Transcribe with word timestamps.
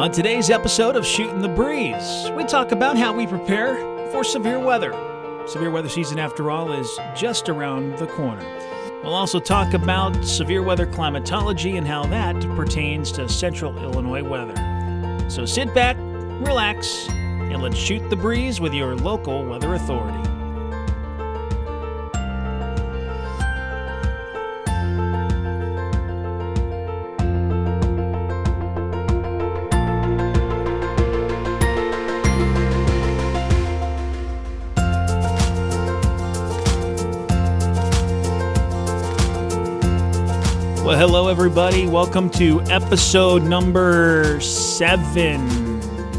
On 0.00 0.10
today's 0.10 0.48
episode 0.48 0.96
of 0.96 1.04
Shooting 1.04 1.42
the 1.42 1.48
Breeze, 1.48 2.30
we 2.34 2.44
talk 2.44 2.72
about 2.72 2.96
how 2.96 3.12
we 3.12 3.26
prepare 3.26 3.76
for 4.10 4.24
severe 4.24 4.58
weather. 4.58 4.94
Severe 5.46 5.70
weather 5.70 5.90
season, 5.90 6.18
after 6.18 6.50
all, 6.50 6.72
is 6.72 6.98
just 7.14 7.50
around 7.50 7.98
the 7.98 8.06
corner. 8.06 8.42
We'll 9.04 9.12
also 9.12 9.38
talk 9.38 9.74
about 9.74 10.24
severe 10.24 10.62
weather 10.62 10.86
climatology 10.86 11.76
and 11.76 11.86
how 11.86 12.06
that 12.06 12.40
pertains 12.56 13.12
to 13.12 13.28
central 13.28 13.76
Illinois 13.76 14.22
weather. 14.22 14.54
So 15.28 15.44
sit 15.44 15.74
back, 15.74 15.98
relax, 15.98 17.06
and 17.10 17.60
let's 17.60 17.76
shoot 17.76 18.08
the 18.08 18.16
breeze 18.16 18.58
with 18.58 18.72
your 18.72 18.96
local 18.96 19.44
weather 19.44 19.74
authority. 19.74 20.29
Hello, 41.12 41.26
everybody. 41.26 41.88
Welcome 41.88 42.30
to 42.30 42.60
episode 42.70 43.42
number 43.42 44.40
seven. 44.40 45.42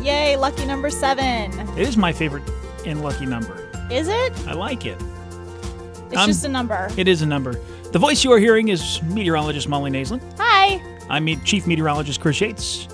Yay, 0.04 0.36
lucky 0.36 0.66
number 0.66 0.90
seven. 0.90 1.58
It 1.78 1.88
is 1.88 1.96
my 1.96 2.12
favorite 2.12 2.44
and 2.86 3.02
lucky 3.02 3.26
number. 3.26 3.70
Is 3.90 4.10
it? 4.10 4.34
I 4.48 4.52
like 4.52 4.86
it. 4.86 5.02
It's 6.10 6.18
Um, 6.18 6.28
just 6.28 6.44
a 6.44 6.50
number. 6.50 6.90
It 6.98 7.08
is 7.08 7.22
a 7.22 7.26
number. 7.26 7.58
The 7.94 8.00
voice 8.00 8.26
you 8.26 8.34
are 8.34 8.38
hearing 8.38 8.68
is 8.68 9.02
meteorologist 9.04 9.70
Molly 9.70 9.92
Naslin. 9.92 10.22
Hi. 10.38 10.82
I'm 11.10 11.26
Chief 11.46 11.66
Meteorologist 11.68 12.20
Chris 12.20 12.42
Yates. 12.42 12.90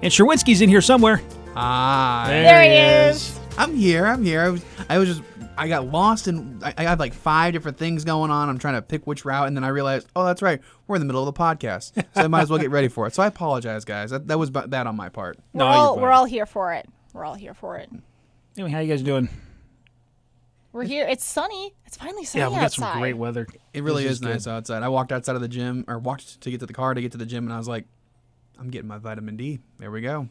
And 0.00 0.12
Sherwinski's 0.12 0.60
in 0.60 0.68
here 0.68 0.80
somewhere. 0.80 1.20
Ah, 1.56 2.26
There 2.28 2.62
he 2.62 3.08
is. 3.10 3.36
I'm 3.58 3.74
here. 3.74 4.06
I'm 4.06 4.24
here. 4.24 4.42
I 4.42 4.48
was, 4.48 4.64
I 4.88 4.98
was 4.98 5.08
just, 5.08 5.22
I 5.56 5.68
got 5.68 5.86
lost 5.86 6.28
and 6.28 6.62
I, 6.64 6.72
I 6.78 6.82
had 6.84 6.98
like 6.98 7.12
five 7.12 7.52
different 7.52 7.76
things 7.76 8.04
going 8.04 8.30
on. 8.30 8.48
I'm 8.48 8.58
trying 8.58 8.74
to 8.74 8.82
pick 8.82 9.06
which 9.06 9.24
route, 9.24 9.46
and 9.46 9.56
then 9.56 9.64
I 9.64 9.68
realized, 9.68 10.08
oh, 10.16 10.24
that's 10.24 10.40
right, 10.42 10.60
we're 10.86 10.96
in 10.96 11.00
the 11.00 11.06
middle 11.06 11.26
of 11.26 11.32
the 11.32 11.38
podcast, 11.38 11.92
so 12.14 12.22
I 12.22 12.26
might 12.28 12.42
as 12.42 12.50
well 12.50 12.58
get 12.58 12.70
ready 12.70 12.88
for 12.88 13.06
it. 13.06 13.14
So 13.14 13.22
I 13.22 13.26
apologize, 13.26 13.84
guys. 13.84 14.10
That, 14.10 14.28
that 14.28 14.38
was 14.38 14.50
ba- 14.50 14.66
bad 14.66 14.86
on 14.86 14.96
my 14.96 15.08
part. 15.10 15.38
We're 15.52 15.58
No, 15.58 15.66
all 15.66 15.98
we're 16.00 16.10
all 16.10 16.24
here 16.24 16.46
for 16.46 16.72
it. 16.72 16.88
We're 17.12 17.24
all 17.24 17.34
here 17.34 17.54
for 17.54 17.76
it. 17.76 17.90
Anyway, 18.56 18.70
how 18.72 18.80
you 18.80 18.88
guys 18.88 19.02
doing? 19.02 19.28
We're 20.72 20.84
here. 20.84 21.06
It's 21.06 21.24
sunny. 21.24 21.74
It's 21.86 21.98
finally 21.98 22.24
sunny 22.24 22.40
Yeah, 22.40 22.48
we 22.48 22.54
got 22.54 22.64
outside. 22.64 22.92
some 22.92 23.00
great 23.00 23.18
weather. 23.18 23.46
It 23.74 23.82
really 23.82 24.04
This 24.04 24.12
is, 24.12 24.22
nice 24.22 24.44
good. 24.44 24.50
outside. 24.52 24.82
I 24.82 24.88
walked 24.88 25.12
outside 25.12 25.36
of 25.36 25.42
the 25.42 25.48
gym, 25.48 25.84
or 25.86 25.98
walked 25.98 26.40
to 26.40 26.50
get 26.50 26.60
to 26.60 26.66
the 26.66 26.72
car 26.72 26.94
to 26.94 27.00
get 27.02 27.12
to 27.12 27.18
the 27.18 27.26
gym, 27.26 27.44
and 27.44 27.52
I 27.52 27.58
was 27.58 27.68
like, 27.68 27.84
I'm 28.58 28.70
getting 28.70 28.88
my 28.88 28.96
vitamin 28.98 29.36
D. 29.36 29.60
There 29.78 29.90
we 29.90 30.00
go. 30.00 30.28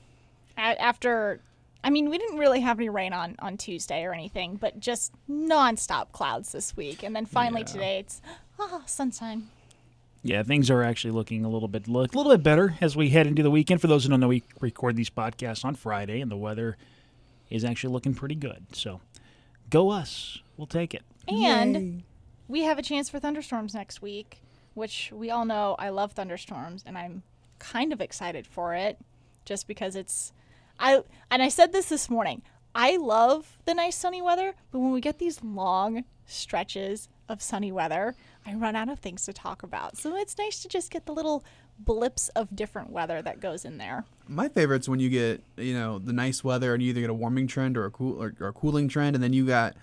A- 0.57 0.81
After, 0.81 1.41
I 1.83 1.89
mean, 1.89 2.09
we 2.09 2.17
didn't 2.17 2.37
really 2.37 2.61
have 2.61 2.79
any 2.79 2.89
rain 2.89 3.13
on 3.13 3.35
on 3.39 3.57
Tuesday 3.57 4.03
or 4.03 4.13
anything, 4.13 4.55
but 4.55 4.79
just 4.79 5.13
nonstop 5.29 6.11
clouds 6.11 6.51
this 6.51 6.75
week, 6.77 7.03
and 7.03 7.15
then 7.15 7.25
finally 7.25 7.61
Yeah. 7.61 7.65
today 7.73 7.99
it's 7.99 8.21
ah 8.59 8.83
sunshine. 8.85 9.47
Yeah, 10.23 10.43
things 10.43 10.69
are 10.69 10.83
actually 10.83 11.11
looking 11.11 11.43
a 11.43 11.49
little 11.49 11.67
bit 11.67 11.87
look 11.87 12.13
a 12.13 12.17
little 12.17 12.31
bit 12.31 12.43
better 12.43 12.75
as 12.81 12.95
we 12.95 13.09
head 13.09 13.25
into 13.25 13.41
the 13.41 13.49
weekend. 13.51 13.81
For 13.81 13.87
those 13.87 14.03
who 14.03 14.09
don't 14.11 14.19
know, 14.19 14.27
we 14.27 14.43
record 14.59 14.95
these 14.95 15.09
podcasts 15.09 15.65
on 15.65 15.73
Friday, 15.75 16.21
and 16.21 16.29
the 16.29 16.37
weather 16.37 16.77
is 17.49 17.65
actually 17.65 17.91
looking 17.93 18.13
pretty 18.13 18.35
good. 18.35 18.67
So, 18.73 19.01
go 19.69 19.89
us. 19.89 20.39
We'll 20.57 20.67
take 20.67 20.93
it. 20.93 21.01
And 21.27 22.03
we 22.47 22.61
have 22.63 22.77
a 22.77 22.81
chance 22.83 23.09
for 23.09 23.19
thunderstorms 23.19 23.73
next 23.73 24.01
week, 24.01 24.41
which 24.75 25.11
we 25.13 25.31
all 25.31 25.45
know 25.45 25.75
I 25.79 25.89
love 25.89 26.11
thunderstorms 26.13 26.83
and 26.85 26.97
I'm 26.97 27.23
kind 27.59 27.91
of 27.93 27.99
excited 28.01 28.45
for 28.47 28.73
it 28.75 28.97
just 29.45 29.67
because 29.67 29.95
it's 29.95 30.33
I 30.81 31.03
and 31.29 31.41
I 31.41 31.47
said 31.49 31.71
this 31.71 31.87
this 31.89 32.09
morning. 32.09 32.41
I 32.73 32.97
love 32.97 33.57
the 33.65 33.73
nice 33.73 33.95
sunny 33.95 34.21
weather, 34.21 34.53
but 34.71 34.79
when 34.79 34.91
we 34.91 35.01
get 35.01 35.19
these 35.19 35.43
long 35.43 36.05
stretches 36.25 37.07
of 37.29 37.41
sunny 37.41 37.71
weather, 37.71 38.15
I 38.45 38.55
run 38.55 38.75
out 38.75 38.89
of 38.89 38.99
things 38.99 39.25
to 39.25 39.33
talk 39.33 39.61
about. 39.61 39.97
So 39.97 40.15
it's 40.15 40.37
nice 40.37 40.61
to 40.61 40.69
just 40.69 40.89
get 40.89 41.05
the 41.05 41.11
little 41.11 41.43
blips 41.77 42.29
of 42.29 42.55
different 42.55 42.89
weather 42.89 43.21
that 43.21 43.39
goes 43.39 43.65
in 43.65 43.77
there. 43.77 44.05
My 44.27 44.47
favorite's 44.47 44.87
when 44.87 44.99
you 44.99 45.09
get, 45.09 45.43
you 45.57 45.73
know, 45.73 45.99
the 45.99 46.13
nice 46.13 46.43
weather 46.43 46.73
and 46.73 46.81
you 46.81 46.89
either 46.89 47.01
get 47.01 47.09
a 47.09 47.13
warming 47.13 47.47
trend 47.47 47.77
or 47.77 47.85
a 47.85 47.91
cool 47.91 48.21
or, 48.21 48.33
or 48.39 48.47
a 48.47 48.53
cooling 48.53 48.87
trend, 48.87 49.15
and 49.15 49.23
then 49.23 49.33
you 49.33 49.45
got 49.45 49.75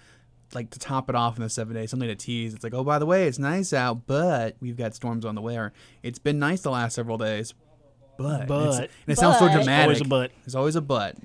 like 0.55 0.71
to 0.71 0.79
top 0.79 1.11
it 1.11 1.15
off 1.15 1.37
in 1.37 1.43
the 1.43 1.51
seven 1.51 1.75
days, 1.75 1.91
something 1.91 2.09
to 2.09 2.17
tease. 2.17 2.55
It's 2.55 2.65
like, 2.65 2.75
oh, 2.75 2.85
by 2.85 2.99
the 2.99 3.07
way, 3.07 3.27
it's 3.27 3.39
nice 3.39 3.73
out, 3.73 4.07
but 4.07 4.57
we've 4.61 4.77
got 4.77 4.95
storms 4.95 5.25
on 5.25 5.35
the 5.35 5.43
way. 5.43 5.59
Or 5.59 5.73
it's 6.03 6.19
been 6.19 6.39
nice 6.39 6.63
the 6.63 6.71
last 6.71 6.95
several 6.95 7.19
days, 7.19 7.53
but, 8.19 8.41
and 8.43 8.51
it's- 8.51 8.77
But. 8.77 8.81
and 8.83 8.91
it 9.09 9.19
sounds 9.19 9.39
so 9.39 9.47
But. 9.47 9.53
dramatic. 9.55 9.85
Always 9.85 10.01
a 10.01 10.05
but. 10.05 10.31
There's 10.45 10.55
always 10.55 10.77
a 10.77 10.81
but. 10.83 11.17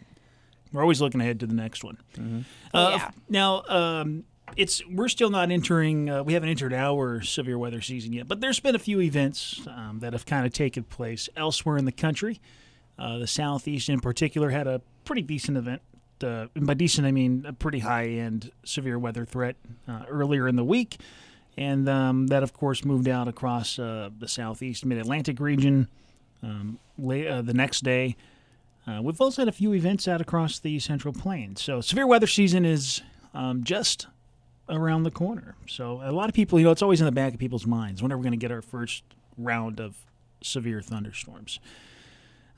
We're 0.71 0.81
always 0.81 1.01
looking 1.01 1.21
ahead 1.21 1.39
to 1.41 1.47
the 1.47 1.53
next 1.53 1.83
one. 1.83 1.97
Uh, 2.73 2.97
Yeah. 2.97 3.11
Now, 3.29 3.63
um, 3.67 4.23
it's 4.57 4.81
we're 4.87 5.07
still 5.07 5.29
not 5.29 5.51
entering. 5.51 6.09
Uh, 6.09 6.23
we 6.23 6.33
haven't 6.33 6.49
entered 6.49 6.73
our 6.73 7.21
severe 7.21 7.57
weather 7.57 7.81
season 7.81 8.13
yet, 8.13 8.27
but 8.27 8.41
there's 8.41 8.59
been 8.59 8.75
a 8.75 8.79
few 8.79 8.99
events 9.01 9.61
um, 9.67 9.99
that 10.01 10.13
have 10.13 10.25
kind 10.25 10.45
of 10.45 10.53
taken 10.53 10.83
place 10.83 11.29
elsewhere 11.35 11.77
in 11.77 11.85
the 11.85 11.91
country. 11.91 12.39
Uh, 12.97 13.17
the 13.17 13.27
southeast, 13.27 13.89
in 13.89 13.99
particular, 13.99 14.49
had 14.51 14.67
a 14.67 14.81
pretty 15.05 15.21
decent 15.21 15.57
event. 15.57 15.81
Uh, 16.23 16.47
and 16.55 16.65
by 16.67 16.73
decent, 16.73 17.05
I 17.07 17.11
mean 17.11 17.43
a 17.47 17.53
pretty 17.53 17.79
high-end 17.79 18.51
severe 18.63 18.97
weather 18.97 19.25
threat 19.25 19.55
uh, 19.87 20.03
earlier 20.07 20.47
in 20.47 20.55
the 20.55 20.63
week, 20.63 20.97
and 21.57 21.89
um, 21.89 22.27
that, 22.27 22.43
of 22.43 22.53
course, 22.53 22.85
moved 22.85 23.07
out 23.09 23.27
across 23.27 23.77
uh, 23.77 24.09
the 24.17 24.27
southeast 24.27 24.85
mid-Atlantic 24.85 25.39
region. 25.39 25.87
Um, 26.41 26.79
la- 26.97 27.15
uh, 27.15 27.41
the 27.41 27.53
next 27.53 27.83
day, 27.83 28.15
uh, 28.87 29.01
we've 29.01 29.19
also 29.21 29.41
had 29.41 29.49
a 29.49 29.53
few 29.53 29.73
events 29.73 30.07
out 30.07 30.21
across 30.21 30.59
the 30.59 30.79
Central 30.79 31.13
Plains. 31.13 31.61
So 31.61 31.81
severe 31.81 32.05
weather 32.07 32.27
season 32.27 32.65
is 32.65 33.01
um, 33.33 33.63
just 33.63 34.07
around 34.69 35.03
the 35.03 35.11
corner. 35.11 35.55
So 35.67 36.01
a 36.03 36.11
lot 36.11 36.29
of 36.29 36.35
people, 36.35 36.59
you 36.59 36.65
know, 36.65 36.71
it's 36.71 36.81
always 36.81 36.99
in 37.01 37.05
the 37.05 37.11
back 37.11 37.33
of 37.33 37.39
people's 37.39 37.65
minds. 37.65 38.01
When 38.01 38.11
are 38.11 38.17
we 38.17 38.23
going 38.23 38.31
to 38.31 38.37
get 38.37 38.51
our 38.51 38.61
first 38.61 39.03
round 39.37 39.79
of 39.79 39.95
severe 40.41 40.81
thunderstorms? 40.81 41.59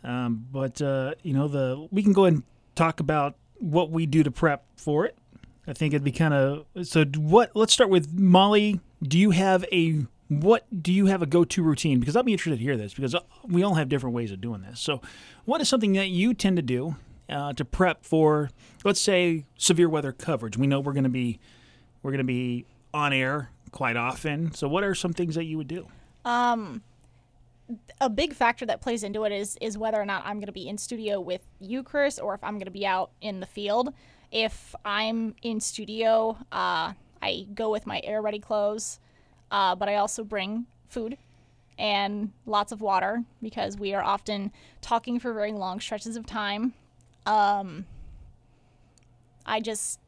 Um, 0.03 0.47
but 0.52 0.81
uh, 0.81 1.16
you 1.23 1.34
know, 1.34 1.47
the 1.47 1.88
we 1.91 2.03
can 2.03 2.13
go 2.13 2.25
and 2.25 2.44
talk 2.75 3.00
about 3.00 3.35
what 3.59 3.90
we 3.90 4.06
do 4.06 4.23
to 4.23 4.31
prep 4.31 4.66
for 4.75 5.06
it. 5.06 5.17
I 5.67 5.73
think 5.73 5.94
it'd 5.94 6.03
be 6.03 6.12
kind 6.12 6.34
of 6.34 6.66
so. 6.84 7.06
What? 7.06 7.56
Let's 7.56 7.73
start 7.73 7.90
with 7.90 8.13
Molly. 8.13 8.79
Do 9.02 9.17
you 9.17 9.31
have 9.31 9.66
a 9.72 10.06
what? 10.27 10.65
Do 10.83 10.91
you 10.91 11.05
have 11.07 11.21
a 11.21 11.25
go-to 11.25 11.63
routine? 11.63 11.99
Because 11.99 12.15
I'll 12.15 12.23
be 12.23 12.31
interested 12.31 12.57
to 12.57 12.63
hear 12.63 12.77
this 12.77 12.93
because 12.93 13.15
uh, 13.15 13.19
we 13.43 13.63
all 13.63 13.75
have 13.75 13.89
different 13.89 14.15
ways 14.15 14.31
of 14.31 14.41
doing 14.41 14.61
this. 14.61 14.79
So, 14.79 15.01
what 15.45 15.61
is 15.61 15.69
something 15.69 15.93
that 15.93 16.09
you 16.09 16.33
tend 16.33 16.57
to 16.57 16.63
do 16.63 16.95
uh, 17.29 17.53
to 17.53 17.65
prep 17.65 18.03
for, 18.03 18.49
let's 18.83 19.01
say, 19.01 19.45
severe 19.57 19.89
weather 19.89 20.11
coverage? 20.11 20.57
We 20.57 20.67
know 20.67 20.79
we're 20.79 20.93
going 20.93 21.03
to 21.03 21.09
be 21.09 21.39
we're 22.01 22.11
going 22.11 22.19
to 22.19 22.23
be 22.23 22.65
on 22.93 23.13
air 23.13 23.49
quite 23.71 23.97
often. 23.97 24.53
So, 24.53 24.67
what 24.67 24.83
are 24.83 24.95
some 24.95 25.13
things 25.13 25.35
that 25.35 25.45
you 25.45 25.57
would 25.57 25.67
do? 25.67 25.87
um 26.25 26.81
a 27.99 28.09
big 28.09 28.33
factor 28.33 28.65
that 28.65 28.81
plays 28.81 29.03
into 29.03 29.23
it 29.23 29.31
is 29.31 29.57
is 29.61 29.77
whether 29.77 29.99
or 29.99 30.05
not 30.05 30.23
I'm 30.25 30.37
going 30.37 30.47
to 30.47 30.51
be 30.51 30.67
in 30.67 30.77
studio 30.77 31.19
with 31.19 31.41
you, 31.59 31.83
Chris, 31.83 32.19
or 32.19 32.35
if 32.35 32.43
I'm 32.43 32.53
going 32.55 32.65
to 32.65 32.71
be 32.71 32.85
out 32.85 33.11
in 33.21 33.39
the 33.39 33.45
field. 33.45 33.93
If 34.31 34.75
I'm 34.83 35.35
in 35.41 35.59
studio, 35.61 36.37
uh, 36.51 36.93
I 37.21 37.47
go 37.53 37.71
with 37.71 37.87
my 37.87 38.01
air 38.03 38.21
ready 38.21 38.39
clothes, 38.39 38.99
uh, 39.51 39.75
but 39.75 39.89
I 39.89 39.95
also 39.95 40.23
bring 40.23 40.66
food 40.89 41.17
and 41.78 42.31
lots 42.45 42.72
of 42.72 42.81
water 42.81 43.23
because 43.41 43.78
we 43.78 43.94
are 43.94 44.03
often 44.03 44.51
talking 44.81 45.19
for 45.19 45.33
very 45.33 45.51
long 45.51 45.79
stretches 45.79 46.16
of 46.16 46.25
time. 46.25 46.73
Um, 47.25 47.85
I 49.45 49.59
just 49.59 50.00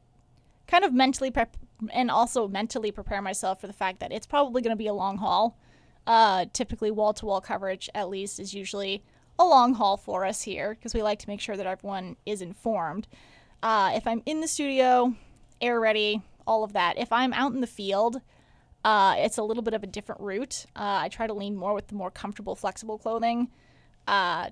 kind 0.68 0.84
of 0.84 0.94
mentally 0.94 1.32
prep 1.32 1.58
and 1.92 2.10
also 2.10 2.48
mentally 2.48 2.92
prepare 2.92 3.22
myself 3.22 3.62
for 3.62 3.68
the 3.68 3.74
fact 3.74 4.00
that 4.00 4.12
it's 4.12 4.26
probably 4.26 4.62
going 4.62 4.72
to 4.72 4.78
be 4.78 4.88
a 4.88 4.94
long 4.94 5.18
haul. 5.18 5.58
Uh, 6.06 6.46
typically, 6.54 6.90
wall 6.90 7.14
to 7.14 7.26
wall 7.26 7.42
coverage, 7.42 7.90
at 7.94 8.10
least, 8.10 8.40
is 8.40 8.54
usually 8.54 9.04
a 9.38 9.46
long 9.46 9.74
haul 9.74 9.98
for 9.98 10.26
us 10.26 10.42
here 10.42 10.74
because 10.74 10.94
we 10.94 11.04
like 11.04 11.20
to 11.20 11.30
make 11.30 11.42
sure 11.42 11.58
that 11.58 11.68
everyone 11.68 12.16
is 12.26 12.42
informed. 12.42 13.08
Uh, 13.62 13.92
if 13.94 14.08
I'm 14.08 14.24
in 14.26 14.42
the 14.42 14.48
studio, 14.48 15.14
air 15.62 15.80
ready, 15.80 16.22
all 16.46 16.64
of 16.64 16.74
that. 16.74 16.98
If 16.98 17.12
I'm 17.12 17.34
out 17.34 17.54
in 17.54 17.62
the 17.62 17.68
field, 17.68 18.22
uh, 18.88 19.16
it's 19.18 19.38
a 19.38 19.44
little 19.44 19.64
bit 19.64 19.74
of 19.74 19.84
a 19.84 19.88
different 19.88 20.22
route. 20.22 20.66
Uh, 20.74 21.00
I 21.02 21.10
try 21.10 21.28
to 21.28 21.34
lean 21.34 21.58
more 21.58 21.74
with 21.74 21.88
the 21.88 21.96
more 21.96 22.10
comfortable, 22.10 22.56
flexible 22.56 22.98
clothing, 22.98 23.50
uh, 24.08 24.52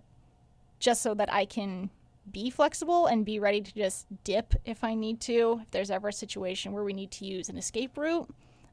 just 0.78 1.02
so 1.02 1.14
that 1.14 1.32
I 1.32 1.46
can 1.46 1.90
be 2.30 2.50
flexible 2.50 3.06
and 3.06 3.24
be 3.24 3.40
ready 3.40 3.62
to 3.62 3.74
just 3.74 4.08
dip 4.26 4.54
if 4.66 4.84
I 4.84 4.94
need 4.94 5.22
to. 5.22 5.62
If 5.62 5.72
there's 5.72 5.90
ever 5.90 6.10
a 6.10 6.14
situation 6.14 6.74
where 6.74 6.84
we 6.84 6.92
need 6.92 7.12
to 7.12 7.26
use 7.26 7.48
an 7.48 7.58
escape 7.58 7.98
route, 7.98 8.30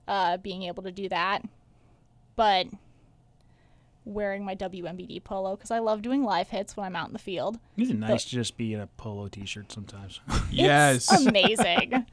uh, 0.08 0.36
being 0.38 0.64
able 0.64 0.82
to 0.82 0.90
do 0.90 1.08
that. 1.10 1.44
But 2.34 2.66
wearing 4.04 4.44
my 4.44 4.56
WMBD 4.56 5.22
polo 5.22 5.54
because 5.54 5.70
I 5.70 5.78
love 5.78 6.02
doing 6.02 6.24
live 6.24 6.48
hits 6.48 6.76
when 6.76 6.86
I'm 6.86 6.96
out 6.96 7.06
in 7.06 7.12
the 7.12 7.20
field. 7.20 7.60
Isn't 7.76 8.02
it 8.02 8.08
nice 8.08 8.24
to 8.24 8.30
just 8.30 8.56
be 8.56 8.74
in 8.74 8.80
a 8.80 8.88
polo 8.88 9.28
t-shirt 9.28 9.70
sometimes? 9.70 10.18
Yes. 10.50 11.08
Amazing. 11.24 12.04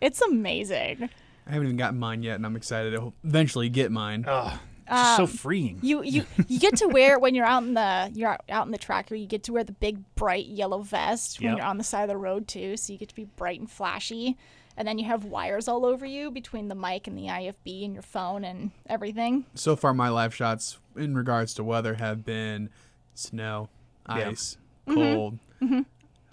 it's 0.00 0.20
amazing. 0.20 1.10
I 1.46 1.50
haven't 1.52 1.66
even 1.68 1.76
gotten 1.76 1.98
mine 1.98 2.22
yet, 2.22 2.36
and 2.36 2.46
I'm 2.46 2.56
excited 2.56 2.94
to 2.94 3.12
eventually 3.24 3.68
get 3.68 3.90
mine. 3.90 4.24
oh, 4.28 4.58
just 4.88 5.16
so 5.16 5.22
um, 5.24 5.28
freeing. 5.28 5.78
You 5.82 6.02
you 6.02 6.24
you 6.48 6.58
get 6.58 6.76
to 6.78 6.88
wear 6.88 7.18
when 7.18 7.34
you're 7.34 7.46
out 7.46 7.62
in 7.62 7.74
the 7.74 8.10
you're 8.14 8.30
out- 8.30 8.44
out 8.48 8.66
in 8.66 8.72
the 8.72 8.78
tracker. 8.78 9.14
You 9.14 9.26
get 9.26 9.42
to 9.44 9.52
wear 9.52 9.64
the 9.64 9.72
big 9.72 9.98
bright 10.14 10.46
yellow 10.46 10.82
vest 10.82 11.40
when 11.40 11.50
Yep. 11.50 11.58
you're 11.58 11.66
on 11.66 11.78
the 11.78 11.84
side 11.84 12.02
of 12.02 12.08
the 12.08 12.16
road 12.16 12.46
too. 12.48 12.76
So 12.76 12.92
you 12.92 12.98
get 12.98 13.08
to 13.08 13.14
be 13.14 13.24
bright 13.24 13.58
and 13.60 13.70
flashy. 13.70 14.36
And 14.76 14.88
then 14.88 14.98
you 14.98 15.04
have 15.04 15.24
wires 15.26 15.68
all 15.68 15.84
over 15.84 16.06
you 16.06 16.30
between 16.30 16.68
the 16.68 16.74
mic 16.74 17.06
and 17.06 17.16
the 17.16 17.26
IFB 17.28 17.84
and 17.84 17.92
your 17.92 18.02
phone 18.02 18.42
and 18.42 18.70
everything. 18.88 19.44
So 19.54 19.76
far, 19.76 19.92
my 19.92 20.08
live 20.08 20.34
shots 20.34 20.78
in 20.96 21.14
regards 21.14 21.52
to 21.54 21.64
weather 21.64 21.94
have 21.94 22.24
been 22.24 22.70
snow, 23.14 23.68
Yeah. 24.08 24.30
ice, 24.30 24.56
mm-hmm. 24.86 24.94
cold. 24.94 25.38
Mm-hmm. 25.60 25.80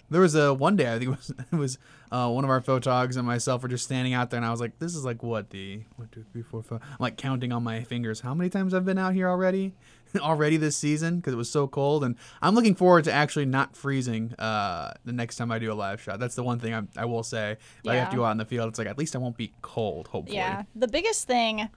There 0.08 0.20
was 0.22 0.34
a 0.34 0.54
one 0.54 0.74
day 0.76 0.92
I 0.92 0.98
think 0.98 1.10
it 1.12 1.16
was 1.16 1.30
it 1.52 1.56
was 1.56 1.78
uh, 2.12 2.28
one 2.28 2.44
of 2.44 2.50
our 2.50 2.60
photogs 2.60 3.16
and 3.16 3.26
myself 3.26 3.62
were 3.62 3.68
just 3.68 3.84
standing 3.84 4.14
out 4.14 4.30
there 4.30 4.38
and 4.38 4.46
I 4.46 4.50
was 4.50 4.60
like, 4.60 4.78
this 4.78 4.94
is 4.94 5.04
like 5.04 5.22
what 5.22 5.50
the 5.50 5.82
one 5.96 6.08
two 6.10 6.24
three 6.32 6.42
four 6.42 6.62
five. 6.62 6.80
I'm 6.82 6.96
like 6.98 7.16
counting 7.16 7.52
on 7.52 7.62
my 7.62 7.82
fingers 7.84 8.20
how 8.20 8.34
many 8.34 8.50
times 8.50 8.74
I've 8.74 8.84
been 8.84 8.98
out 8.98 9.14
here 9.14 9.28
already, 9.28 9.72
already 10.18 10.56
this 10.56 10.76
season 10.76 11.16
because 11.16 11.32
it 11.32 11.36
was 11.36 11.48
so 11.50 11.68
cold 11.68 12.02
and 12.02 12.16
I'm 12.42 12.54
looking 12.54 12.74
forward 12.74 13.04
to 13.04 13.12
actually 13.12 13.46
not 13.46 13.76
freezing 13.76 14.34
uh, 14.38 14.92
the 15.04 15.12
next 15.12 15.36
time 15.36 15.52
I 15.52 15.58
do 15.60 15.72
a 15.72 15.74
live 15.74 16.00
shot. 16.00 16.18
That's 16.18 16.34
the 16.34 16.42
one 16.42 16.58
thing 16.58 16.74
I, 16.74 16.82
I 16.96 17.04
will 17.04 17.22
say. 17.22 17.52
If 17.84 17.90
I 17.90 17.94
have 17.96 18.10
to 18.10 18.16
go 18.16 18.24
out 18.24 18.32
in 18.32 18.38
the 18.38 18.44
field, 18.44 18.68
it's 18.68 18.78
like 18.78 18.88
at 18.88 18.98
least 18.98 19.14
I 19.14 19.18
won't 19.18 19.36
be 19.36 19.52
cold. 19.62 20.08
Hopefully. 20.08 20.36
Yeah. 20.36 20.64
The 20.74 20.88
biggest 20.88 21.26
thing, 21.28 21.68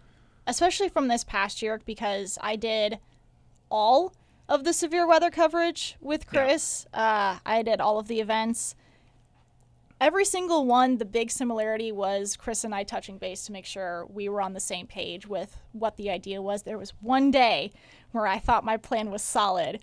especially 0.48 0.90
from 0.90 1.08
this 1.10 1.24
past 1.24 1.62
year, 1.62 1.80
because 1.86 2.38
I 2.42 2.56
did 2.56 2.98
all 3.70 4.14
of 4.50 4.64
the 4.64 4.74
severe 4.74 5.08
weather 5.08 5.30
coverage 5.32 5.96
with 6.02 6.26
Yeah. 6.32 6.46
Chris. 6.46 6.86
Uh, 6.94 7.38
I 7.46 7.62
did 7.62 7.80
all 7.80 8.00
of 8.00 8.08
the 8.08 8.20
events. 8.20 8.76
Every 10.02 10.26
single 10.26 10.66
one, 10.66 10.98
the 10.98 11.06
big 11.06 11.32
similarity 11.32 11.92
was 11.92 12.36
Chris 12.36 12.64
and 12.64 12.76
I 12.76 12.84
touching 12.84 13.18
base 13.18 13.46
to 13.46 13.52
make 13.54 13.66
sure 13.66 14.06
we 14.12 14.28
were 14.28 14.42
on 14.42 14.54
the 14.54 14.60
same 14.60 14.86
page 14.86 15.28
with 15.28 15.58
what 15.72 15.96
the 15.96 16.10
idea 16.10 16.42
was. 16.42 16.64
There 16.64 16.78
was 16.78 16.94
one 17.00 17.32
day 17.32 17.72
where 18.12 18.28
I 18.28 18.38
thought 18.40 18.66
my 18.66 18.76
plan 18.78 19.12
was 19.12 19.22
solid. 19.22 19.80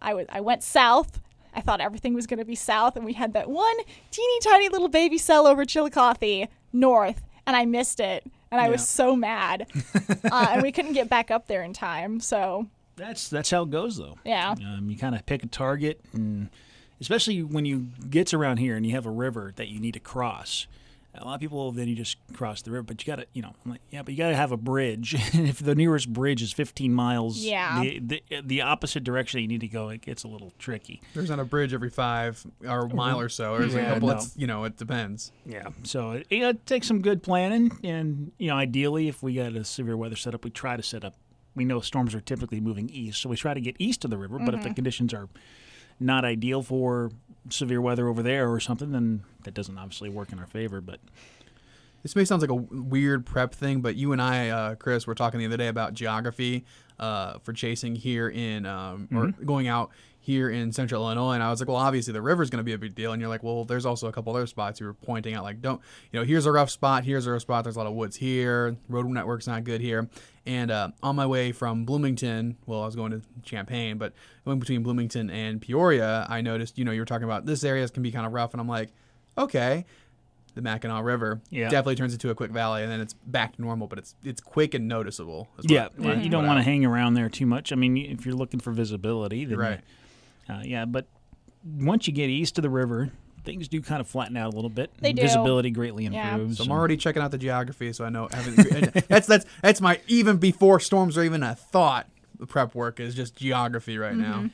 I 0.00 0.14
was 0.14 0.26
I 0.28 0.40
went 0.40 0.62
south. 0.62 1.20
I 1.54 1.60
thought 1.60 1.80
everything 1.80 2.14
was 2.14 2.26
going 2.28 2.38
to 2.38 2.44
be 2.44 2.54
south, 2.54 2.94
and 2.94 3.04
we 3.04 3.14
had 3.14 3.32
that 3.32 3.50
one 3.50 3.76
teeny 4.12 4.40
tiny 4.44 4.68
little 4.68 4.88
baby 4.88 5.18
cell 5.18 5.46
over 5.46 5.64
Chillicothe 5.64 6.46
north, 6.72 7.22
and 7.46 7.56
I 7.56 7.64
missed 7.64 7.98
it, 7.98 8.22
and 8.52 8.60
I 8.60 8.64
Yeah. 8.66 8.70
was 8.72 8.88
so 8.88 9.16
mad, 9.16 9.66
uh, 10.30 10.50
and 10.52 10.62
we 10.62 10.70
couldn't 10.70 10.92
get 10.92 11.08
back 11.08 11.30
up 11.32 11.48
there 11.48 11.62
in 11.64 11.72
time. 11.72 12.20
So 12.20 12.66
That's 12.96 13.28
that's 13.28 13.50
how 13.50 13.62
it 13.62 13.70
goes 13.70 13.96
though. 13.96 14.18
yeah, 14.24 14.52
Um, 14.52 14.88
you 14.88 14.96
kind 14.96 15.16
of 15.16 15.26
pick 15.26 15.42
a 15.42 15.46
target, 15.48 16.00
and 16.12 16.50
especially 17.00 17.42
when 17.42 17.64
you 17.64 17.88
get 18.08 18.32
around 18.34 18.58
here 18.58 18.76
and 18.76 18.86
you 18.86 18.92
have 18.92 19.06
a 19.06 19.10
river 19.10 19.52
that 19.56 19.68
you 19.68 19.80
need 19.80 19.94
to 19.94 20.00
cross. 20.00 20.66
A 21.14 21.24
lot 21.24 21.34
of 21.34 21.40
people 21.40 21.72
then 21.72 21.88
you 21.88 21.96
just 21.96 22.16
cross 22.32 22.62
the 22.62 22.70
river, 22.70 22.82
but 22.84 23.04
you 23.04 23.10
got 23.10 23.20
to, 23.20 23.26
you 23.32 23.42
know, 23.42 23.52
I'm 23.64 23.72
like, 23.72 23.80
yeah, 23.90 24.02
but 24.02 24.12
you 24.12 24.18
got 24.18 24.28
to 24.28 24.36
have 24.36 24.52
a 24.52 24.56
bridge. 24.56 25.14
and 25.34 25.48
if 25.48 25.58
the 25.58 25.74
nearest 25.74 26.12
bridge 26.12 26.42
is 26.42 26.52
15 26.52 26.92
miles, 26.92 27.38
Yeah. 27.38 27.80
the, 27.80 28.00
the 28.00 28.22
the 28.44 28.60
opposite 28.62 29.02
direction 29.02 29.40
you 29.40 29.48
need 29.48 29.62
to 29.62 29.68
go, 29.68 29.88
it 29.88 30.02
gets 30.02 30.22
a 30.22 30.28
little 30.28 30.52
tricky. 30.58 31.00
There's 31.14 31.30
not 31.30 31.40
a 31.40 31.44
bridge 31.44 31.74
every 31.74 31.90
five 31.90 32.46
or 32.62 32.84
mm-hmm. 32.84 32.96
mile 32.96 33.18
or 33.18 33.28
so. 33.28 33.58
There's 33.58 33.74
Yeah, 33.74 33.80
a 33.80 33.94
couple. 33.94 34.08
no. 34.08 34.14
It's, 34.14 34.36
you 34.36 34.46
know, 34.46 34.64
it 34.64 34.76
depends. 34.76 35.32
Yeah. 35.44 35.68
So 35.82 36.12
it, 36.12 36.26
it 36.30 36.66
takes 36.66 36.86
some 36.86 37.02
good 37.02 37.22
planning, 37.22 37.76
and 37.82 38.30
you 38.38 38.48
know, 38.48 38.56
ideally, 38.56 39.08
if 39.08 39.22
we 39.22 39.34
got 39.34 39.56
a 39.56 39.64
severe 39.64 39.96
weather 39.96 40.16
setup, 40.16 40.44
we 40.44 40.50
try 40.50 40.76
to 40.76 40.82
set 40.82 41.04
up. 41.04 41.14
We 41.56 41.64
know 41.64 41.80
storms 41.80 42.14
are 42.14 42.20
typically 42.20 42.60
moving 42.60 42.88
east, 42.90 43.22
so 43.22 43.28
we 43.28 43.34
try 43.34 43.54
to 43.54 43.60
get 43.60 43.74
east 43.80 44.04
of 44.04 44.10
the 44.10 44.18
river. 44.18 44.38
But 44.38 44.54
if 44.54 44.60
the 44.60 44.68
mm-hmm. 44.68 44.74
conditions 44.74 45.12
are 45.12 45.28
not 46.00 46.24
ideal 46.24 46.62
for 46.62 47.10
severe 47.50 47.80
weather 47.80 48.08
over 48.08 48.22
there 48.22 48.50
or 48.50 48.60
something, 48.60 48.92
then 48.92 49.22
that 49.44 49.54
doesn't 49.54 49.78
obviously 49.78 50.08
work 50.10 50.32
in 50.32 50.38
our 50.38 50.46
favor. 50.46 50.80
But 50.80 51.00
This 52.02 52.14
may 52.14 52.24
sound 52.24 52.42
like 52.42 52.50
a 52.50 52.54
weird 52.54 53.26
prep 53.26 53.54
thing, 53.54 53.80
but 53.80 53.96
you 53.96 54.12
and 54.12 54.22
I, 54.22 54.48
uh, 54.50 54.74
Chris, 54.76 55.06
were 55.06 55.14
talking 55.14 55.40
the 55.40 55.46
other 55.46 55.56
day 55.56 55.68
about 55.68 55.94
geography 55.94 56.64
uh, 56.98 57.38
for 57.40 57.52
chasing 57.52 57.94
here 57.94 58.28
in, 58.28 58.66
um, 58.66 59.08
or 59.14 59.28
going 59.44 59.68
out 59.68 59.90
here 60.20 60.50
in 60.50 60.72
central 60.72 61.04
Illinois. 61.04 61.34
And 61.34 61.42
I 61.42 61.50
was 61.50 61.60
like, 61.60 61.68
well, 61.68 61.78
obviously 61.78 62.12
the 62.12 62.20
river's 62.20 62.50
going 62.50 62.58
to 62.58 62.64
be 62.64 62.74
a 62.74 62.78
big 62.78 62.94
deal. 62.94 63.12
And 63.12 63.20
you're 63.20 63.30
like, 63.30 63.42
well, 63.42 63.64
there's 63.64 63.86
also 63.86 64.08
a 64.08 64.12
couple 64.12 64.34
other 64.36 64.46
spots 64.46 64.78
you 64.78 64.86
were 64.86 64.94
pointing 64.94 65.34
out, 65.34 65.42
like, 65.42 65.62
don't, 65.62 65.80
you 66.12 66.20
know, 66.20 66.24
here's 66.24 66.44
a 66.44 66.52
rough 66.52 66.70
spot, 66.70 67.04
here's 67.04 67.26
a 67.26 67.30
rough 67.32 67.42
spot. 67.42 67.64
There's 67.64 67.76
a 67.76 67.78
lot 67.78 67.86
of 67.86 67.94
woods 67.94 68.16
here. 68.16 68.76
Road 68.88 69.06
network's 69.06 69.46
not 69.46 69.64
good 69.64 69.80
here. 69.80 70.08
And 70.48 70.70
uh, 70.70 70.88
on 71.02 71.14
my 71.14 71.26
way 71.26 71.52
from 71.52 71.84
Bloomington, 71.84 72.56
well, 72.64 72.82
I 72.82 72.86
was 72.86 72.96
going 72.96 73.12
to 73.12 73.20
Champaign, 73.42 73.98
but 73.98 74.14
going 74.46 74.58
between 74.58 74.82
Bloomington 74.82 75.28
and 75.28 75.60
Peoria, 75.60 76.26
I 76.28 76.40
noticed, 76.40 76.78
you 76.78 76.84
know, 76.86 76.90
you 76.90 77.00
were 77.02 77.04
talking 77.06 77.24
about 77.24 77.44
this 77.44 77.62
area 77.64 77.86
can 77.88 78.02
be 78.02 78.10
kind 78.10 78.24
of 78.26 78.32
rough. 78.32 78.54
And 78.54 78.60
I'm 78.60 78.68
like, 78.68 78.88
okay 79.36 79.84
the 80.54 80.62
Mackinaw 80.62 81.04
River 81.04 81.40
Yeah. 81.50 81.68
definitely 81.68 81.94
turns 81.94 82.12
into 82.14 82.30
a 82.30 82.34
quick 82.34 82.50
valley, 82.50 82.82
and 82.82 82.90
then 82.90 83.00
it's 83.00 83.12
back 83.12 83.54
to 83.54 83.62
normal. 83.62 83.86
But 83.86 83.98
it's 84.00 84.16
it's 84.24 84.40
quick 84.40 84.74
and 84.74 84.88
noticeable. 84.88 85.46
what- 85.54 85.70
yeah, 85.70 85.88
what- 85.96 86.24
you 86.24 86.28
don't 86.30 86.46
want 86.48 86.58
to 86.58 86.64
hang 86.64 86.84
around 86.84 87.14
there 87.14 87.28
too 87.28 87.46
much. 87.46 87.70
I 87.70 87.76
mean, 87.76 87.96
if 87.96 88.26
you're 88.26 88.34
looking 88.34 88.58
for 88.58 88.72
visibility, 88.72 89.44
then 89.44 89.56
Right. 89.58 89.80
uh, 90.48 90.62
yeah. 90.64 90.84
But 90.84 91.06
once 91.64 92.08
you 92.08 92.12
get 92.12 92.28
east 92.28 92.58
of 92.58 92.62
the 92.62 92.70
river, 92.70 93.12
things 93.44 93.68
do 93.68 93.80
kind 93.80 94.00
of 94.00 94.06
flatten 94.08 94.36
out 94.36 94.52
a 94.52 94.56
little 94.56 94.70
bit. 94.70 94.90
They 95.00 95.12
do. 95.12 95.22
Visibility 95.22 95.70
greatly 95.70 96.04
Yeah. 96.06 96.32
improves. 96.34 96.58
So 96.58 96.64
I'm 96.64 96.70
already 96.70 96.96
checking 96.96 97.22
out 97.22 97.30
the 97.30 97.38
geography, 97.38 97.92
so 97.92 98.04
I 98.04 98.08
know 98.10 98.28
that's 99.08 99.26
that's 99.26 99.46
that's 99.62 99.80
my 99.80 100.00
even 100.08 100.36
before 100.38 100.80
storms 100.80 101.16
are 101.18 101.22
even 101.24 101.42
a 101.42 101.54
thought. 101.54 102.06
The 102.38 102.46
prep 102.46 102.74
work 102.74 103.00
is 103.00 103.14
just 103.14 103.34
geography 103.36 103.98
right 103.98 104.14
now. 104.16 104.50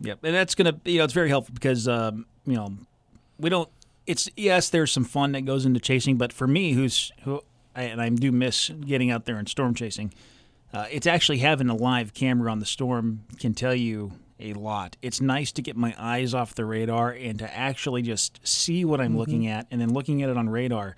Yep, 0.00 0.20
and 0.24 0.34
that's 0.34 0.54
gonna 0.54 0.78
you 0.84 0.98
know 0.98 1.04
it's 1.04 1.12
very 1.12 1.28
helpful 1.28 1.54
because 1.54 1.88
um, 1.88 2.26
you 2.46 2.54
know 2.54 2.74
we 3.38 3.50
don't. 3.50 3.68
It's 4.06 4.28
yes, 4.36 4.68
there's 4.68 4.92
some 4.92 5.04
fun 5.04 5.32
that 5.32 5.42
goes 5.46 5.64
into 5.64 5.80
chasing, 5.80 6.16
but 6.16 6.32
for 6.32 6.46
me, 6.46 6.72
who's 6.74 7.10
who, 7.22 7.40
I, 7.74 7.84
and 7.84 8.00
I 8.02 8.08
do 8.10 8.30
miss 8.30 8.68
getting 8.68 9.10
out 9.10 9.24
there 9.24 9.36
and 9.36 9.48
storm 9.48 9.74
chasing. 9.74 10.12
Uh, 10.72 10.86
it's 10.90 11.06
actually 11.06 11.38
having 11.38 11.68
a 11.68 11.74
live 11.74 12.12
camera 12.14 12.50
on 12.50 12.58
the 12.58 12.66
storm 12.66 13.22
can 13.38 13.54
tell 13.54 13.74
you 13.74 14.12
a 14.40 14.52
lot. 14.54 14.96
It's 15.02 15.20
nice 15.20 15.52
to 15.52 15.62
get 15.62 15.76
my 15.76 15.94
eyes 15.98 16.34
off 16.34 16.54
the 16.54 16.64
radar 16.64 17.10
and 17.10 17.38
to 17.38 17.56
actually 17.56 18.02
just 18.02 18.40
see 18.46 18.84
what 18.84 19.00
I'm 19.00 19.16
looking 19.16 19.46
at, 19.46 19.66
and 19.70 19.80
then 19.80 19.92
looking 19.92 20.22
at 20.22 20.30
it 20.30 20.36
on 20.36 20.48
radar. 20.48 20.96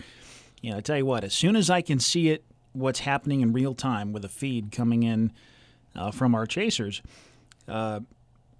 You 0.62 0.70
know, 0.72 0.78
I 0.78 0.80
tell 0.80 0.96
you 0.96 1.06
what, 1.06 1.22
as 1.24 1.34
soon 1.34 1.54
as 1.56 1.68
I 1.70 1.82
can 1.82 1.98
see 1.98 2.30
it, 2.30 2.44
what's 2.72 3.00
happening 3.00 3.40
in 3.40 3.52
real 3.52 3.74
time 3.74 4.12
with 4.12 4.24
a 4.24 4.28
feed 4.28 4.72
coming 4.72 5.02
in 5.02 5.32
uh, 5.94 6.10
from 6.10 6.34
our 6.34 6.46
chasers, 6.46 7.02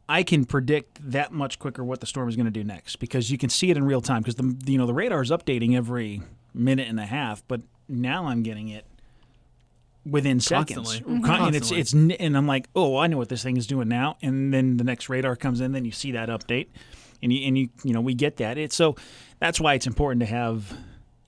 I 0.09 0.23
can 0.23 0.45
predict 0.45 1.11
that 1.11 1.33
much 1.33 1.59
quicker 1.59 1.83
what 1.83 2.01
the 2.01 2.07
storm 2.07 2.29
is 2.29 2.37
going 2.37 2.47
to 2.47 2.53
do 2.53 2.63
next 2.63 2.97
because 2.97 3.31
you 3.31 3.39
can 3.39 3.51
see 3.51 3.71
it 3.71 3.77
in 3.77 3.85
real 3.85 4.01
time 4.01 4.23
because 4.23 4.37
the 4.37 4.57
you 4.67 4.79
know 4.79 4.87
the 4.87 4.95
radar 4.95 5.23
is 5.23 5.31
updating 5.31 5.77
every 5.77 6.23
minute 6.55 6.89
and 6.89 7.01
a 7.01 7.07
half, 7.07 7.43
but 7.49 7.63
now 7.89 8.27
I'm 8.27 8.43
getting 8.43 8.69
it 8.69 8.85
within 10.09 10.41
seconds. 10.41 10.77
Constantly. 11.01 11.21
Con- 11.23 11.47
And 11.49 11.57
it's 11.57 11.73
it's 11.73 11.93
and 11.93 12.37
I'm 12.37 12.47
like, 12.47 12.69
oh, 12.75 12.97
I 12.97 13.07
know 13.07 13.17
what 13.19 13.29
this 13.29 13.43
thing 13.43 13.57
is 13.57 13.67
doing 13.67 13.89
now, 13.89 14.17
and 14.23 14.53
then 14.55 14.77
the 14.77 14.85
next 14.85 15.09
radar 15.09 15.37
comes 15.37 15.61
in, 15.61 15.73
then 15.73 15.85
you 15.85 15.93
see 15.93 16.13
that 16.13 16.29
update, 16.29 16.69
and 17.23 17.33
you 17.33 17.47
and 17.47 17.59
you 17.59 17.69
you 17.83 17.93
know 17.93 18.01
we 18.01 18.15
get 18.15 18.37
that. 18.39 18.59
It's 18.59 18.77
so 18.77 18.97
that's 19.41 19.61
why 19.61 19.75
it's 19.75 19.87
important 19.87 20.21
to 20.21 20.27
have 20.27 20.73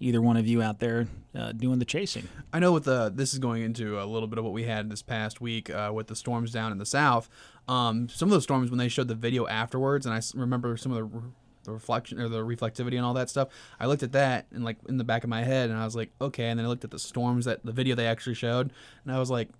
either 0.01 0.23
one 0.23 0.37
of 0.37 0.47
you 0.47 0.63
out 0.63 0.79
there 0.79 1.09
uh, 1.35 1.51
doing 1.53 1.79
the 1.81 1.85
chasing. 1.85 2.29
I 2.53 2.61
know 2.61 2.73
with 2.73 2.85
the 2.85 3.11
this 3.15 3.33
is 3.33 3.39
going 3.41 3.63
into 3.63 4.01
a 4.01 4.07
little 4.07 4.29
bit 4.29 4.39
of 4.39 4.45
what 4.45 4.53
we 4.55 4.63
had 4.65 4.89
this 4.91 5.03
past 5.03 5.41
week 5.41 5.71
uh, 5.71 5.91
with 5.93 6.07
the 6.07 6.17
storms 6.17 6.53
down 6.53 6.71
in 6.73 6.79
the 6.79 6.87
south. 6.87 7.29
Um, 7.67 8.09
some 8.09 8.29
of 8.29 8.31
those 8.31 8.45
storms 8.45 8.71
when 8.71 8.79
they 8.79 8.89
showed 8.89 9.09
the 9.09 9.15
video 9.15 9.47
afterwards, 9.47 10.07
and 10.07 10.15
I 10.15 10.21
remember 10.35 10.77
some 10.77 10.93
of 10.93 11.13
the, 11.13 11.21
the 11.69 11.75
reflection 11.75 12.19
or 12.19 12.29
the 12.29 12.39
reflectivity 12.39 12.97
and 12.97 13.05
all 13.05 13.15
that 13.15 13.31
stuff. 13.31 13.49
I 13.79 13.87
looked 13.87 14.03
at 14.03 14.13
that 14.13 14.47
and 14.53 14.65
like 14.65 14.79
in 14.89 14.97
the 14.97 15.05
back 15.05 15.23
of 15.23 15.31
my 15.31 15.45
head, 15.45 15.71
and 15.71 15.79
I 15.79 15.85
was 15.85 15.95
like, 15.95 16.11
okay. 16.21 16.49
And 16.49 16.59
then 16.59 16.67
I 16.67 16.69
looked 16.69 16.85
at 16.85 16.91
the 16.91 16.99
storms 16.99 17.45
that 17.45 17.65
the 17.65 17.73
video 17.73 17.95
they 17.95 18.07
actually 18.07 18.35
showed, 18.35 18.73
and 19.05 19.15
I 19.15 19.19
was 19.19 19.31
like, 19.31 19.51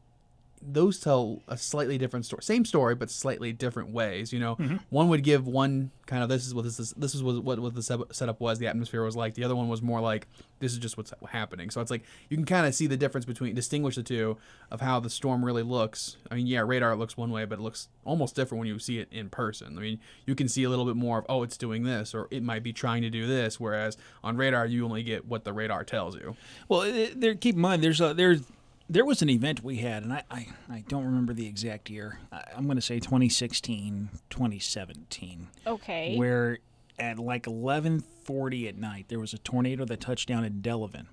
those 0.63 0.99
tell 0.99 1.43
a 1.49 1.57
slightly 1.57 1.99
different 1.99 2.27
story. 2.27 2.43
Same 2.43 2.65
story, 2.65 2.95
but 2.95 3.11
slightly 3.11 3.53
different 3.53 3.91
ways. 3.91 4.33
You 4.33 4.41
know, 4.41 4.57
mm-hmm. 4.57 4.77
one 4.91 5.09
would 5.09 5.23
give 5.23 5.47
one 5.47 5.91
kind 6.07 6.23
of 6.23 6.29
this 6.29 6.47
is 6.47 6.55
what 6.55 6.65
this 6.65 6.79
is. 6.81 6.93
This 6.97 7.15
is 7.15 7.23
what 7.23 7.43
what, 7.43 7.59
what 7.59 7.75
the 7.75 7.83
setup 7.83 8.41
was. 8.41 8.59
The 8.59 8.67
atmosphere 8.67 9.03
was 9.03 9.17
like. 9.17 9.35
The 9.35 9.45
other 9.45 9.57
one 9.57 9.69
was 9.69 9.83
more 9.83 10.01
like 10.01 10.27
this 10.61 10.73
is 10.73 10.79
just 10.79 10.97
what's 10.97 11.13
happening. 11.31 11.71
So 11.71 11.81
it's 11.81 11.91
like 11.91 12.03
you 12.29 12.37
can 12.37 12.47
kind 12.47 12.67
of 12.67 12.75
see 12.75 12.87
the 12.87 12.97
difference 12.97 13.25
between 13.25 13.55
distinguish 13.55 13.97
the 13.97 14.03
two 14.03 14.37
of 14.71 14.81
how 14.81 15.01
the 15.01 15.11
storm 15.11 15.45
really 15.45 15.63
looks. 15.63 16.17
I 16.31 16.35
mean, 16.35 16.47
yeah, 16.47 16.61
radar 16.61 16.97
looks 16.97 17.17
one 17.17 17.31
way, 17.31 17.45
but 17.45 17.59
it 17.59 17.63
looks 17.63 17.89
almost 18.05 18.35
different 18.35 18.61
when 18.61 18.69
you 18.69 18.79
see 18.79 18.99
it 18.99 19.09
in 19.13 19.31
person. 19.31 19.77
I 19.79 19.81
mean, 19.81 20.01
you 20.27 20.35
can 20.35 20.49
see 20.49 20.65
a 20.65 20.69
little 20.69 20.85
bit 20.85 20.97
more 20.97 21.19
of 21.19 21.27
oh, 21.29 21.43
it's 21.43 21.57
doing 21.57 21.85
this, 21.85 22.15
or 22.15 22.29
it 22.31 22.43
might 22.43 22.63
be 22.63 22.73
trying 22.73 23.03
to 23.03 23.11
do 23.11 23.27
this. 23.27 23.61
Whereas 23.61 23.97
on 24.25 24.37
radar, 24.37 24.67
you 24.67 24.85
only 24.85 25.03
get 25.03 25.27
what 25.27 25.45
the 25.45 25.53
radar 25.53 25.85
tells 25.85 26.15
you. 26.15 26.37
Well, 26.69 26.91
there, 27.15 27.35
keep 27.35 27.55
in 27.55 27.61
mind, 27.61 27.83
there's 27.83 28.01
a 28.01 28.15
there's 28.15 28.43
there 28.89 29.05
was 29.05 29.23
an 29.23 29.29
event 29.29 29.63
we 29.63 29.77
had, 29.77 30.03
and 30.03 30.13
I 30.13 30.23
I, 30.31 30.49
I 30.71 30.85
don't 30.89 31.05
remember 31.05 31.33
the 31.33 31.47
exact 31.47 31.91
year. 31.91 32.21
I, 32.33 32.43
I'm 32.57 32.65
going 32.65 32.77
to 32.77 32.83
say 32.83 32.99
2016, 32.99 34.11
2017, 34.31 35.49
okay. 35.67 36.17
where 36.17 36.59
at 36.99 37.19
like 37.19 37.45
11:40 37.45 38.69
at 38.69 38.77
night 38.77 39.07
there 39.09 39.21
was 39.21 39.33
a 39.33 39.39
tornado 39.39 39.85
that 39.85 40.01
touched 40.01 40.29
down 40.29 40.45
in 40.45 40.61
Delavan. 40.63 41.07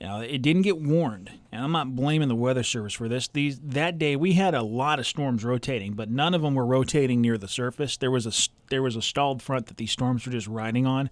You 0.00 0.08
know, 0.08 0.20
it 0.20 0.42
didn't 0.42 0.62
get 0.62 0.80
warned, 0.80 1.30
and 1.52 1.62
I'm 1.62 1.72
not 1.72 1.94
blaming 1.94 2.28
the 2.28 2.34
weather 2.34 2.64
service 2.64 2.94
for 2.94 3.08
this. 3.08 3.28
These 3.28 3.60
that 3.60 3.98
day 3.98 4.16
we 4.16 4.32
had 4.32 4.54
a 4.54 4.62
lot 4.62 4.98
of 4.98 5.06
storms 5.06 5.44
rotating, 5.44 5.94
but 5.94 6.10
none 6.10 6.34
of 6.34 6.42
them 6.42 6.54
were 6.54 6.66
rotating 6.66 7.20
near 7.20 7.38
the 7.38 7.48
surface. 7.48 7.96
There 7.96 8.10
was 8.10 8.26
a 8.26 8.32
there 8.70 8.82
was 8.82 8.96
a 8.96 9.02
stalled 9.02 9.40
front 9.40 9.66
that 9.66 9.76
these 9.76 9.92
storms 9.92 10.26
were 10.26 10.32
just 10.32 10.48
riding 10.48 10.86
on, 10.86 11.10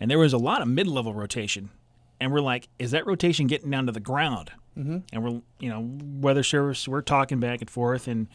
and 0.00 0.10
there 0.10 0.18
was 0.18 0.32
a 0.32 0.38
lot 0.38 0.62
of 0.62 0.68
mid-level 0.68 1.14
rotation. 1.14 1.70
And 2.20 2.32
we're 2.32 2.40
like, 2.40 2.68
is 2.80 2.90
that 2.90 3.06
rotation 3.06 3.46
getting 3.46 3.70
down 3.70 3.86
to 3.86 3.92
the 3.92 4.00
ground? 4.00 4.50
And 5.12 5.24
we're 5.24 5.40
you 5.58 5.68
know 5.68 5.90
weather 6.20 6.42
service 6.44 6.86
we're 6.86 7.02
talking 7.02 7.40
back 7.40 7.60
and 7.60 7.68
forth 7.68 8.06
and 8.06 8.28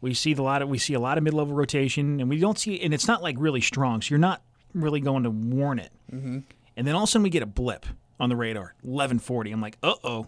we 0.00 0.14
see 0.14 0.32
the 0.32 0.42
lot 0.42 0.62
of 0.62 0.68
we 0.68 0.78
see 0.78 0.94
a 0.94 1.00
lot 1.00 1.18
of 1.18 1.24
mid-level 1.24 1.54
rotation 1.54 2.20
and 2.20 2.30
we 2.30 2.38
don't 2.38 2.58
see 2.58 2.80
and 2.80 2.94
it's 2.94 3.06
not 3.06 3.22
like 3.22 3.36
really 3.38 3.60
strong 3.60 4.00
so 4.00 4.08
you're 4.10 4.18
not 4.18 4.42
really 4.72 5.00
going 5.00 5.24
to 5.24 5.30
warn 5.30 5.78
it. 5.78 5.90
Mm-hmm. 6.10 6.38
and 6.76 6.86
then 6.86 6.94
all 6.94 7.02
of 7.02 7.08
a 7.08 7.10
sudden 7.10 7.22
we 7.22 7.28
get 7.30 7.42
a 7.42 7.46
blip 7.46 7.84
on 8.18 8.28
the 8.30 8.36
radar 8.36 8.74
1140 8.82 9.50
i'm 9.52 9.60
like 9.60 9.76
uh-oh. 9.82 10.26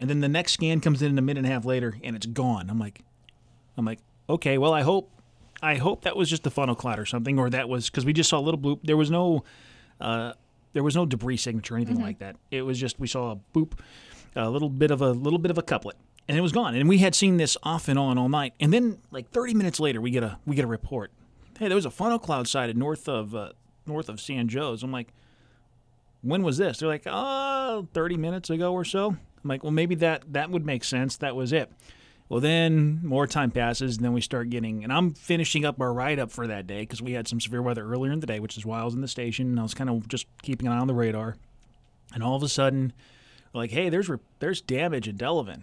And 0.00 0.10
then 0.10 0.18
the 0.18 0.28
next 0.28 0.52
scan 0.54 0.80
comes 0.80 1.00
in 1.00 1.16
a 1.16 1.22
minute 1.22 1.38
and 1.38 1.46
a 1.46 1.50
half 1.50 1.64
later 1.64 1.96
and 2.02 2.16
it's 2.16 2.26
gone. 2.26 2.68
I'm 2.68 2.78
like 2.78 3.00
i'm 3.76 3.84
like 3.84 4.00
okay 4.28 4.58
well 4.58 4.74
i 4.74 4.82
hope 4.82 5.10
i 5.62 5.76
hope 5.76 6.02
that 6.02 6.16
was 6.16 6.28
just 6.28 6.46
a 6.46 6.50
funnel 6.50 6.74
cloud 6.74 6.98
or 6.98 7.06
something 7.06 7.38
or 7.38 7.48
that 7.50 7.68
was 7.68 7.88
because 7.88 8.04
we 8.04 8.12
just 8.12 8.28
saw 8.28 8.38
a 8.38 8.42
little 8.42 8.60
bloop. 8.60 8.80
There 8.82 8.96
was 8.96 9.10
no 9.10 9.44
uh, 10.00 10.32
there 10.72 10.82
was 10.82 10.96
no 10.96 11.06
debris 11.06 11.36
signature 11.36 11.74
or 11.74 11.76
anything 11.76 12.00
like 12.02 12.18
that. 12.18 12.36
It 12.50 12.62
was 12.62 12.78
just 12.80 12.98
we 12.98 13.06
saw 13.06 13.32
a 13.32 13.38
boop 13.56 13.78
a 14.34 14.48
little 14.48 14.70
bit 14.70 14.90
of 14.90 15.00
a 15.00 15.10
little 15.10 15.38
bit 15.38 15.50
of 15.50 15.58
a 15.58 15.62
couplet. 15.62 15.96
And 16.28 16.38
it 16.38 16.40
was 16.40 16.52
gone. 16.52 16.74
And 16.74 16.88
we 16.88 16.98
had 16.98 17.14
seen 17.14 17.36
this 17.36 17.56
off 17.62 17.88
and 17.88 17.98
on 17.98 18.16
all 18.16 18.28
night. 18.28 18.54
And 18.60 18.72
then 18.72 18.98
like 19.10 19.30
30 19.30 19.54
minutes 19.54 19.80
later 19.80 20.00
we 20.00 20.10
get 20.10 20.22
a 20.22 20.38
we 20.46 20.56
get 20.56 20.64
a 20.64 20.68
report. 20.68 21.10
Hey 21.58 21.68
there 21.68 21.76
was 21.76 21.86
a 21.86 21.90
funnel 21.90 22.18
cloud 22.18 22.48
sighted 22.48 22.76
north 22.76 23.08
of 23.08 23.34
uh, 23.34 23.52
north 23.86 24.08
of 24.08 24.20
San 24.20 24.48
Jose. 24.48 24.84
I'm 24.84 24.92
like 24.92 25.08
when 26.22 26.42
was 26.42 26.58
this? 26.58 26.78
They're 26.78 26.88
like 26.88 27.02
oh 27.06 27.88
30 27.92 28.16
minutes 28.16 28.50
ago 28.50 28.72
or 28.72 28.84
so. 28.84 29.08
I'm 29.08 29.48
like 29.48 29.62
well 29.62 29.72
maybe 29.72 29.94
that 29.96 30.32
that 30.32 30.50
would 30.50 30.64
make 30.64 30.84
sense. 30.84 31.16
That 31.16 31.36
was 31.36 31.52
it. 31.52 31.70
Well 32.28 32.40
then 32.40 33.00
more 33.02 33.26
time 33.26 33.50
passes 33.50 33.96
and 33.96 34.04
then 34.04 34.14
we 34.14 34.22
start 34.22 34.48
getting 34.48 34.84
and 34.84 34.92
i'm 34.92 35.10
finishing 35.10 35.66
up 35.66 35.78
our 35.82 35.92
write-up 35.92 36.30
for 36.30 36.46
that 36.46 36.66
day 36.66 36.80
because 36.80 37.02
we 37.02 37.12
had 37.12 37.28
some 37.28 37.40
severe 37.40 37.60
weather 37.60 37.84
earlier 37.84 38.10
in 38.10 38.20
the 38.20 38.26
day 38.26 38.40
which 38.40 38.56
is 38.56 38.64
why 38.64 38.80
i 38.80 38.84
was 38.84 38.94
in 38.94 39.02
the 39.02 39.08
station 39.08 39.48
and 39.48 39.60
i 39.60 39.62
was 39.62 39.74
kind 39.74 39.90
of 39.90 40.08
just 40.08 40.26
keeping 40.40 40.66
an 40.66 40.72
eye 40.72 40.78
on 40.78 40.86
the 40.86 40.94
radar. 40.94 41.36
And 42.14 42.22
all 42.22 42.34
of 42.34 42.42
a 42.42 42.48
sudden 42.48 42.94
like, 43.52 43.70
hey, 43.70 43.88
there's 43.88 44.08
re- 44.08 44.18
there's 44.38 44.60
damage 44.60 45.08
in 45.08 45.16
Delavan. 45.16 45.62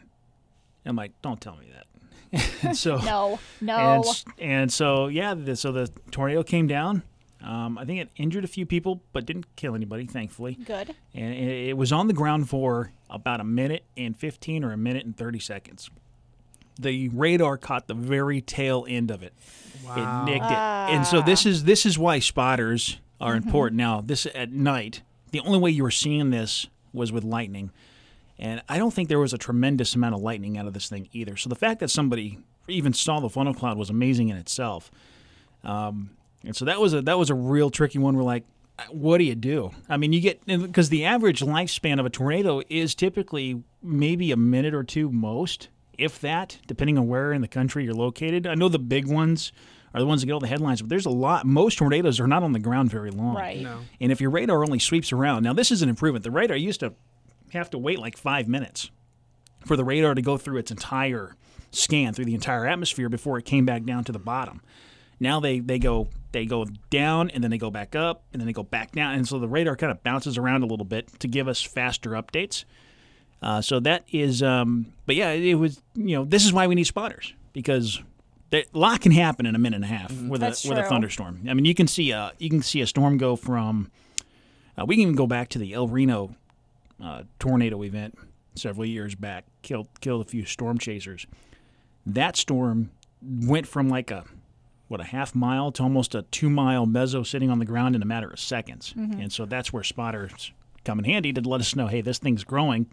I'm 0.86 0.96
like, 0.96 1.12
don't 1.22 1.40
tell 1.40 1.58
me 1.58 1.68
that. 1.74 1.86
and 2.64 2.78
so 2.78 2.98
No, 2.98 3.40
no. 3.62 3.76
and 3.78 4.06
and 4.40 4.72
so 4.74 5.08
yeah, 5.08 5.34
the, 5.34 5.56
so 5.56 5.72
the 5.72 5.90
tornado 6.12 6.44
came 6.44 6.68
down. 6.68 7.04
Um, 7.42 7.78
I 7.78 7.86
think 7.86 8.02
it 8.02 8.10
injured 8.18 8.44
a 8.44 8.48
few 8.48 8.66
people, 8.66 9.02
but 9.14 9.26
didn't 9.26 9.56
kill 9.56 9.74
anybody, 9.74 10.06
thankfully. 10.06 10.56
Good. 10.56 10.94
And 11.14 11.34
it, 11.34 11.70
it 11.70 11.78
was 11.78 11.92
on 11.94 12.08
the 12.08 12.14
ground 12.14 12.50
for 12.50 12.92
about 13.10 13.40
a 13.40 13.46
minute 13.46 13.84
and 13.96 14.16
15 14.18 14.64
or 14.66 14.74
a 14.74 14.78
minute 14.78 15.06
and 15.06 15.16
30 15.16 15.40
seconds. 15.40 15.90
The 16.78 17.08
radar 17.10 17.58
caught 17.58 17.88
the 17.88 17.94
very 17.94 18.42
tail 18.42 18.86
end 18.90 19.10
of 19.10 19.24
it. 19.24 19.34
Wow. 19.86 20.24
It 20.24 20.32
nicked 20.32 20.46
it. 20.46 20.52
And 20.52 21.08
so 21.08 21.22
this 21.22 21.46
is 21.46 21.64
this 21.64 21.86
is 21.86 21.98
why 21.98 22.20
spotters 22.20 23.00
are 23.22 23.36
important. 23.36 23.78
Now, 23.78 24.02
this 24.02 24.28
at 24.36 24.52
night, 24.52 25.02
the 25.32 25.40
only 25.42 25.60
way 25.60 25.72
you 25.72 25.84
were 25.84 25.92
seeing 25.92 26.30
this 26.30 26.68
was 26.94 27.12
with 27.12 27.24
lightning. 27.24 27.72
And 28.38 28.62
I 28.70 28.78
don't 28.78 28.94
think 28.94 29.10
there 29.10 29.20
was 29.20 29.34
a 29.34 29.38
tremendous 29.38 29.96
amount 29.96 30.16
of 30.16 30.22
lightning 30.22 30.58
out 30.58 30.66
of 30.66 30.74
this 30.74 30.88
thing 30.88 31.10
either. 31.12 31.36
So 31.36 31.50
the 31.50 31.56
fact 31.56 31.82
that 31.82 31.90
somebody 31.90 32.40
even 32.68 32.94
saw 32.94 33.20
the 33.20 33.30
funnel 33.30 33.54
cloud 33.54 33.78
was 33.78 33.90
amazing 33.90 34.30
in 34.30 34.38
itself. 34.38 34.90
Um, 35.64 36.12
and 36.46 36.56
so 36.56 36.66
that 36.66 36.80
was 36.80 36.94
a 36.94 37.02
that 37.02 37.18
was 37.18 37.30
a 37.30 37.36
real 37.36 37.70
tricky 37.70 38.00
one. 38.00 38.16
We're 38.16 38.24
like, 38.24 38.46
what 38.92 39.18
do 39.18 39.26
you 39.26 39.36
do? 39.36 39.72
I 39.90 39.98
mean, 39.98 40.14
you 40.14 40.22
get 40.22 40.46
because 40.46 40.90
the 40.90 41.06
average 41.06 41.42
lifespan 41.42 42.00
of 42.00 42.06
a 42.06 42.10
tornado 42.10 42.62
is 42.70 42.96
typically 42.96 43.64
maybe 43.84 44.32
a 44.32 44.38
minute 44.38 44.74
or 44.74 44.84
two 44.84 45.12
most, 45.12 45.68
if 45.98 46.20
that, 46.22 46.60
depending 46.66 46.98
on 46.98 47.08
where 47.08 47.34
in 47.34 47.42
the 47.42 47.48
country 47.48 47.84
you're 47.84 47.94
located. 47.94 48.48
I 48.48 48.56
know 48.56 48.70
the 48.70 48.80
big 48.80 49.08
ones 49.08 49.52
are 49.94 50.00
the 50.00 50.06
ones 50.06 50.22
that 50.22 50.28
get 50.28 50.34
all 50.34 50.40
the 50.40 50.48
headlines, 50.48 50.82
but 50.82 50.90
there's 50.90 51.06
a 51.06 51.12
lot. 51.12 51.46
Most 51.46 51.78
tornadoes 51.78 52.20
are 52.20 52.28
not 52.28 52.44
on 52.44 52.52
the 52.52 52.60
ground 52.60 52.90
very 52.92 53.12
long. 53.12 53.36
Right. 53.36 53.62
No. 53.62 53.80
And 54.00 54.12
if 54.12 54.22
your 54.22 54.30
radar 54.30 54.64
only 54.64 54.80
sweeps 54.80 55.12
around, 55.12 55.44
now 55.44 55.54
this 55.54 55.72
is 55.72 55.82
an 55.82 55.90
improvement. 55.90 56.24
The 56.24 56.32
radar 56.32 56.58
used 56.58 56.80
to 56.82 56.94
have 57.54 57.70
to 57.72 57.78
wait 57.78 58.00
like 58.00 58.18
five 58.18 58.48
minutes 58.48 58.92
for 59.66 59.76
the 59.76 59.84
radar 59.84 60.14
to 60.14 60.22
go 60.22 60.38
through 60.38 60.58
its 60.58 60.72
entire 60.72 61.36
scan 61.72 62.14
through 62.14 62.26
the 62.26 62.34
entire 62.34 62.66
atmosphere 62.66 63.10
before 63.10 63.38
it 63.38 63.46
came 63.46 63.66
back 63.66 63.84
down 63.84 64.04
to 64.04 64.12
the 64.12 64.20
bottom. 64.20 64.62
Now 65.20 65.40
they, 65.40 65.60
they 65.60 65.80
go 65.80 66.08
they 66.32 66.46
go 66.46 66.66
down 66.90 67.30
and 67.32 67.44
then 67.44 67.52
they 67.52 67.58
go 67.58 67.72
back 67.72 67.96
up 67.96 68.24
and 68.32 68.40
then 68.40 68.46
they 68.46 68.54
go 68.54 68.64
back 68.64 68.92
down, 68.92 69.16
and 69.16 69.28
so 69.28 69.40
the 69.40 69.48
radar 69.48 69.76
kind 69.76 69.92
of 69.92 70.04
bounces 70.04 70.38
around 70.38 70.64
a 70.64 70.68
little 70.68 70.86
bit 70.86 71.20
to 71.20 71.28
give 71.28 71.48
us 71.48 71.62
faster 71.62 72.12
updates. 72.12 72.66
Uh, 73.42 73.62
so 73.62 73.80
that 73.80 74.04
is, 74.12 74.44
um, 74.44 74.94
but 75.06 75.16
yeah, 75.16 75.32
it 75.32 75.56
was 75.56 75.82
you 75.96 76.16
know 76.16 76.26
this 76.26 76.46
is 76.46 76.54
why 76.54 76.68
we 76.68 76.76
need 76.76 76.86
spotters 76.86 77.34
because 77.54 77.96
that, 77.98 78.06
a 78.54 78.66
lot 78.74 79.02
can 79.02 79.12
happen 79.12 79.46
in 79.46 79.56
a 79.56 79.60
minute 79.60 79.78
and 79.78 79.86
a 79.86 79.88
half 79.88 80.12
with 80.22 80.42
That's 80.42 80.66
a 80.66 80.70
with 80.70 80.78
a 80.78 80.84
thunderstorm. 80.84 81.46
I 81.50 81.54
mean, 81.54 81.66
you 81.66 81.76
can 81.76 81.88
see 81.88 82.12
a 82.12 82.34
you 82.40 82.50
can 82.50 82.62
see 82.62 82.82
a 82.82 82.88
storm 82.88 83.18
go 83.18 83.36
from. 83.36 83.92
Uh, 84.78 84.86
we 84.86 84.96
can 84.96 85.02
even 85.04 85.16
go 85.16 85.28
back 85.28 85.50
to 85.50 85.60
the 85.60 85.74
El 85.74 85.88
Reno 85.88 86.36
uh, 87.04 87.24
tornado 87.38 87.84
event 87.84 88.18
several 88.56 88.86
years 88.86 89.16
back. 89.16 89.46
Killed 89.62 89.88
killed 90.02 90.26
a 90.26 90.30
few 90.30 90.46
storm 90.46 90.78
chasers. 90.78 91.28
That 92.06 92.36
storm 92.36 92.92
went 93.22 93.68
from 93.68 93.90
like 93.90 94.10
a 94.12 94.26
what 94.88 95.00
a 95.00 95.06
half 95.06 95.36
mile 95.36 95.72
to 95.74 95.84
almost 95.84 96.16
a 96.16 96.24
two 96.24 96.50
mile 96.50 96.86
mezzo 96.86 97.24
sitting 97.24 97.50
on 97.50 97.60
the 97.60 97.66
ground 97.66 97.96
in 97.96 98.02
a 98.02 98.06
matter 98.06 98.30
of 98.30 98.40
seconds. 98.40 98.94
And 99.22 99.32
so 99.32 99.46
that's 99.46 99.72
where 99.72 99.84
spotters 99.84 100.52
come 100.84 100.98
in 100.98 101.06
handy 101.06 101.32
to 101.34 101.42
let 101.42 101.62
us 101.62 101.76
know, 101.76 101.88
hey, 101.88 102.02
this 102.02 102.18
thing's 102.18 102.44
growing. 102.44 102.88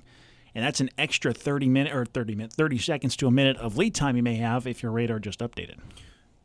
And 0.56 0.64
that's 0.64 0.80
an 0.80 0.88
extra 0.96 1.34
30 1.34 1.68
minute 1.68 1.94
or 1.94 2.06
30 2.06 2.34
minute, 2.34 2.50
30 2.50 2.78
seconds 2.78 3.14
to 3.16 3.26
a 3.26 3.30
minute 3.30 3.58
of 3.58 3.76
lead 3.76 3.94
time 3.94 4.16
you 4.16 4.22
may 4.22 4.36
have 4.36 4.66
if 4.66 4.82
your 4.82 4.90
radar 4.90 5.18
just 5.18 5.40
updated. 5.40 5.76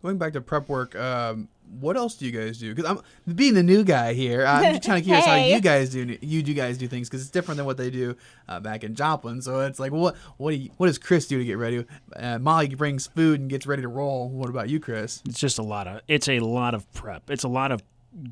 Going 0.04 0.18
back 0.18 0.34
to 0.34 0.42
prep 0.42 0.68
work, 0.68 0.98
um, 0.98 1.48
what 1.80 1.96
else 1.96 2.16
do 2.16 2.26
you 2.26 2.32
guys 2.34 2.58
do? 2.58 2.76
Because 2.76 2.92
I'm 2.92 3.36
being 3.36 3.54
the 3.54 3.64
new 3.64 3.86
guy 3.86 4.14
here. 4.14 4.46
I'm 4.46 4.74
just 4.74 4.86
kind 4.86 5.00
of 5.00 5.06
curious 5.06 5.26
how 5.26 5.36
you 5.36 5.62
guys 5.62 5.92
do 5.92 6.18
you 6.20 6.44
do 6.44 6.54
guys 6.54 6.78
do 6.78 6.90
things 6.90 7.08
because 7.08 7.22
it's 7.22 7.32
different 7.32 7.56
than 7.56 7.66
what 7.66 7.78
they 7.78 7.90
do 7.90 8.18
uh, 8.50 8.60
back 8.60 8.84
in 8.84 8.96
Joplin. 8.96 9.42
So 9.42 9.62
it's 9.62 9.80
like, 9.80 9.94
what 9.94 10.18
what 10.36 10.52
do 10.52 10.58
you, 10.58 10.72
what 10.76 10.88
does 10.88 10.98
Chris 10.98 11.26
do 11.28 11.38
to 11.38 11.46
get 11.46 11.58
ready? 11.58 11.86
Uh, 12.14 12.38
Molly 12.38 12.68
brings 12.76 13.08
food 13.08 13.40
and 13.40 13.50
gets 13.50 13.66
ready 13.66 13.82
to 13.82 13.88
roll. 13.88 14.28
What 14.28 14.50
about 14.50 14.68
you, 14.68 14.82
Chris? 14.82 15.22
It's 15.26 15.40
just 15.40 15.58
a 15.58 15.64
lot 15.64 15.88
of 15.88 16.02
it's 16.10 16.28
a 16.28 16.40
lot 16.40 16.74
of 16.74 16.92
prep. 16.92 17.30
It's 17.30 17.46
a 17.46 17.50
lot 17.50 17.72
of 17.72 17.82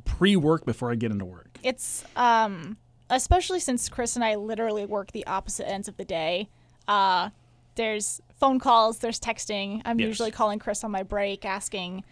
pre-work 0.04 0.66
before 0.66 0.92
I 0.92 0.96
get 0.96 1.12
into 1.12 1.24
work. 1.24 1.58
It's 1.64 2.04
um 2.18 2.76
especially 3.10 3.60
since 3.60 3.90
Chris 3.90 4.16
and 4.16 4.24
I 4.24 4.36
literally 4.36 4.86
work 4.86 5.12
the 5.12 5.26
opposite 5.28 5.68
ends 5.70 5.88
of 5.88 5.98
the 5.98 6.06
day. 6.06 6.50
Uh 6.88 7.30
there's 7.76 8.22
phone 8.40 8.60
calls, 8.60 9.00
there's 9.00 9.20
texting. 9.20 9.82
I'm 9.86 10.00
Yes. 10.00 10.08
usually 10.08 10.32
calling 10.32 10.60
Chris 10.60 10.84
on 10.84 10.92
my 10.92 11.04
break 11.04 11.46
asking 11.46 12.04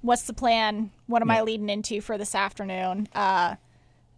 what's 0.00 0.22
the 0.22 0.32
plan? 0.32 0.90
What 1.06 1.22
am 1.22 1.30
I 1.30 1.42
leading 1.42 1.68
into 1.68 2.00
for 2.00 2.16
this 2.18 2.34
afternoon? 2.34 3.08
Uh 3.14 3.56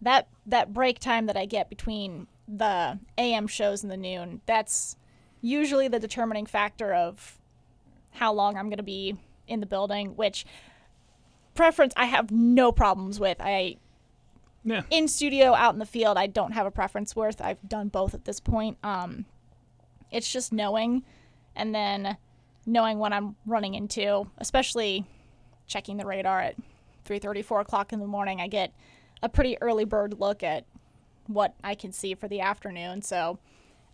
that 0.01 0.27
that 0.45 0.73
break 0.73 0.99
time 0.99 1.27
that 1.27 1.37
I 1.37 1.45
get 1.45 1.69
between 1.69 2.27
the 2.47 2.99
AM 3.17 3.47
shows 3.47 3.83
and 3.83 3.91
the 3.91 3.97
noon, 3.97 4.41
that's 4.45 4.97
usually 5.41 5.87
the 5.87 5.99
determining 5.99 6.45
factor 6.45 6.93
of 6.93 7.37
how 8.11 8.33
long 8.33 8.57
I'm 8.57 8.67
going 8.67 8.77
to 8.77 8.83
be 8.83 9.15
in 9.47 9.59
the 9.59 9.65
building, 9.65 10.15
which 10.17 10.45
preference 11.55 11.93
I 11.95 12.05
have 12.05 12.31
no 12.31 12.71
problems 12.71 13.19
with. 13.19 13.37
I 13.39 13.77
Yeah. 14.63 14.83
in 14.91 15.07
studio 15.07 15.53
out 15.55 15.73
in 15.73 15.79
the 15.79 15.85
field 15.85 16.17
i 16.17 16.27
don't 16.27 16.51
have 16.51 16.67
a 16.67 16.71
preference 16.71 17.15
worth. 17.15 17.41
I've 17.41 17.67
done 17.67 17.87
both 17.87 18.13
at 18.13 18.25
this 18.25 18.39
point. 18.39 18.77
Um 18.83 19.25
it's 20.11 20.31
just 20.31 20.51
knowing 20.53 21.03
and 21.55 21.73
then 21.73 22.17
knowing 22.65 22.99
what 22.99 23.11
i'm 23.13 23.35
running 23.45 23.73
into 23.73 24.29
especially 24.37 25.05
checking 25.67 25.97
the 25.97 26.05
radar 26.05 26.39
at 26.41 26.55
3.30 27.07 27.43
4 27.43 27.61
o'clock 27.61 27.91
in 27.93 27.99
the 27.99 28.07
morning. 28.07 28.39
I 28.39 28.47
get 28.47 28.71
a 29.23 29.29
pretty 29.29 29.57
early 29.61 29.85
bird 29.85 30.19
look 30.19 30.43
at 30.43 30.65
what 31.27 31.55
i 31.63 31.73
can 31.75 31.91
see 31.91 32.13
for 32.13 32.27
the 32.27 32.41
afternoon. 32.41 33.01
So 33.01 33.39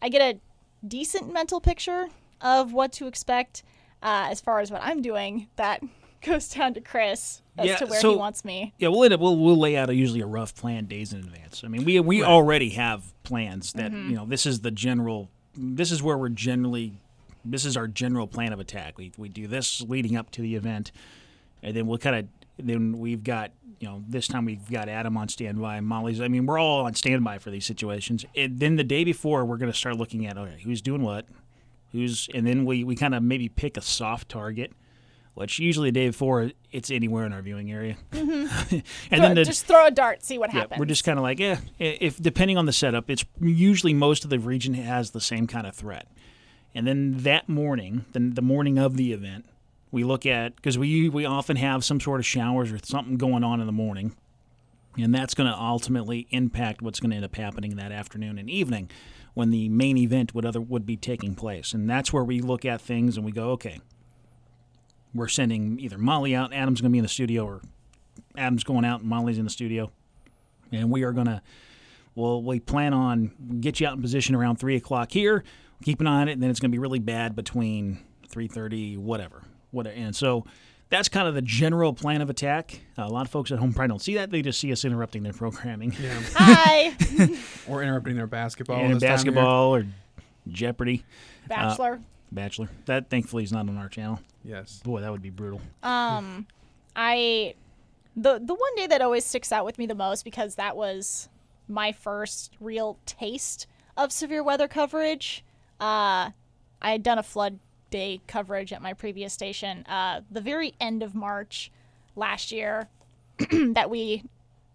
i 0.01 0.09
get 0.09 0.21
a 0.21 0.39
decent 0.87 1.31
mental 1.31 1.59
picture 1.61 2.07
of 2.41 2.73
what 2.73 2.91
to 2.93 3.07
expect 3.07 3.63
uh, 4.03 4.27
as 4.29 4.39
far 4.41 4.59
as 4.59 4.69
what 4.69 4.81
i'm 4.83 5.01
doing 5.01 5.47
that 5.55 5.81
goes 6.25 6.49
down 6.49 6.73
to 6.73 6.81
chris 6.81 7.41
as 7.57 7.65
Yeah, 7.67 7.75
to 7.77 7.85
where 7.87 7.99
so- 7.99 8.11
he 8.11 8.17
wants 8.17 8.45
me 8.45 8.73
Yeah, 8.77 8.89
we'll 8.89 9.03
end 9.03 9.13
up, 9.13 9.19
we'll 9.19 9.37
we'll 9.37 9.57
lay 9.57 9.77
out 9.77 9.89
a, 9.89 9.95
usually 9.95 10.21
a 10.21 10.27
rough 10.27 10.55
plan 10.55 10.85
days 10.85 11.13
in 11.13 11.19
advance. 11.19 11.63
I 11.63 11.67
mean, 11.67 11.85
we 11.85 11.99
we 11.99 12.23
already 12.23 12.69
have 12.71 13.13
plans 13.23 13.73
that 13.73 13.91
mm-hmm. 13.91 14.09
you 14.09 14.15
know 14.15 14.25
this 14.25 14.45
is 14.45 14.61
the 14.61 14.71
general. 14.71 15.29
This 15.55 15.91
is 15.91 16.01
where 16.03 16.17
we're 16.17 16.29
generally. 16.29 16.93
This 17.45 17.63
is 17.63 17.77
our 17.77 17.87
general 17.87 18.27
plan 18.27 18.51
of 18.51 18.59
attack. 18.59 18.97
We 18.97 19.11
we 19.17 19.29
do 19.29 19.47
this 19.47 19.81
leading 19.81 20.15
up 20.15 20.31
to 20.31 20.41
the 20.41 20.55
event, 20.55 20.91
and 21.63 21.75
then 21.75 21.87
we'll 21.87 21.97
kind 21.97 22.15
of 22.15 22.27
then 22.57 22.99
we've 22.99 23.23
got 23.23 23.51
you 23.79 23.87
know 23.87 24.03
this 24.07 24.27
time 24.27 24.45
we've 24.45 24.69
got 24.69 24.89
Adam 24.89 25.17
on 25.17 25.29
standby, 25.29 25.79
Molly's. 25.81 26.21
I 26.21 26.27
mean, 26.27 26.45
we're 26.45 26.59
all 26.59 26.85
on 26.85 26.93
standby 26.93 27.39
for 27.39 27.51
these 27.51 27.65
situations. 27.65 28.25
And 28.35 28.59
then 28.59 28.75
the 28.75 28.83
day 28.83 29.03
before, 29.03 29.45
we're 29.45 29.57
going 29.57 29.71
to 29.71 29.77
start 29.77 29.97
looking 29.97 30.25
at 30.25 30.37
okay, 30.37 30.59
who's 30.63 30.81
doing 30.81 31.03
what, 31.03 31.25
who's, 31.91 32.27
and 32.33 32.45
then 32.45 32.65
we 32.65 32.83
we 32.83 32.95
kind 32.95 33.13
of 33.13 33.23
maybe 33.23 33.49
pick 33.49 33.77
a 33.77 33.81
soft 33.81 34.29
target. 34.29 34.73
Which 35.37 35.59
usually 35.59 35.91
day 35.91 36.07
before 36.07 36.49
it's 36.71 36.89
anywhere 36.89 37.23
in 37.27 37.31
our 37.31 37.43
viewing 37.43 37.71
area, 37.71 37.95
mm-hmm. 38.11 38.75
and 39.11 39.23
then 39.23 39.35
the, 39.35 39.43
just 39.43 39.67
throw 39.67 39.85
a 39.85 39.91
dart 39.91 40.23
see 40.23 40.39
what 40.39 40.51
yeah, 40.51 40.61
happens 40.61 40.79
we're 40.79 40.85
just 40.85 41.03
kind 41.03 41.19
of 41.19 41.23
like, 41.23 41.37
yeah. 41.37 41.59
If 41.77 42.19
depending 42.19 42.57
on 42.57 42.65
the 42.65 42.73
setup, 42.73 43.07
it's 43.07 43.23
usually 43.39 43.93
most 43.93 44.23
of 44.23 44.31
the 44.31 44.39
region 44.39 44.73
has 44.73 45.11
the 45.11 45.21
same 45.21 45.45
kind 45.45 45.67
of 45.67 45.75
threat. 45.75 46.07
And 46.73 46.87
then 46.87 47.17
that 47.19 47.47
morning, 47.47 48.05
the, 48.13 48.19
the 48.19 48.41
morning 48.41 48.79
of 48.79 48.97
the 48.97 49.13
event, 49.13 49.45
we 49.91 50.03
look 50.03 50.25
at 50.25 50.55
because 50.55 50.75
we 50.75 51.07
we 51.07 51.23
often 51.23 51.55
have 51.57 51.85
some 51.85 51.99
sort 51.99 52.19
of 52.19 52.25
showers 52.25 52.71
or 52.71 52.79
something 52.83 53.17
going 53.17 53.43
on 53.43 53.59
in 53.59 53.67
the 53.67 53.71
morning, 53.71 54.15
and 54.97 55.13
that's 55.13 55.35
going 55.35 55.51
to 55.51 55.55
ultimately 55.55 56.25
impact 56.31 56.81
what's 56.81 56.99
going 56.99 57.11
to 57.11 57.15
end 57.15 57.25
up 57.25 57.35
happening 57.35 57.75
that 57.75 57.91
afternoon 57.91 58.39
and 58.39 58.49
evening. 58.49 58.89
when 59.35 59.51
the 59.51 59.69
main 59.69 59.97
event 59.97 60.33
would 60.33 60.47
other 60.47 60.59
would 60.59 60.83
be 60.87 60.97
taking 60.97 61.35
place, 61.35 61.73
and 61.73 61.87
that's 61.87 62.11
where 62.11 62.23
we 62.23 62.41
look 62.41 62.65
at 62.65 62.81
things 62.81 63.17
and 63.17 63.23
we 63.23 63.31
go, 63.31 63.51
okay, 63.51 63.79
we're 65.17 65.27
sending 65.27 65.79
either 65.79 65.97
Molly 65.97 66.35
out, 66.35 66.53
Adam's 66.53 66.81
going 66.81 66.91
to 66.91 66.93
be 66.93 66.99
in 66.99 67.03
the 67.03 67.09
studio, 67.09 67.45
or 67.45 67.61
Adam's 68.37 68.63
going 68.63 68.85
out 68.85 69.01
and 69.01 69.09
Molly's 69.09 69.37
in 69.37 69.43
the 69.43 69.49
studio, 69.49 69.91
and 70.71 70.89
we 70.91 71.03
are 71.03 71.11
going 71.11 71.27
to. 71.27 71.41
Well, 72.15 72.41
we 72.41 72.59
plan 72.59 72.93
on 72.93 73.59
get 73.61 73.79
you 73.79 73.87
out 73.87 73.95
in 73.95 74.01
position 74.01 74.33
around 74.33 74.55
three 74.57 74.75
o'clock 74.75 75.11
here. 75.11 75.43
Keep 75.83 76.01
an 76.01 76.07
eye 76.07 76.21
on 76.21 76.29
it, 76.29 76.31
and 76.33 76.41
then 76.41 76.49
it's 76.49 76.59
going 76.59 76.71
to 76.71 76.75
be 76.75 76.79
really 76.79 76.97
bad 76.99 77.35
between 77.35 77.99
three 78.27 78.47
thirty, 78.47 78.97
whatever, 78.97 79.43
whatever. 79.69 79.95
And 79.95 80.15
so 80.15 80.43
that's 80.89 81.09
kind 81.09 81.27
of 81.27 81.35
the 81.35 81.43
general 81.43 81.93
plan 81.93 82.21
of 82.21 82.29
attack. 82.31 82.79
Uh, 82.97 83.03
a 83.03 83.09
lot 83.09 83.25
of 83.25 83.31
folks 83.31 83.51
at 83.51 83.59
home 83.59 83.71
probably 83.71 83.89
don't 83.89 84.01
see 84.01 84.15
that; 84.15 84.31
they 84.31 84.41
just 84.41 84.59
see 84.59 84.71
us 84.71 84.83
interrupting 84.83 85.21
their 85.21 85.33
programming. 85.33 85.93
Yeah. 86.01 86.19
Hi, 86.33 86.95
or 87.67 87.83
interrupting 87.83 88.15
their 88.15 88.25
basketball. 88.25 88.77
and 88.77 88.95
this 88.95 89.03
time 89.03 89.11
basketball 89.11 89.75
or 89.75 89.85
Jeopardy, 90.47 91.03
Bachelor. 91.47 91.99
Bachelor. 92.31 92.69
That 92.85 93.09
thankfully 93.09 93.43
is 93.43 93.51
not 93.51 93.67
on 93.69 93.77
our 93.77 93.89
channel. 93.89 94.19
Yes. 94.43 94.81
Boy, 94.83 95.01
that 95.01 95.11
would 95.11 95.21
be 95.21 95.29
brutal. 95.29 95.61
Um, 95.83 96.47
I 96.95 97.55
the 98.15 98.39
the 98.39 98.53
one 98.53 98.75
day 98.75 98.87
that 98.87 99.01
always 99.01 99.25
sticks 99.25 99.51
out 99.51 99.65
with 99.65 99.77
me 99.77 99.85
the 99.85 99.95
most 99.95 100.23
because 100.23 100.55
that 100.55 100.75
was 100.75 101.29
my 101.67 101.91
first 101.91 102.55
real 102.59 102.97
taste 103.05 103.67
of 103.95 104.11
severe 104.11 104.43
weather 104.43 104.67
coverage. 104.67 105.43
Uh, 105.79 106.31
I 106.81 106.91
had 106.91 107.03
done 107.03 107.19
a 107.19 107.23
flood 107.23 107.59
day 107.89 108.21
coverage 108.27 108.73
at 108.73 108.81
my 108.81 108.93
previous 108.93 109.33
station. 109.33 109.85
Uh, 109.87 110.21
the 110.29 110.41
very 110.41 110.73
end 110.79 111.03
of 111.03 111.15
March 111.15 111.71
last 112.15 112.51
year, 112.51 112.87
that 113.51 113.89
we 113.89 114.23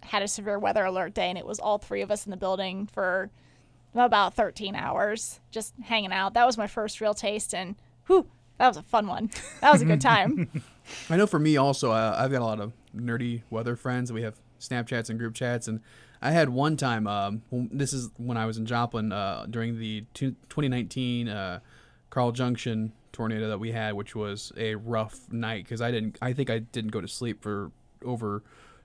had 0.03 0.23
a 0.23 0.29
severe 0.29 0.59
weather 0.59 0.85
alert 0.85 1.15
day, 1.15 1.29
and 1.29 1.39
it 1.39 1.47
was 1.47 1.59
all 1.59 1.79
three 1.79 2.03
of 2.03 2.11
us 2.11 2.27
in 2.27 2.31
the 2.31 2.37
building 2.37 2.89
for 2.93 3.31
about 3.95 4.35
13 4.35 4.75
hours 4.75 5.41
just 5.51 5.75
hanging 5.83 6.13
out. 6.13 6.35
That 6.35 6.47
was 6.47 6.57
my 6.57 6.67
first 6.67 7.01
real 7.01 7.15
taste, 7.15 7.55
and 7.55 7.77
whew, 8.07 8.27
that 8.59 8.69
was 8.69 8.77
a 8.77 8.83
fun 8.83 9.07
one. 9.07 9.31
That 9.61 9.73
was 9.73 9.83
a 9.83 9.85
good 9.85 10.01
time. 10.01 10.49
I 11.11 11.17
know 11.17 11.27
for 11.27 11.39
me 11.39 11.57
also, 11.57 11.93
uh, 11.93 12.17
I've 12.19 12.31
got 12.31 12.43
a 12.43 12.45
lot 12.45 12.61
of 12.61 12.73
nerdy 12.97 13.43
weather 13.51 13.77
friends. 13.77 14.13
We 14.13 14.23
have 14.23 14.35
Snapchats 14.61 15.11
and 15.11 15.19
group 15.19 15.35
chats, 15.35 15.69
and 15.69 15.81
I 16.21 16.31
had 16.31 16.49
one 16.49 16.77
time. 16.77 17.07
Um, 17.07 17.43
this 17.51 17.93
is 17.93 18.11
when 18.17 18.37
I 18.37 18.47
was 18.47 18.59
in 18.59 18.67
Joplin 18.67 19.13
uh, 19.13 19.47
during 19.51 19.79
the 19.79 20.05
two- 20.15 20.37
2019 20.49 21.29
uh, 21.29 21.61
Carl 22.11 22.33
Junction 22.33 22.93
tornado 23.13 23.49
that 23.49 23.59
we 23.59 23.73
had, 23.73 23.95
which 23.95 24.15
was 24.15 24.53
a 24.57 24.75
rough 24.75 25.31
night 25.31 25.65
because 25.65 25.81
I 25.83 25.91
didn't. 25.91 26.19
I 26.23 26.33
think 26.33 26.49
I 26.51 26.61
didn't 26.61 26.91
go 26.93 27.01
to 27.01 27.09
sleep 27.09 27.43
for 27.43 27.71
over 28.05 28.43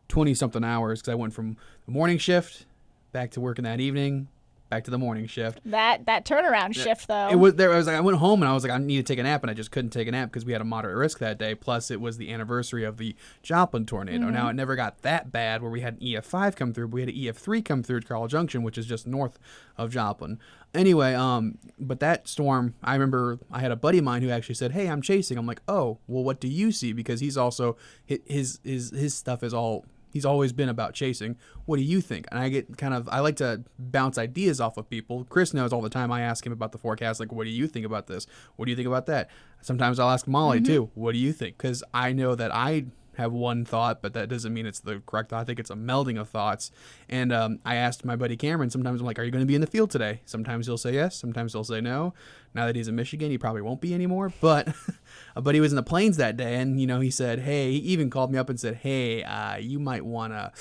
20 0.09 0.33
something 0.33 0.63
hours 0.63 1.01
because 1.01 1.11
I 1.11 1.15
went 1.15 1.33
from 1.33 1.57
the 1.85 1.91
morning 1.91 2.17
shift 2.17 2.65
back 3.11 3.31
to 3.31 3.41
working 3.41 3.63
that 3.63 3.79
evening, 3.79 4.27
back 4.69 4.83
to 4.85 4.91
the 4.91 4.97
morning 4.97 5.27
shift. 5.27 5.59
that 5.65 6.05
that 6.05 6.25
turnaround 6.25 6.75
shift 6.75 7.07
though. 7.07 7.29
It 7.29 7.35
was 7.35 7.55
there. 7.55 7.73
I 7.73 7.77
was 7.77 7.87
like, 7.87 7.95
I 7.95 8.01
went 8.01 8.17
home 8.17 8.41
and 8.41 8.49
I 8.49 8.53
was 8.53 8.63
like, 8.63 8.71
I 8.71 8.77
need 8.77 8.97
to 8.97 9.03
take 9.03 9.19
a 9.19 9.23
nap, 9.23 9.43
and 9.43 9.51
I 9.51 9.53
just 9.53 9.71
couldn't 9.71 9.91
take 9.91 10.07
a 10.07 10.11
nap 10.11 10.29
because 10.29 10.45
we 10.45 10.51
had 10.51 10.61
a 10.61 10.65
moderate 10.65 10.97
risk 10.97 11.19
that 11.19 11.37
day. 11.37 11.55
Plus, 11.55 11.89
it 11.91 12.01
was 12.01 12.17
the 12.17 12.31
anniversary 12.31 12.83
of 12.83 12.97
the 12.97 13.15
Joplin 13.43 13.85
tornado. 13.85 14.29
Now, 14.29 14.49
it 14.49 14.53
never 14.53 14.75
got 14.75 15.01
that 15.03 15.31
bad 15.31 15.61
where 15.61 15.71
we 15.71 15.81
had 15.81 15.95
an 15.95 15.99
EF5 16.01 16.55
come 16.55 16.73
through, 16.73 16.87
but 16.89 16.95
we 16.95 17.01
had 17.01 17.09
an 17.09 17.15
EF3 17.15 17.63
come 17.63 17.83
through 17.83 17.97
at 17.97 18.07
Carl 18.07 18.27
Junction, 18.27 18.63
which 18.63 18.77
is 18.77 18.85
just 18.85 19.07
north 19.07 19.39
of 19.77 19.91
Joplin. 19.91 20.39
Anyway, 20.73 21.13
um, 21.13 21.57
but 21.79 21.99
that 22.01 22.27
storm, 22.27 22.75
I 22.83 22.93
remember 22.93 23.39
I 23.51 23.59
had 23.61 23.71
a 23.71 23.75
buddy 23.75 23.99
of 23.99 24.03
mine 24.03 24.21
who 24.21 24.29
actually 24.29 24.55
said, 24.55 24.73
"Hey, 24.73 24.87
I'm 24.89 25.01
chasing." 25.01 25.37
I'm 25.37 25.47
like, 25.47 25.61
"Oh, 25.67 25.97
well, 26.07 26.23
what 26.23 26.39
do 26.39 26.47
you 26.47 26.71
see?" 26.71 26.91
Because 26.93 27.19
he's 27.19 27.37
also 27.37 27.77
his 28.05 28.59
his 28.63 28.91
his 28.91 29.13
stuff 29.15 29.43
is 29.43 29.53
all 29.53 29.85
he's 30.17 30.25
always 30.25 30.51
been 30.51 30.67
about 30.67 30.95
chasing. 30.95 31.37
What 31.65 31.77
do 31.77 31.83
you 31.83 32.01
think? 32.01 32.25
And 32.31 32.39
I 32.39 32.49
get 32.49 32.75
kind 32.75 32.95
of 32.95 33.07
I 33.09 33.19
like 33.19 33.35
to 33.35 33.63
bounce 33.77 34.17
ideas 34.17 34.59
off 34.59 34.77
of 34.77 34.89
people. 34.89 35.25
Chris 35.25 35.53
knows 35.53 35.71
all 35.71 35.81
the 35.81 35.91
time. 35.91 36.11
I 36.11 36.21
ask 36.21 36.43
him 36.43 36.51
about 36.51 36.71
the 36.71 36.79
forecast, 36.79 37.19
like, 37.19 37.31
what 37.31 37.43
do 37.43 37.51
you 37.51 37.67
think 37.67 37.85
about 37.85 38.07
this? 38.07 38.25
What 38.55 38.65
do 38.65 38.71
you 38.71 38.75
think 38.75 38.87
about 38.87 39.05
that? 39.05 39.29
Sometimes 39.61 39.99
I'll 39.99 40.09
ask 40.09 40.27
Molly 40.27 40.57
mm-hmm. 40.57 40.65
too. 40.65 40.91
What 40.95 41.11
do 41.11 41.19
you 41.19 41.31
think? 41.33 41.57
Because 41.57 41.83
I 41.93 42.13
know 42.13 42.33
that 42.33 42.53
I 42.53 42.85
have 43.17 43.33
one 43.33 43.65
thought, 43.65 44.01
but 44.01 44.13
that 44.13 44.29
doesn't 44.29 44.53
mean 44.53 44.67
it's 44.67 44.79
the 44.79 45.01
correct 45.05 45.29
thought. 45.29 45.41
I 45.41 45.43
think 45.43 45.59
it's 45.59 45.71
a 45.71 45.75
melding 45.75 46.19
of 46.19 46.29
thoughts. 46.29 46.71
And 47.09 47.33
um, 47.33 47.59
I 47.65 47.75
asked 47.75 48.05
my 48.05 48.15
buddy 48.15 48.37
Cameron. 48.37 48.69
Sometimes 48.69 49.01
I'm 49.01 49.07
like, 49.07 49.17
"Are 49.17 49.23
you 49.23 49.31
going 49.31 49.41
to 49.41 49.47
be 49.47 49.55
in 49.55 49.61
the 49.61 49.67
field 49.67 49.89
today?" 49.89 50.21
Sometimes 50.25 50.67
he'll 50.67 50.77
say 50.77 50.93
yes. 50.93 51.15
Sometimes 51.15 51.53
he'll 51.53 51.63
say 51.63 51.81
no. 51.81 52.13
Now 52.53 52.67
that 52.67 52.75
he's 52.75 52.87
in 52.87 52.95
Michigan, 52.95 53.31
he 53.31 53.37
probably 53.37 53.61
won't 53.63 53.81
be 53.81 53.93
anymore. 53.93 54.31
But 54.39 54.75
but 55.35 55.55
he 55.55 55.61
was 55.61 55.71
in 55.71 55.75
the 55.75 55.83
plains 55.83 56.17
that 56.17 56.37
day, 56.37 56.55
and 56.55 56.79
you 56.79 56.85
know 56.85 56.99
he 56.99 57.09
said, 57.09 57.39
"Hey," 57.39 57.71
he 57.71 57.79
even 57.79 58.09
called 58.09 58.31
me 58.31 58.37
up 58.37 58.49
and 58.49 58.59
said, 58.59 58.75
"Hey, 58.75 59.23
uh, 59.23 59.57
you 59.57 59.79
might 59.79 60.05
want 60.05 60.33
to." 60.33 60.51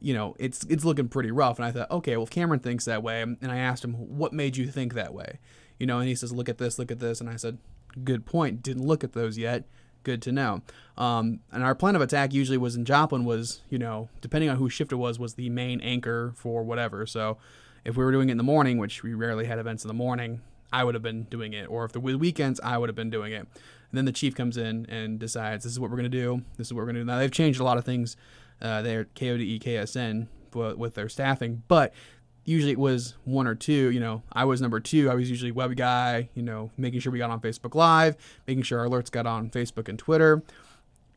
You 0.00 0.12
know, 0.12 0.34
it's 0.38 0.64
it's 0.64 0.84
looking 0.84 1.08
pretty 1.08 1.30
rough, 1.30 1.58
and 1.58 1.64
I 1.64 1.70
thought, 1.70 1.90
okay, 1.90 2.16
well, 2.18 2.26
Cameron 2.26 2.60
thinks 2.60 2.84
that 2.84 3.02
way, 3.02 3.22
and 3.22 3.38
I 3.42 3.56
asked 3.56 3.82
him, 3.82 3.94
what 3.94 4.34
made 4.34 4.54
you 4.54 4.70
think 4.70 4.92
that 4.92 5.14
way? 5.14 5.38
You 5.78 5.86
know, 5.86 5.98
and 5.98 6.06
he 6.06 6.14
says, 6.14 6.30
look 6.30 6.50
at 6.50 6.58
this, 6.58 6.78
look 6.78 6.90
at 6.90 6.98
this, 6.98 7.22
and 7.22 7.30
I 7.30 7.36
said, 7.36 7.56
good 8.02 8.26
point. 8.26 8.62
Didn't 8.62 8.86
look 8.86 9.04
at 9.04 9.12
those 9.12 9.38
yet. 9.38 9.64
Good 10.04 10.22
to 10.22 10.32
know. 10.32 10.62
Um, 10.96 11.40
and 11.50 11.64
our 11.64 11.74
plan 11.74 11.96
of 11.96 12.02
attack 12.02 12.32
usually 12.32 12.58
was 12.58 12.76
in 12.76 12.84
Joplin 12.84 13.24
was, 13.24 13.60
you 13.68 13.78
know, 13.78 14.08
depending 14.20 14.48
on 14.48 14.58
who 14.58 14.70
shift 14.70 14.92
it 14.92 14.96
was, 14.96 15.18
was 15.18 15.34
the 15.34 15.50
main 15.50 15.80
anchor 15.80 16.32
for 16.36 16.62
whatever. 16.62 17.06
So 17.06 17.38
if 17.84 17.96
we 17.96 18.04
were 18.04 18.12
doing 18.12 18.28
it 18.28 18.32
in 18.32 18.38
the 18.38 18.44
morning, 18.44 18.78
which 18.78 19.02
we 19.02 19.14
rarely 19.14 19.46
had 19.46 19.58
events 19.58 19.82
in 19.82 19.88
the 19.88 19.94
morning, 19.94 20.42
I 20.72 20.84
would 20.84 20.94
have 20.94 21.02
been 21.02 21.24
doing 21.24 21.52
it. 21.52 21.68
Or 21.68 21.84
if 21.84 21.92
the 21.92 22.00
weekends, 22.00 22.60
I 22.60 22.78
would 22.78 22.88
have 22.88 22.96
been 22.96 23.10
doing 23.10 23.32
it. 23.32 23.40
And 23.40 23.98
then 23.98 24.04
the 24.04 24.12
chief 24.12 24.34
comes 24.34 24.56
in 24.56 24.86
and 24.86 25.18
decides 25.18 25.64
this 25.64 25.72
is 25.72 25.80
what 25.80 25.90
we're 25.90 25.96
going 25.96 26.10
to 26.10 26.18
do. 26.18 26.42
This 26.56 26.68
is 26.68 26.72
what 26.72 26.78
we're 26.78 26.86
going 26.86 26.96
to 26.96 27.00
do. 27.00 27.06
Now 27.06 27.18
they've 27.18 27.30
changed 27.30 27.60
a 27.60 27.64
lot 27.64 27.78
of 27.78 27.84
things 27.84 28.16
uh, 28.60 28.82
there 28.82 29.04
KODE 29.04 29.60
KSN 29.62 30.28
with 30.54 30.94
their 30.94 31.08
staffing, 31.08 31.62
but 31.66 31.92
usually 32.44 32.72
it 32.72 32.78
was 32.78 33.14
one 33.24 33.46
or 33.46 33.54
two. 33.54 33.90
You 33.90 34.00
know, 34.00 34.22
I 34.32 34.44
was 34.44 34.60
number 34.60 34.80
two. 34.80 35.10
I 35.10 35.14
was 35.14 35.30
usually 35.30 35.52
web 35.52 35.76
guy. 35.76 36.28
You 36.34 36.42
know, 36.42 36.70
making 36.76 37.00
sure 37.00 37.12
we 37.12 37.18
got 37.18 37.30
on 37.30 37.40
Facebook 37.40 37.74
Live, 37.74 38.16
making 38.46 38.62
sure 38.62 38.80
our 38.80 38.86
alerts 38.86 39.10
got 39.10 39.26
on 39.26 39.50
Facebook 39.50 39.88
and 39.88 39.98
Twitter, 39.98 40.42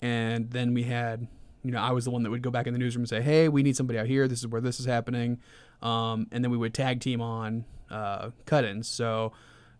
and 0.01 0.49
then 0.51 0.73
we 0.73 0.83
had. 0.83 1.27
You 1.63 1.71
know, 1.71 1.79
I 1.79 1.91
was 1.91 2.05
the 2.05 2.11
one 2.11 2.23
that 2.23 2.29
would 2.29 2.43
go 2.43 2.51
back 2.51 2.67
in 2.67 2.73
the 2.73 2.79
newsroom 2.79 3.01
and 3.01 3.09
say, 3.09 3.21
"Hey, 3.21 3.49
we 3.49 3.61
need 3.61 3.75
somebody 3.75 3.99
out 3.99 4.05
here. 4.05 4.27
This 4.27 4.39
is 4.39 4.47
where 4.47 4.61
this 4.61 4.79
is 4.79 4.85
happening," 4.85 5.39
um, 5.81 6.27
and 6.31 6.43
then 6.43 6.51
we 6.51 6.57
would 6.57 6.73
tag 6.73 7.01
team 7.01 7.19
on 7.19 7.65
uh, 7.89 8.29
cut-ins. 8.45 8.87
So 8.87 9.33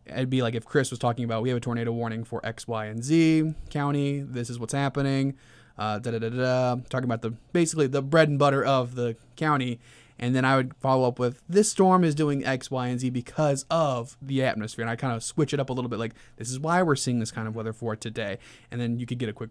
it'd 0.06 0.30
be 0.30 0.42
like 0.42 0.56
if 0.56 0.66
Chris 0.66 0.90
was 0.90 1.00
talking 1.00 1.24
about 1.24 1.44
we 1.44 1.50
have 1.50 1.58
a 1.58 1.62
tornado 1.62 1.92
warning 1.92 2.24
for 2.24 2.46
X, 2.46 2.68
Y, 2.68 2.86
and 2.86 3.04
Z 3.04 3.54
county. 3.70 4.22
This 4.22 4.50
is 4.50 4.60
what's 4.60 4.74
happening. 4.74 5.36
Uh, 5.78 6.00
da 6.00 6.12
da 6.12 6.20
da 6.20 6.30
da. 6.30 6.76
Talking 6.90 7.06
about 7.06 7.22
the 7.22 7.32
basically 7.54 7.88
the 7.88 8.02
bread 8.02 8.30
and 8.30 8.40
butter 8.40 8.66
of 8.66 8.96
the 8.96 9.16
county, 9.36 9.80
and 10.20 10.36
then 10.36 10.46
I 10.46 10.56
would 10.56 10.74
follow 10.78 11.08
up 11.08 11.20
with 11.20 11.42
this 11.48 11.72
storm 11.72 12.04
is 12.04 12.16
doing 12.16 12.46
X, 12.46 12.72
Y, 12.72 12.88
and 12.88 13.00
Z 13.00 13.10
because 13.10 13.66
of 13.70 14.18
the 14.22 14.44
atmosphere, 14.44 14.84
and 14.84 14.90
I 14.90 14.96
kind 14.96 15.14
of 15.14 15.24
switch 15.24 15.54
it 15.54 15.60
up 15.60 15.70
a 15.70 15.74
little 15.74 15.90
bit. 15.90 16.00
Like 16.00 16.14
this 16.38 16.50
is 16.50 16.60
why 16.60 16.82
we're 16.84 16.96
seeing 16.96 17.20
this 17.20 17.32
kind 17.32 17.48
of 17.48 17.56
weather 17.56 17.74
for 17.74 17.96
today, 17.96 18.38
and 18.72 18.80
then 18.80 19.00
you 19.00 19.06
could 19.06 19.18
get 19.18 19.30
a 19.30 19.34
quick. 19.34 19.50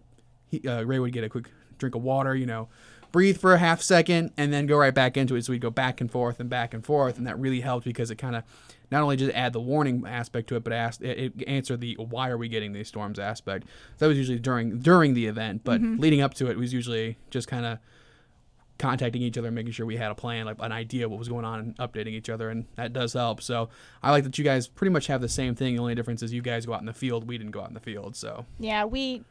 Uh, 0.67 0.87
Ray 0.87 0.99
would 0.99 1.13
get 1.13 1.25
a 1.25 1.29
quick 1.29 1.51
drink 1.79 1.95
of 1.95 2.03
water, 2.03 2.35
you 2.35 2.47
know, 2.47 2.69
breathe 3.13 3.39
for 3.39 3.55
a 3.55 3.59
half 3.59 3.83
second, 3.83 4.31
and 4.37 4.53
then 4.53 4.67
go 4.67 4.77
right 4.77 4.95
back 4.95 5.17
into 5.17 5.35
it. 5.37 5.45
So 5.45 5.53
we'd 5.53 5.61
go 5.61 5.71
back 5.71 6.01
and 6.01 6.11
forth 6.11 6.41
and 6.41 6.49
back 6.49 6.75
and 6.75 6.85
forth, 6.85 7.19
and 7.19 7.27
that 7.27 7.39
really 7.39 7.61
helped 7.61 7.85
because 7.85 8.11
it 8.11 8.17
kind 8.17 8.37
of 8.37 8.45
not 8.91 9.03
only 9.03 9.17
just 9.17 9.35
add 9.35 9.53
the 9.53 9.61
warning 9.61 10.05
aspect 10.07 10.49
to 10.49 10.57
it, 10.57 10.65
but 10.65 10.73
asked 10.73 11.03
it, 11.03 11.33
it 11.37 11.49
answered 11.49 11.81
the 11.81 11.95
why 11.95 12.29
are 12.29 12.39
we 12.39 12.49
getting 12.49 12.73
these 12.73 12.89
storms 12.89 13.19
aspect. 13.19 13.65
So 13.97 14.05
that 14.05 14.09
was 14.09 14.19
usually 14.19 14.39
during 14.39 14.79
during 14.79 15.15
the 15.15 15.27
event, 15.27 15.63
but 15.65 15.81
leading 15.81 16.21
up 16.21 16.35
to 16.35 16.51
it 16.51 16.57
was 16.57 16.73
usually 16.73 17.19
just 17.31 17.49
kind 17.49 17.67
of 17.67 17.79
contacting 18.79 19.23
each 19.23 19.39
other, 19.39 19.51
making 19.51 19.73
sure 19.73 19.87
we 19.87 19.97
had 19.97 20.11
a 20.11 20.15
plan, 20.15 20.45
like 20.47 20.57
an 20.61 20.73
idea 20.73 21.09
what 21.09 21.19
was 21.19 21.29
going 21.29 21.45
on, 21.45 21.59
and 21.61 21.77
updating 21.79 22.09
each 22.13 22.29
other, 22.29 22.51
and 22.51 22.67
that 22.77 22.93
does 22.93 23.13
help. 23.15 23.43
So 23.43 23.69
I 24.03 24.11
like 24.11 24.25
that 24.25 24.37
you 24.37 24.45
guys 24.45 24.69
pretty 24.69 24.93
much 24.93 25.07
have 25.07 25.21
the 25.21 25.29
same 25.29 25.55
thing. 25.55 25.77
The 25.77 25.81
only 25.81 25.95
difference 25.95 26.23
is 26.23 26.33
you 26.33 26.43
guys 26.43 26.67
go 26.67 26.75
out 26.75 26.81
in 26.81 26.87
the 26.87 26.93
field, 26.93 27.27
we 27.27 27.39
didn't 27.39 27.53
go 27.53 27.63
out 27.63 27.69
in 27.69 27.75
the 27.75 27.81
field. 27.81 28.17
So 28.17 28.45
Yeah, 28.59 28.85
we, 28.85 29.23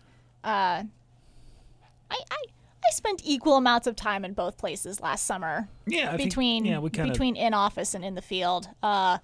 uh, 0.44 0.84
I, 0.84 0.86
I, 2.12 2.18
I 2.32 2.92
spent 2.92 3.22
equal 3.24 3.56
amounts 3.58 3.88
of 3.88 3.96
time 3.96 4.26
in 4.26 4.34
both 4.34 4.58
places 4.58 5.00
last 5.02 5.26
summer 5.26 5.68
Yeah, 5.88 6.12
I 6.12 6.18
think- 6.18 6.30
between 6.30 6.66
yeah, 6.66 6.80
we 6.80 6.90
kind 6.90 7.10
of 7.10 7.14
between 7.14 7.36
in 7.36 7.54
office 7.54 7.94
and 7.94 8.04
in 8.06 8.16
the 8.16 8.22
field. 8.22 8.70
Uh, 8.84 9.18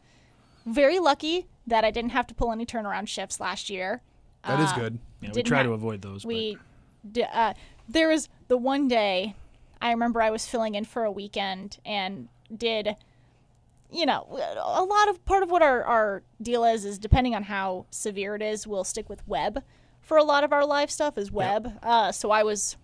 very 0.66 1.00
lucky 1.00 1.48
that 1.68 1.84
I 1.86 1.92
didn't 1.92 2.12
have 2.12 2.28
to 2.28 2.34
pull 2.36 2.52
any 2.52 2.66
turnaround 2.66 3.08
shifts 3.08 3.40
last 3.40 3.70
year. 3.70 4.02
that 4.48 4.60
is 4.60 4.72
Uh, 4.72 4.76
good. 4.76 5.00
yeah, 5.22 5.30
we 5.34 5.44
try 5.44 5.60
have- 5.60 5.68
to 5.68 5.74
avoid 5.74 6.02
those. 6.02 6.26
We, 6.26 6.58
d- 7.12 7.24
uh, 7.24 7.54
there 7.90 8.08
was 8.10 8.30
the 8.48 8.58
one 8.58 8.88
day 8.88 9.36
I 9.82 9.92
remember 9.92 10.22
I 10.22 10.30
was 10.30 10.46
filling 10.46 10.76
in 10.76 10.86
for 10.86 11.04
a 11.04 11.12
weekend 11.12 11.80
and 11.86 12.28
did, 12.56 12.96
you 13.92 14.06
know, 14.06 14.28
a 14.30 14.84
lot 14.84 15.10
of 15.10 15.24
part 15.26 15.44
of 15.44 15.52
what 15.52 15.62
our, 15.62 15.84
our 15.84 16.24
deal 16.42 16.64
is 16.64 16.86
is 16.86 17.00
depending 17.00 17.36
on 17.36 17.44
how 17.44 17.86
severe 17.90 18.36
it 18.36 18.42
is, 18.42 18.68
we'll 18.68 18.84
stick 18.84 19.10
with 19.10 19.28
web 19.28 19.64
for 20.02 20.18
a 20.18 20.24
lot 20.24 20.44
of 20.44 20.52
our 20.52 20.66
live 20.66 20.92
stuff 20.92 21.18
is 21.18 21.32
web. 21.32 21.80
Uh, 21.84 22.12
so 22.12 22.32
I 22.32 22.44
was 22.44 22.76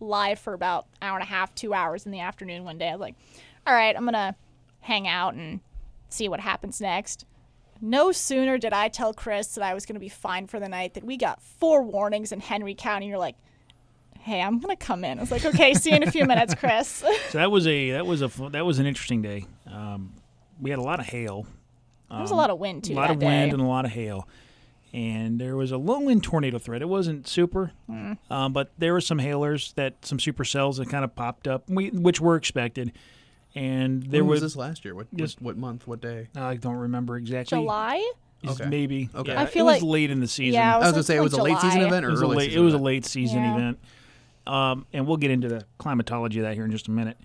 live 0.00 0.38
for 0.38 0.52
about 0.52 0.86
hour 1.00 1.16
and 1.16 1.22
a 1.22 1.30
half, 1.30 1.54
two 1.54 1.72
hours 1.72 2.04
in 2.04 2.12
the 2.12 2.20
afternoon 2.20 2.64
one 2.64 2.78
day. 2.78 2.88
I 2.88 2.92
was 2.92 3.00
like, 3.00 3.16
all 3.66 3.74
right, 3.74 3.96
I'm 3.96 4.04
gonna 4.04 4.36
hang 4.80 5.08
out 5.08 5.34
and 5.34 5.60
see 6.08 6.28
what 6.28 6.40
happens 6.40 6.80
next. 6.80 7.24
No 7.80 8.12
sooner 8.12 8.58
did 8.58 8.72
I 8.72 8.88
tell 8.88 9.12
Chris 9.12 9.54
that 9.54 9.64
I 9.64 9.74
was 9.74 9.84
going 9.84 9.94
to 9.94 10.00
be 10.00 10.08
fine 10.08 10.46
for 10.46 10.60
the 10.60 10.68
night 10.68 10.94
that 10.94 11.04
we 11.04 11.16
got 11.16 11.42
four 11.42 11.82
warnings 11.82 12.32
in 12.32 12.40
Henry 12.40 12.74
County. 12.74 13.08
You're 13.08 13.18
like, 13.18 13.36
hey, 14.24 14.40
I'm 14.42 14.58
going 14.58 14.74
to 14.76 14.84
come 14.84 15.04
in. 15.04 15.18
I 15.18 15.20
was 15.22 15.30
like, 15.30 15.44
okay, 15.44 15.74
see 15.74 15.90
you 15.90 15.96
in 15.96 16.02
a 16.02 16.10
few 16.10 16.24
minutes, 16.24 16.54
Chris. 16.54 17.04
So 17.30 17.38
that 17.38 17.50
was 17.50 17.66
a 17.66 17.90
that 17.92 18.06
was 18.06 18.22
a 18.22 18.28
that 18.50 18.64
was 18.64 18.78
an 18.78 18.86
interesting 18.86 19.22
day. 19.22 19.44
Um, 19.70 20.14
we 20.60 20.70
had 20.70 20.78
a 20.78 20.82
lot 20.82 20.98
of 21.00 21.06
hail, 21.06 21.46
There 22.10 22.20
was 22.20 22.30
a 22.30 22.34
lot 22.34 22.50
of 22.50 22.58
wind 22.58 22.84
too. 22.84 22.92
a 22.92 22.94
lot 22.94 23.08
that 23.08 23.16
of 23.16 23.22
wind 23.22 23.52
and 23.52 23.60
a 23.60 23.66
lot 23.66 23.84
of 23.84 23.90
hail. 23.90 24.28
And 24.92 25.40
there 25.40 25.56
was 25.56 25.72
a 25.72 25.76
low 25.76 25.98
wind 26.00 26.22
tornado 26.22 26.58
threat. 26.58 26.80
It 26.80 26.88
wasn't 26.88 27.26
super, 27.26 27.72
Mm. 27.90 28.16
um, 28.30 28.52
but 28.52 28.70
there 28.78 28.92
were 28.92 29.00
some 29.00 29.18
hailers 29.18 29.72
that 29.72 30.04
some 30.06 30.18
supercells 30.18 30.76
that 30.76 30.88
kind 30.88 31.04
of 31.04 31.16
popped 31.16 31.48
up, 31.48 31.64
we, 31.68 31.90
which 31.90 32.20
were 32.20 32.36
expected. 32.36 32.92
And 33.56 34.04
there 34.04 34.22
when 34.22 34.30
was, 34.30 34.42
was, 34.42 34.52
this 34.52 34.56
last 34.56 34.84
year? 34.84 34.94
What, 34.94 35.08
what 35.10 35.18
Just- 35.18 35.42
what 35.42 35.56
month? 35.56 35.86
What 35.88 36.00
day? 36.00 36.28
I 36.36 36.54
don't 36.54 36.76
remember 36.76 37.16
exactly. 37.16 37.58
July. 37.58 38.12
Okay. 38.46 38.66
Maybe. 38.66 39.08
Okay. 39.14 39.32
Yeah, 39.32 39.40
I 39.42 39.46
feel 39.46 39.68
it 39.68 39.72
was 39.72 39.82
like- 39.82 39.90
late 39.90 40.10
in 40.10 40.20
the 40.20 40.28
season. 40.28 40.54
Yeah, 40.54 40.74
I 40.74 40.78
was 40.78 40.84
like- 40.86 40.94
gonna 40.94 41.02
say 41.02 41.16
it 41.16 41.20
like 41.20 41.24
was 41.24 41.32
a 41.34 41.42
late 41.42 41.58
season 41.58 41.80
event 41.82 42.04
or 42.04 42.08
It 42.08 42.12
was 42.12 42.20
a 42.20 42.24
early 42.24 42.36
late. 42.36 42.44
season 42.50 42.60
It 42.60 42.64
was 42.64 42.74
a 42.74 42.78
late 42.78 43.04
season 43.06 43.42
Yeah. 43.42 43.54
event, 43.56 43.78
um, 44.46 44.86
and 44.92 45.06
we'll 45.06 45.16
get 45.16 45.30
into 45.30 45.48
the 45.48 45.64
climatology 45.78 46.38
of 46.40 46.44
that 46.44 46.54
here 46.54 46.64
in 46.64 46.70
just 46.70 46.88
a 46.88 46.90
minute. 46.90 47.16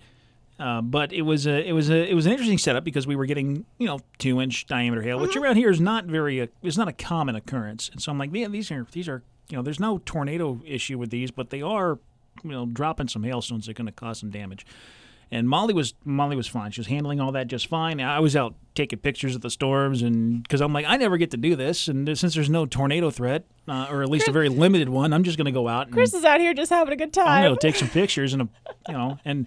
Uh, 0.58 0.82
but 0.82 1.10
it 1.12 1.22
was 1.22 1.46
a 1.46 1.66
it 1.66 1.72
was 1.72 1.88
a 1.90 2.10
it 2.10 2.14
was 2.14 2.26
an 2.26 2.32
interesting 2.32 2.58
setup 2.58 2.84
because 2.84 3.06
we 3.06 3.16
were 3.16 3.24
getting 3.24 3.64
you 3.78 3.86
know 3.86 3.98
two 4.18 4.40
inch 4.42 4.66
diameter 4.66 5.00
hail, 5.02 5.16
Mm-hmm. 5.16 5.26
which 5.26 5.36
around 5.36 5.56
here 5.56 5.70
is 5.70 5.80
not 5.80 6.04
very 6.04 6.42
uh, 6.42 6.46
is 6.62 6.76
not 6.76 6.86
a 6.88 6.92
common 6.92 7.34
occurrence. 7.34 7.88
And 7.90 8.02
so 8.02 8.12
I'm 8.12 8.18
like, 8.18 8.30
yeah, 8.34 8.48
these 8.48 8.70
are 8.70 8.86
these 8.92 9.08
are 9.08 9.22
you 9.48 9.56
know 9.56 9.62
there's 9.62 9.80
no 9.80 9.98
tornado 10.04 10.60
issue 10.66 10.98
with 10.98 11.08
these, 11.10 11.30
but 11.30 11.48
they 11.48 11.62
are 11.62 11.98
you 12.44 12.50
know 12.50 12.66
dropping 12.66 13.08
some 13.08 13.22
hailstones 13.22 13.64
that 13.66 13.70
are 13.72 13.74
going 13.74 13.86
to 13.86 13.92
cause 13.92 14.18
some 14.20 14.30
damage. 14.30 14.66
And 15.32 15.48
Molly 15.48 15.72
was 15.72 15.94
Molly 16.04 16.34
was 16.34 16.48
fine. 16.48 16.72
She 16.72 16.80
was 16.80 16.88
handling 16.88 17.20
all 17.20 17.32
that 17.32 17.46
just 17.46 17.68
fine. 17.68 18.00
I 18.00 18.18
was 18.18 18.34
out 18.34 18.56
taking 18.74 18.98
pictures 18.98 19.36
of 19.36 19.42
the 19.42 19.50
storms, 19.50 20.02
and 20.02 20.42
because 20.42 20.60
I'm 20.60 20.72
like, 20.72 20.86
I 20.88 20.96
never 20.96 21.18
get 21.18 21.30
to 21.30 21.36
do 21.36 21.54
this, 21.54 21.86
and 21.86 22.18
since 22.18 22.34
there's 22.34 22.50
no 22.50 22.66
tornado 22.66 23.10
threat, 23.10 23.44
uh, 23.68 23.86
or 23.90 24.02
at 24.02 24.08
least 24.08 24.26
a 24.26 24.32
very 24.32 24.48
limited 24.48 24.88
one, 24.88 25.12
I'm 25.12 25.22
just 25.22 25.36
going 25.36 25.46
to 25.46 25.52
go 25.52 25.68
out. 25.68 25.86
And, 25.86 25.94
Chris 25.94 26.14
is 26.14 26.24
out 26.24 26.40
here 26.40 26.52
just 26.52 26.70
having 26.70 26.92
a 26.92 26.96
good 26.96 27.16
I'm 27.18 27.24
time. 27.24 27.42
going 27.44 27.56
to 27.56 27.60
take 27.60 27.76
some 27.76 27.88
pictures, 27.88 28.32
and 28.32 28.42
a, 28.42 28.48
you 28.88 28.94
know, 28.94 29.18
and 29.24 29.46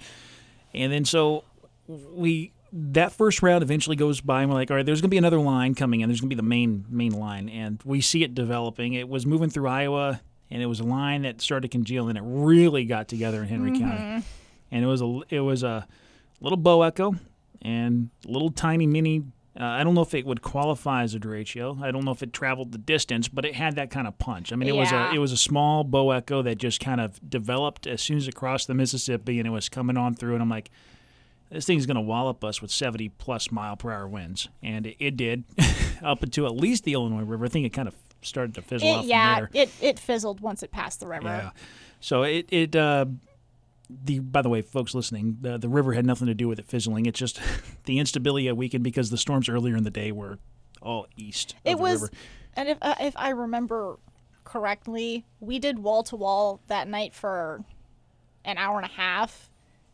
and 0.73 0.93
then 0.93 1.03
so 1.03 1.43
we 1.87 2.53
that 2.71 3.11
first 3.11 3.43
round 3.43 3.61
eventually 3.61 3.97
goes 3.97 4.21
by, 4.21 4.41
and 4.41 4.49
we're 4.49 4.55
like, 4.55 4.71
all 4.71 4.77
right, 4.77 4.85
there's 4.85 5.01
going 5.01 5.09
to 5.09 5.13
be 5.13 5.17
another 5.17 5.39
line 5.39 5.75
coming 5.75 5.99
in. 5.99 6.07
There's 6.07 6.21
going 6.21 6.29
to 6.29 6.35
be 6.35 6.39
the 6.39 6.47
main 6.47 6.85
main 6.89 7.11
line, 7.11 7.49
and 7.49 7.81
we 7.83 7.99
see 7.99 8.23
it 8.23 8.33
developing. 8.33 8.93
It 8.93 9.09
was 9.09 9.25
moving 9.25 9.49
through 9.49 9.67
Iowa, 9.67 10.21
and 10.49 10.61
it 10.61 10.65
was 10.67 10.79
a 10.79 10.85
line 10.85 11.23
that 11.23 11.41
started 11.41 11.69
to 11.69 11.77
congeal, 11.77 12.07
and 12.07 12.17
it 12.17 12.23
really 12.25 12.85
got 12.85 13.09
together 13.09 13.41
in 13.41 13.49
Henry 13.49 13.77
County 13.77 14.23
and 14.73 14.83
it 14.83 14.87
was 14.87 15.01
a 15.01 15.19
it 15.29 15.39
was 15.39 15.63
a 15.63 15.87
little 16.41 16.57
bow 16.57 16.81
echo 16.81 17.15
and 17.61 18.09
little 18.25 18.49
tiny 18.51 18.87
mini. 18.87 19.23
Uh, 19.57 19.63
I 19.65 19.83
don't 19.83 19.93
know 19.93 20.01
if 20.01 20.15
it 20.15 20.25
would 20.25 20.41
qualify 20.41 21.03
as 21.03 21.13
a 21.13 21.19
derecho. 21.19 21.79
I 21.81 21.91
don't 21.91 22.03
know 22.03 22.11
if 22.11 22.23
it 22.23 22.33
traveled 22.33 22.71
the 22.71 22.79
distance, 22.79 23.27
but 23.27 23.45
it 23.45 23.53
had 23.53 23.75
that 23.75 23.91
kind 23.91 24.07
of 24.07 24.17
punch. 24.17 24.51
I 24.51 24.55
mean, 24.55 24.67
it 24.67 24.75
was 24.75 24.91
a 24.91 25.11
it 25.13 25.19
was 25.19 25.31
a 25.31 25.37
small 25.37 25.83
bow 25.83 26.09
echo 26.09 26.41
that 26.41 26.57
just 26.57 26.79
kind 26.79 26.99
of 26.99 27.19
developed 27.29 27.85
as 27.85 28.01
soon 28.01 28.17
as 28.17 28.27
it 28.27 28.33
crossed 28.33 28.65
the 28.67 28.73
Mississippi, 28.73 29.37
and 29.37 29.47
it 29.47 29.51
was 29.51 29.69
coming 29.69 29.95
on 29.95 30.15
through. 30.15 30.33
And 30.33 30.41
I'm 30.41 30.49
like, 30.49 30.71
this 31.51 31.67
thing's 31.67 31.85
going 31.85 31.95
to 31.95 32.01
wallop 32.01 32.43
us 32.43 32.63
with 32.63 32.71
70 32.71 33.09
plus 33.09 33.51
mile 33.51 33.75
per 33.77 33.91
hour 33.91 34.07
winds, 34.07 34.49
and 34.63 34.87
it, 34.87 34.95
it 34.99 35.15
did 35.15 35.43
up 36.03 36.23
into 36.23 36.47
at 36.47 36.55
least 36.55 36.83
the 36.83 36.93
Illinois 36.93 37.21
River. 37.21 37.45
I 37.45 37.49
think 37.49 37.67
it 37.67 37.73
kind 37.73 37.87
of 37.87 37.93
started 38.23 38.55
to 38.55 38.63
fizzle 38.63 38.87
It- 38.87 38.91
off 38.91 39.05
yeah, 39.05 39.45
it 39.53 39.69
it 39.79 39.99
fizzled 39.99 40.39
once 40.39 40.63
it 40.63 40.71
passed 40.71 40.99
the 40.99 41.07
river. 41.07 41.27
Yeah. 41.27 41.51
So 41.99 42.23
it 42.23 42.47
it 42.51 42.75
uh, 42.75 43.05
the 44.03 44.19
by 44.19 44.41
the 44.41 44.49
way, 44.49 44.61
folks 44.61 44.93
listening, 44.93 45.37
the 45.41 45.57
the 45.57 45.69
river 45.69 45.93
had 45.93 46.05
nothing 46.05 46.27
to 46.27 46.33
do 46.33 46.47
with 46.47 46.59
it 46.59 46.65
fizzling. 46.67 47.05
It's 47.05 47.19
just 47.19 47.39
the 47.85 47.99
instability 47.99 48.47
a 48.47 48.55
weekend 48.55 48.83
because 48.83 49.09
the 49.09 49.17
storms 49.17 49.49
earlier 49.49 49.75
in 49.75 49.83
the 49.83 49.91
day 49.91 50.11
were 50.11 50.39
all 50.81 51.07
east. 51.17 51.55
It 51.63 51.73
of 51.73 51.77
the 51.77 51.83
was, 51.83 52.01
river. 52.03 52.13
and 52.55 52.69
if 52.69 52.77
uh, 52.81 52.95
if 52.99 53.13
I 53.17 53.29
remember 53.29 53.97
correctly, 54.43 55.25
we 55.39 55.59
did 55.59 55.79
wall 55.79 56.03
to 56.03 56.15
wall 56.15 56.61
that 56.67 56.87
night 56.87 57.13
for 57.13 57.63
an 58.45 58.57
hour 58.57 58.77
and 58.77 58.85
a 58.85 58.93
half, 58.93 59.49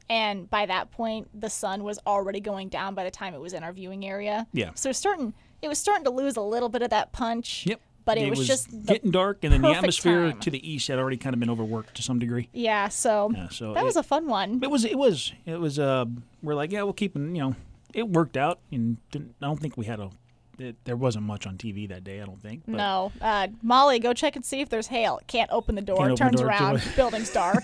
and 0.10 0.50
by 0.50 0.66
that 0.66 0.92
point, 0.92 1.28
the 1.40 1.50
sun 1.50 1.84
was 1.84 2.00
already 2.08 2.40
going 2.40 2.70
down. 2.70 2.96
By 2.96 3.04
the 3.04 3.12
time 3.12 3.34
it 3.34 3.40
was 3.42 3.54
in 3.54 3.64
our 3.64 3.72
viewing 3.74 4.06
area, 4.06 4.48
Yeah. 4.54 4.72
So 4.76 4.92
starting, 4.92 5.34
it 5.62 5.68
was 5.68 5.78
starting 5.78 6.04
to 6.06 6.10
lose 6.12 6.36
a 6.36 6.42
little 6.42 6.70
bit 6.70 6.82
of 6.82 6.90
that 6.90 7.12
punch. 7.12 7.66
Yep. 7.68 7.80
But 8.10 8.18
it, 8.18 8.30
was, 8.32 8.48
just 8.48 8.70
getting 8.86 9.12
dark, 9.12 9.44
and 9.44 9.54
then 9.54 9.62
the 9.62 9.70
atmosphere 9.70 10.32
time. 10.32 10.40
to 10.40 10.50
the 10.50 10.72
east 10.72 10.88
had 10.88 10.98
already 10.98 11.18
kind 11.18 11.36
of 11.36 11.40
been 11.40 11.50
overworked 11.50 11.96
to 11.96 12.02
some 12.02 12.18
degree. 12.18 12.50
yeah. 12.54 12.88
So 12.88 13.32
Yeah, 13.34 13.50
so 13.50 13.74
that 13.76 13.84
it, 13.84 13.86
was 13.86 13.98
a 13.98 14.04
fun 14.04 14.26
one. 14.26 14.60
it 14.64 14.72
was 14.72 14.84
it 14.84 14.98
was 14.98 15.32
it 15.46 15.60
was 15.60 15.78
uh 15.78 16.06
we're 16.42 16.56
like 16.56 16.72
yeah 16.72 16.82
we'll 16.84 16.94
keep 16.94 17.16
you 17.16 17.22
know 17.22 17.56
it 17.94 18.10
worked 18.10 18.36
out 18.36 18.60
and 18.72 18.98
didn't, 19.12 19.36
I 19.42 19.46
don't 19.46 19.60
think 19.60 19.78
we 19.78 19.86
had 19.86 20.00
a 20.00 20.10
it, 20.58 20.76
there 20.84 20.96
wasn't 20.96 21.26
much 21.26 21.48
on 21.48 21.58
TV 21.58 21.88
that 21.90 22.04
day 22.04 22.22
I 22.22 22.26
don't 22.26 22.42
think 22.42 22.68
No, 22.68 23.12
uh, 23.22 23.48
Molly, 23.62 24.00
go 24.00 24.14
check 24.14 24.36
and 24.36 24.44
see 24.44 24.60
if 24.62 24.70
there's 24.70 24.88
hail. 24.88 25.22
Can't 25.28 25.50
open 25.52 25.76
the 25.76 25.82
door. 25.82 25.98
Open 25.98 26.10
the 26.10 26.16
turns 26.16 26.42
door, 26.42 26.48
around. 26.50 26.84
building's 26.96 27.32
dark. 27.32 27.64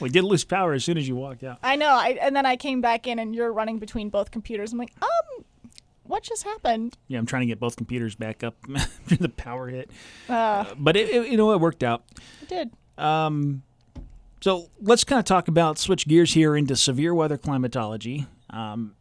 we 0.00 0.08
did 0.10 0.24
lose 0.24 0.44
power 0.44 0.74
as 0.74 0.84
soon 0.84 0.98
as 0.98 1.08
you 1.08 1.16
walked 1.16 1.44
out. 1.44 1.58
I 1.62 1.76
know. 1.76 1.88
I, 1.88 2.18
and 2.20 2.36
then 2.36 2.44
I 2.44 2.56
came 2.56 2.80
back 2.80 3.06
in, 3.06 3.18
and 3.18 3.34
you're 3.34 3.52
running 3.52 3.78
between 3.78 4.10
both 4.10 4.30
computers. 4.30 4.72
I'm 4.72 4.78
like, 4.78 4.92
um, 5.00 5.44
what 6.04 6.22
just 6.22 6.42
happened? 6.44 6.96
Yeah, 7.08 7.18
I'm 7.18 7.26
trying 7.26 7.42
to 7.42 7.46
get 7.46 7.58
both 7.60 7.76
computers 7.76 8.14
back 8.14 8.42
up 8.44 8.56
after 8.76 9.16
the 9.16 9.28
power 9.28 9.68
hit. 9.68 9.90
Uh, 10.28 10.64
But 10.78 10.96
it, 10.96 11.10
it, 11.10 11.28
you 11.30 11.36
know, 11.36 11.52
it 11.52 11.60
worked 11.60 11.82
out. 11.82 12.04
It 12.42 12.48
did. 12.48 12.70
Um, 12.98 13.62
so 14.40 14.68
let's 14.80 15.04
kind 15.04 15.18
of 15.18 15.24
talk 15.24 15.48
about 15.48 15.78
switch 15.78 16.06
gears 16.06 16.34
here 16.34 16.56
into 16.56 16.76
severe 16.76 17.14
weather 17.14 17.38
climatology. 17.38 18.26
Um, 18.50 18.94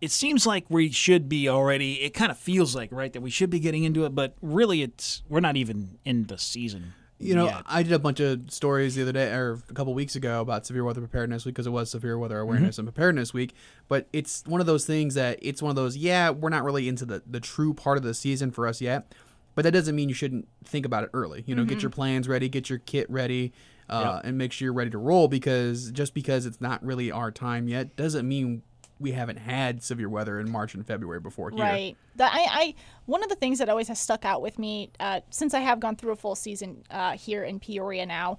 it 0.00 0.10
seems 0.10 0.46
like 0.46 0.64
we 0.68 0.90
should 0.90 1.28
be 1.28 1.48
already. 1.48 2.02
It 2.02 2.10
kind 2.14 2.30
of 2.30 2.38
feels 2.38 2.74
like 2.74 2.90
right 2.92 3.12
that 3.12 3.20
we 3.22 3.30
should 3.30 3.50
be 3.50 3.60
getting 3.60 3.84
into 3.84 4.04
it, 4.04 4.14
but 4.14 4.34
really, 4.42 4.82
it's 4.82 5.22
we're 5.28 5.40
not 5.40 5.56
even 5.56 5.98
in 6.04 6.24
the 6.26 6.36
season. 6.38 6.92
You 7.18 7.34
know, 7.34 7.46
yet. 7.46 7.62
I 7.66 7.82
did 7.82 7.92
a 7.92 7.98
bunch 7.98 8.20
of 8.20 8.50
stories 8.50 8.96
the 8.96 9.02
other 9.02 9.12
day 9.12 9.32
or 9.32 9.60
a 9.70 9.72
couple 9.72 9.94
weeks 9.94 10.16
ago 10.16 10.40
about 10.40 10.66
severe 10.66 10.84
weather 10.84 11.00
preparedness 11.00 11.44
week 11.46 11.54
because 11.54 11.66
it 11.66 11.70
was 11.70 11.90
severe 11.90 12.18
weather 12.18 12.38
awareness 12.38 12.76
and 12.78 12.86
preparedness 12.86 13.32
week. 13.32 13.54
But 13.88 14.08
it's 14.12 14.42
one 14.46 14.60
of 14.60 14.66
those 14.66 14.84
things 14.84 15.14
that 15.14 15.38
it's 15.40 15.62
one 15.62 15.70
of 15.70 15.76
those, 15.76 15.96
yeah, 15.96 16.30
we're 16.30 16.48
not 16.50 16.64
really 16.64 16.88
into 16.88 17.06
the, 17.06 17.22
the 17.26 17.40
true 17.40 17.72
part 17.72 17.96
of 17.96 18.02
the 18.02 18.14
season 18.14 18.50
for 18.50 18.66
us 18.66 18.80
yet. 18.80 19.14
But 19.54 19.62
that 19.62 19.70
doesn't 19.70 19.94
mean 19.94 20.08
you 20.08 20.14
shouldn't 20.14 20.48
think 20.64 20.84
about 20.84 21.04
it 21.04 21.10
early. 21.14 21.44
You 21.46 21.54
know, 21.54 21.64
get 21.64 21.80
your 21.82 21.90
plans 21.90 22.26
ready, 22.26 22.48
get 22.48 22.68
your 22.68 22.80
kit 22.80 23.08
ready, 23.08 23.52
uh, 23.88 24.20
and 24.24 24.36
make 24.36 24.50
sure 24.50 24.66
you're 24.66 24.72
ready 24.72 24.90
to 24.90 24.98
roll 24.98 25.28
because 25.28 25.92
just 25.92 26.14
because 26.14 26.44
it's 26.46 26.60
not 26.60 26.84
really 26.84 27.12
our 27.12 27.30
time 27.30 27.68
yet 27.68 27.94
doesn't 27.94 28.26
mean 28.26 28.62
we 29.00 29.12
haven't 29.12 29.38
had 29.38 29.82
severe 29.82 30.08
weather 30.08 30.38
in 30.38 30.50
March 30.50 30.74
and 30.74 30.86
February 30.86 31.20
before 31.20 31.50
here. 31.50 31.62
Right. 31.64 31.96
The, 32.16 32.24
I, 32.24 32.46
I 32.50 32.74
one 33.06 33.22
of 33.22 33.28
the 33.28 33.34
things 33.34 33.58
that 33.58 33.68
always 33.68 33.88
has 33.88 33.98
stuck 33.98 34.24
out 34.24 34.40
with 34.40 34.58
me 34.58 34.90
uh, 35.00 35.20
since 35.30 35.52
I 35.52 35.60
have 35.60 35.80
gone 35.80 35.96
through 35.96 36.12
a 36.12 36.16
full 36.16 36.36
season 36.36 36.84
uh, 36.90 37.12
here 37.12 37.42
in 37.44 37.58
Peoria 37.58 38.06
now. 38.06 38.38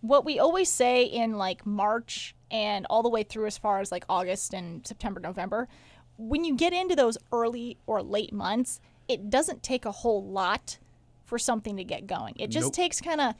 What 0.00 0.24
we 0.24 0.38
always 0.38 0.70
say 0.70 1.04
in 1.04 1.36
like 1.36 1.66
March 1.66 2.34
and 2.50 2.86
all 2.88 3.02
the 3.02 3.08
way 3.08 3.24
through 3.24 3.46
as 3.46 3.58
far 3.58 3.80
as 3.80 3.92
like 3.92 4.04
August 4.08 4.54
and 4.54 4.86
September, 4.86 5.20
November, 5.20 5.68
when 6.16 6.44
you 6.44 6.54
get 6.56 6.72
into 6.72 6.96
those 6.96 7.18
early 7.32 7.78
or 7.86 8.02
late 8.02 8.32
months, 8.32 8.80
it 9.08 9.28
doesn't 9.28 9.62
take 9.62 9.84
a 9.84 9.92
whole 9.92 10.24
lot 10.24 10.78
for 11.24 11.38
something 11.38 11.76
to 11.76 11.84
get 11.84 12.06
going. 12.06 12.34
It 12.38 12.48
just 12.48 12.66
Nope. 12.66 12.74
takes 12.74 13.00
kind 13.00 13.20
of 13.20 13.34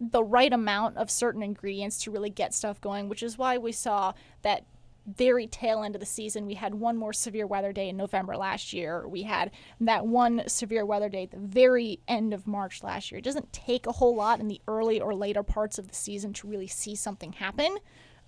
the 0.00 0.22
right 0.22 0.52
amount 0.52 0.96
of 0.96 1.10
certain 1.10 1.42
ingredients 1.42 2.02
to 2.04 2.10
really 2.10 2.30
get 2.30 2.54
stuff 2.54 2.80
going, 2.80 3.08
which 3.08 3.22
is 3.22 3.38
why 3.38 3.58
we 3.58 3.72
saw 3.72 4.12
that 4.42 4.64
very 5.06 5.46
tail 5.46 5.82
end 5.82 5.96
of 5.96 6.00
the 6.00 6.06
season. 6.06 6.46
We 6.46 6.54
had 6.54 6.74
one 6.74 6.96
more 6.96 7.12
severe 7.12 7.46
weather 7.46 7.72
day 7.72 7.88
in 7.88 7.96
November 7.96 8.36
last 8.36 8.72
year. 8.72 9.06
We 9.08 9.22
had 9.22 9.50
that 9.80 10.06
one 10.06 10.42
severe 10.46 10.86
weather 10.86 11.08
day 11.08 11.24
at 11.24 11.32
the 11.32 11.38
very 11.38 11.98
end 12.06 12.32
of 12.32 12.46
March 12.46 12.82
last 12.82 13.10
year. 13.10 13.18
It 13.18 13.24
doesn't 13.24 13.52
take 13.52 13.86
a 13.86 13.92
whole 13.92 14.14
lot 14.14 14.38
in 14.38 14.48
the 14.48 14.60
early 14.68 15.00
or 15.00 15.14
later 15.14 15.42
parts 15.42 15.78
of 15.78 15.88
the 15.88 15.94
season 15.94 16.32
to 16.34 16.46
really 16.46 16.68
see 16.68 16.94
something 16.94 17.32
happen, 17.32 17.76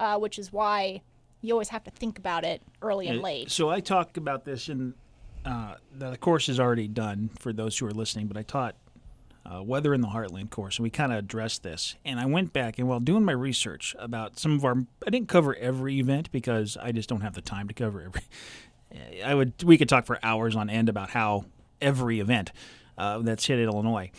uh, 0.01 0.19
which 0.19 0.39
is 0.39 0.53
why 0.53 1.03
you 1.43 1.53
always 1.53 1.69
have 1.69 1.85
to 1.85 1.91
think 1.91 2.19
about 2.19 2.45
it 2.45 2.63
early 2.83 3.07
and 3.07 3.21
Uh, 3.21 3.23
late. 3.23 3.51
So 3.51 3.69
I 3.71 3.81
talk 3.81 4.17
about 4.17 4.45
this, 4.45 4.69
and 4.69 4.95
uh, 5.45 5.75
the 5.93 6.17
course 6.17 6.49
is 6.49 6.59
already 6.59 6.89
done 6.89 7.31
for 7.39 7.53
those 7.53 7.79
who 7.79 7.87
are 7.87 7.93
listening. 7.93 8.27
But 8.27 8.37
I 8.37 8.43
taught 8.43 8.75
uh, 9.47 9.63
Weather 9.63 9.93
in 9.93 10.01
the 10.01 10.09
Heartland 10.09 10.51
course, 10.51 10.79
and 10.79 10.85
we 10.85 10.91
kind 10.91 11.13
of 11.13 11.19
addressed 11.19 11.63
this. 11.63 11.97
And 12.05 12.19
I 12.19 12.27
went 12.27 12.53
back 12.53 12.79
and 12.79 12.89
while 12.89 13.01
doing 13.01 13.25
my 13.25 13.33
research 13.33 13.95
about 13.99 14.39
some 14.39 14.53
of 14.53 14.65
our, 14.65 14.77
I 15.07 15.11
didn't 15.11 15.29
cover 15.29 15.55
every 15.57 15.99
event 15.99 16.33
because 16.33 16.77
I 16.77 16.93
just 16.93 17.09
don't 17.09 17.21
have 17.21 17.35
the 17.35 17.43
time 17.43 17.69
to 17.69 17.75
cover 17.75 18.03
every. 18.03 18.23
I 19.25 19.35
would 19.35 19.63
we 19.65 19.77
could 19.77 19.89
talk 19.89 20.07
for 20.07 20.19
hours 20.23 20.55
on 20.55 20.71
end 20.71 20.89
about 20.89 21.11
how 21.11 21.47
every 21.81 22.21
event 22.21 22.53
uh, 22.97 23.19
that's 23.19 23.45
hit 23.47 23.59
Illinois, 23.59 24.11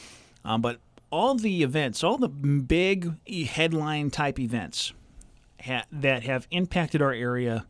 um, 0.43 0.61
but 0.61 0.79
all 1.11 1.35
the 1.35 1.63
events, 1.63 2.03
all 2.03 2.17
the 2.17 2.27
big 2.27 3.13
headline 3.47 4.09
type 4.09 4.38
events 4.38 4.91
ha- 5.61 5.85
that 5.91 6.23
have 6.23 6.47
impacted 6.51 7.01
our 7.01 7.13
area 7.13 7.65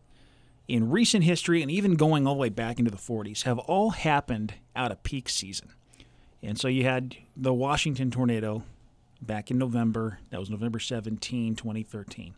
in 0.67 0.89
recent 0.89 1.23
history 1.23 1.61
and 1.61 1.69
even 1.69 1.95
going 1.95 2.25
all 2.25 2.33
the 2.33 2.39
way 2.39 2.49
back 2.49 2.79
into 2.79 2.89
the 2.89 2.97
40s 2.97 3.43
have 3.43 3.59
all 3.59 3.91
happened 3.91 4.55
out 4.75 4.91
of 4.91 5.03
peak 5.03 5.29
season. 5.29 5.69
And 6.45 6.59
so 6.59 6.67
you 6.67 6.83
had 6.83 7.15
the 7.35 7.53
Washington 7.53 8.11
tornado 8.11 8.63
back 9.21 9.49
in 9.49 9.57
November. 9.57 10.19
That 10.29 10.39
was 10.39 10.49
November 10.49 10.79
17, 10.79 11.55
2013. 11.55 12.35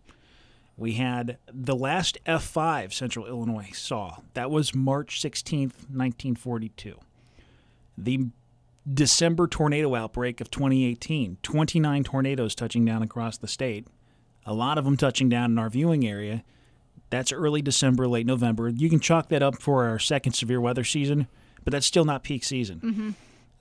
We 0.77 0.93
had 0.93 1.37
the 1.51 1.75
last 1.75 2.17
F5 2.25 2.93
Central 2.93 3.25
Illinois 3.25 3.71
saw. 3.73 4.17
That 4.33 4.49
was 4.51 4.73
March 4.75 5.21
16th, 5.21 5.89
1942. 5.89 6.99
The 7.97 8.27
December 8.91 9.47
tornado 9.47 9.95
outbreak 9.95 10.39
of 10.39 10.49
2018, 10.51 11.37
29 11.41 12.03
tornadoes 12.03 12.55
touching 12.55 12.85
down 12.85 13.03
across 13.03 13.37
the 13.37 13.47
state, 13.47 13.87
a 14.45 14.53
lot 14.53 14.77
of 14.77 14.85
them 14.85 14.95
touching 14.95 15.27
down 15.27 15.51
in 15.51 15.57
our 15.57 15.69
viewing 15.69 16.07
area 16.07 16.43
That's 17.09 17.31
early 17.31 17.61
December, 17.61 18.07
late 18.07 18.25
November. 18.25 18.69
You 18.69 18.89
can 18.89 18.99
chalk 18.99 19.29
that 19.29 19.41
up 19.41 19.61
for 19.61 19.85
our 19.85 19.99
second 19.99 20.33
severe 20.33 20.59
weather 20.59 20.83
season, 20.83 21.27
but 21.63 21.71
that's 21.71 21.85
still 21.85 22.05
not 22.05 22.23
peak 22.23 22.43
season. 22.43 22.81
Mm-hmm. 22.83 23.09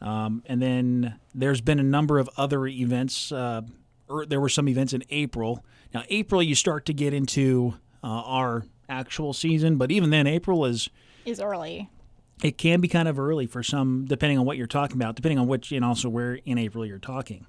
Um, 0.01 0.43
and 0.47 0.61
then 0.61 1.19
there's 1.35 1.61
been 1.61 1.79
a 1.79 1.83
number 1.85 2.19
of 2.19 2.29
other 2.37 2.67
events. 2.67 3.33
Uh, 3.33 3.63
er, 4.11 4.27
there 4.27 4.41
were 4.41 4.49
some 4.49 4.69
events 4.69 4.93
in 4.93 5.03
April. 5.11 5.65
Now, 5.95 6.03
April, 6.11 6.43
you 6.43 6.55
start 6.55 6.85
to 6.87 6.93
get 6.93 7.15
into 7.15 7.75
uh, 8.05 8.07
our 8.07 8.65
actual 8.89 9.33
season, 9.33 9.77
but 9.77 9.91
even 9.91 10.11
then, 10.11 10.27
April 10.27 10.65
is 10.67 10.89
Is 11.25 11.41
early. 11.41 11.89
it 12.43 12.59
can 12.59 12.81
be 12.81 12.89
kind 12.89 13.09
of 13.09 13.19
early 13.19 13.47
for 13.47 13.63
some, 13.63 14.05
depending 14.07 14.39
on 14.39 14.45
what 14.45 14.57
you're 14.59 14.67
talking 14.67 14.97
about, 14.97 15.17
depending 15.17 15.39
on 15.39 15.47
which 15.49 15.73
and 15.73 15.85
also 15.85 16.09
where 16.09 16.35
in 16.45 16.59
April 16.59 16.85
you're 16.85 16.99
talking. 16.99 17.47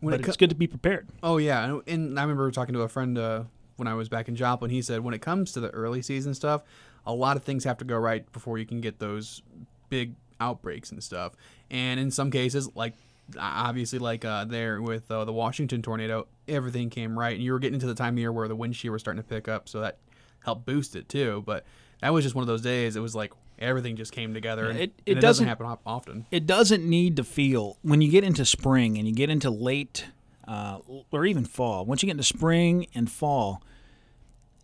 When 0.00 0.10
but 0.12 0.20
it 0.20 0.26
it's 0.28 0.36
good 0.36 0.50
to 0.50 0.56
be 0.56 0.66
prepared. 0.66 1.08
Oh 1.22 1.38
yeah, 1.38 1.64
and- 1.64 1.82
and 1.86 2.18
I 2.18 2.22
remember 2.22 2.50
talking 2.50 2.74
to 2.74 2.82
a 2.82 2.88
friend 2.88 3.16
uh, 3.16 3.44
when 3.76 3.88
I 3.88 3.94
was 3.94 4.08
back 4.08 4.28
in 4.28 4.36
Joplin. 4.36 4.70
He 4.70 4.82
said 4.82 5.00
when 5.00 5.14
it 5.14 5.22
comes 5.22 5.52
to 5.52 5.60
the 5.60 5.70
early 5.70 6.02
season 6.02 6.34
stuff, 6.34 6.62
a 7.06 7.14
lot 7.14 7.36
of 7.36 7.44
things 7.44 7.64
have 7.64 7.78
to 7.78 7.84
go 7.84 7.96
right 7.96 8.30
before 8.32 8.58
you 8.58 8.66
can 8.66 8.80
get 8.82 8.98
those 8.98 9.40
big 9.88 10.14
outbreaks 10.40 10.90
and 10.90 11.02
stuff. 11.02 11.32
And 11.70 11.98
in 12.00 12.10
some 12.10 12.30
cases, 12.30 12.68
like 12.74 12.94
obviously 13.38 13.98
like 13.98 14.24
uh, 14.24 14.44
there 14.44 14.80
with 14.82 15.10
uh, 15.10 15.24
the 15.24 15.32
Washington 15.32 15.82
tornado, 15.82 16.26
everything 16.48 16.90
came 16.90 17.18
right, 17.18 17.34
and 17.34 17.42
you 17.42 17.52
were 17.52 17.58
getting 17.58 17.74
into 17.74 17.86
the 17.86 17.94
time 17.94 18.14
of 18.14 18.18
year 18.18 18.32
where 18.32 18.48
the 18.48 18.56
wind 18.56 18.76
shear 18.76 18.92
was 18.92 19.00
starting 19.00 19.22
to 19.22 19.28
pick 19.28 19.48
up, 19.48 19.68
so 19.68 19.80
that 19.80 19.98
helped 20.44 20.66
boost 20.66 20.94
it 20.96 21.08
too. 21.08 21.42
But 21.46 21.64
that 22.00 22.12
was 22.12 22.22
just 22.24 22.34
one 22.34 22.42
of 22.42 22.48
those 22.48 22.62
days. 22.62 22.96
It 22.96 23.00
was 23.00 23.14
like 23.14 23.32
everything 23.58 23.96
just 23.96 24.12
came 24.12 24.34
together. 24.34 24.68
and 24.68 24.78
It- 24.78 24.82
and 24.82 24.92
it 25.06 25.10
it, 25.12 25.14
doesn't- 25.14 25.46
doesn't 25.46 25.46
happen 25.46 25.78
often. 25.86 26.26
It 26.30 26.46
doesn't 26.46 26.84
need 26.84 27.16
to 27.16 27.24
feel 27.24 27.78
when 27.82 28.02
you 28.02 28.10
get 28.10 28.24
into 28.24 28.44
spring 28.44 28.98
and 28.98 29.08
you 29.08 29.14
get 29.14 29.30
into 29.30 29.48
late 29.48 30.06
uh, 30.46 30.80
or 31.10 31.24
even 31.24 31.44
fall. 31.46 31.86
Once 31.86 32.02
you 32.02 32.06
get 32.08 32.12
into 32.12 32.24
spring 32.24 32.88
and 32.94 33.10
fall, 33.10 33.62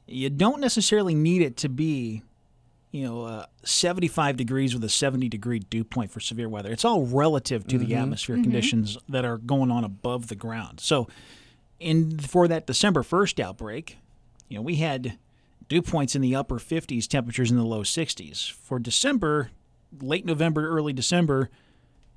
you 0.07 0.29
don't 0.29 0.61
necessarily 0.61 1.15
need 1.15 1.41
it 1.41 1.57
to 1.59 1.69
be, 1.69 2.23
you 2.91 3.05
know, 3.05 3.23
uh, 3.23 3.47
75 3.65 4.37
degrees 4.37 4.75
with 4.75 4.83
a 4.83 4.89
70 4.89 5.29
degree 5.29 5.61
dew 5.61 5.85
point 5.85 6.11
for 6.11 6.21
severe 6.21 6.49
weather. 6.49 6.71
It's 6.73 6.85
all 6.85 7.07
relative 7.07 7.67
to 7.69 7.79
the 7.79 7.87
mm-hmm. 7.87 8.03
atmospheric 8.03 8.41
mm-hmm. 8.41 8.51
conditions 8.51 8.99
that 9.09 9.25
are 9.25 9.39
going 9.39 9.71
on 9.71 9.85
above 9.85 10.29
the 10.29 10.35
ground. 10.35 10.81
So, 10.81 11.09
in 11.79 12.19
for 12.19 12.49
that 12.49 12.67
December 12.67 13.03
1st 13.03 13.41
outbreak, 13.41 13.99
you 14.49 14.57
know, 14.57 14.63
we 14.63 14.77
had 14.77 15.19
dew 15.69 15.81
points 15.81 16.15
in 16.15 16.21
the 16.21 16.35
upper 16.35 16.57
50s, 16.59 17.07
temperatures 17.07 17.51
in 17.51 17.57
the 17.57 17.65
low 17.65 17.83
60s. 17.83 18.51
For 18.51 18.79
December, 18.79 19.51
late 20.03 20.27
November, 20.27 20.69
early 20.69 20.93
December, 20.93 21.49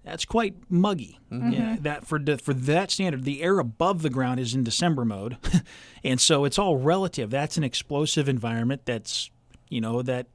that's 0.03 0.25
quite 0.25 0.55
muggy. 0.69 1.19
Mm-hmm. 1.31 1.51
Yeah, 1.51 1.77
that 1.81 2.05
for 2.05 2.19
the, 2.19 2.38
for 2.38 2.53
that 2.53 2.91
standard, 2.91 3.23
the 3.23 3.41
air 3.41 3.59
above 3.59 4.01
the 4.01 4.09
ground 4.09 4.39
is 4.39 4.53
in 4.53 4.63
December 4.63 5.05
mode, 5.05 5.38
and 6.03 6.19
so 6.19 6.45
it's 6.45 6.59
all 6.59 6.77
relative. 6.77 7.29
That's 7.29 7.57
an 7.57 7.63
explosive 7.63 8.27
environment. 8.27 8.81
That's 8.86 9.29
you 9.69 9.79
know 9.79 10.01
that 10.01 10.27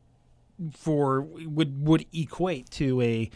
for 0.73 1.21
would 1.23 1.87
would 1.87 2.07
equate 2.13 2.71
to 2.73 3.01
a 3.01 3.31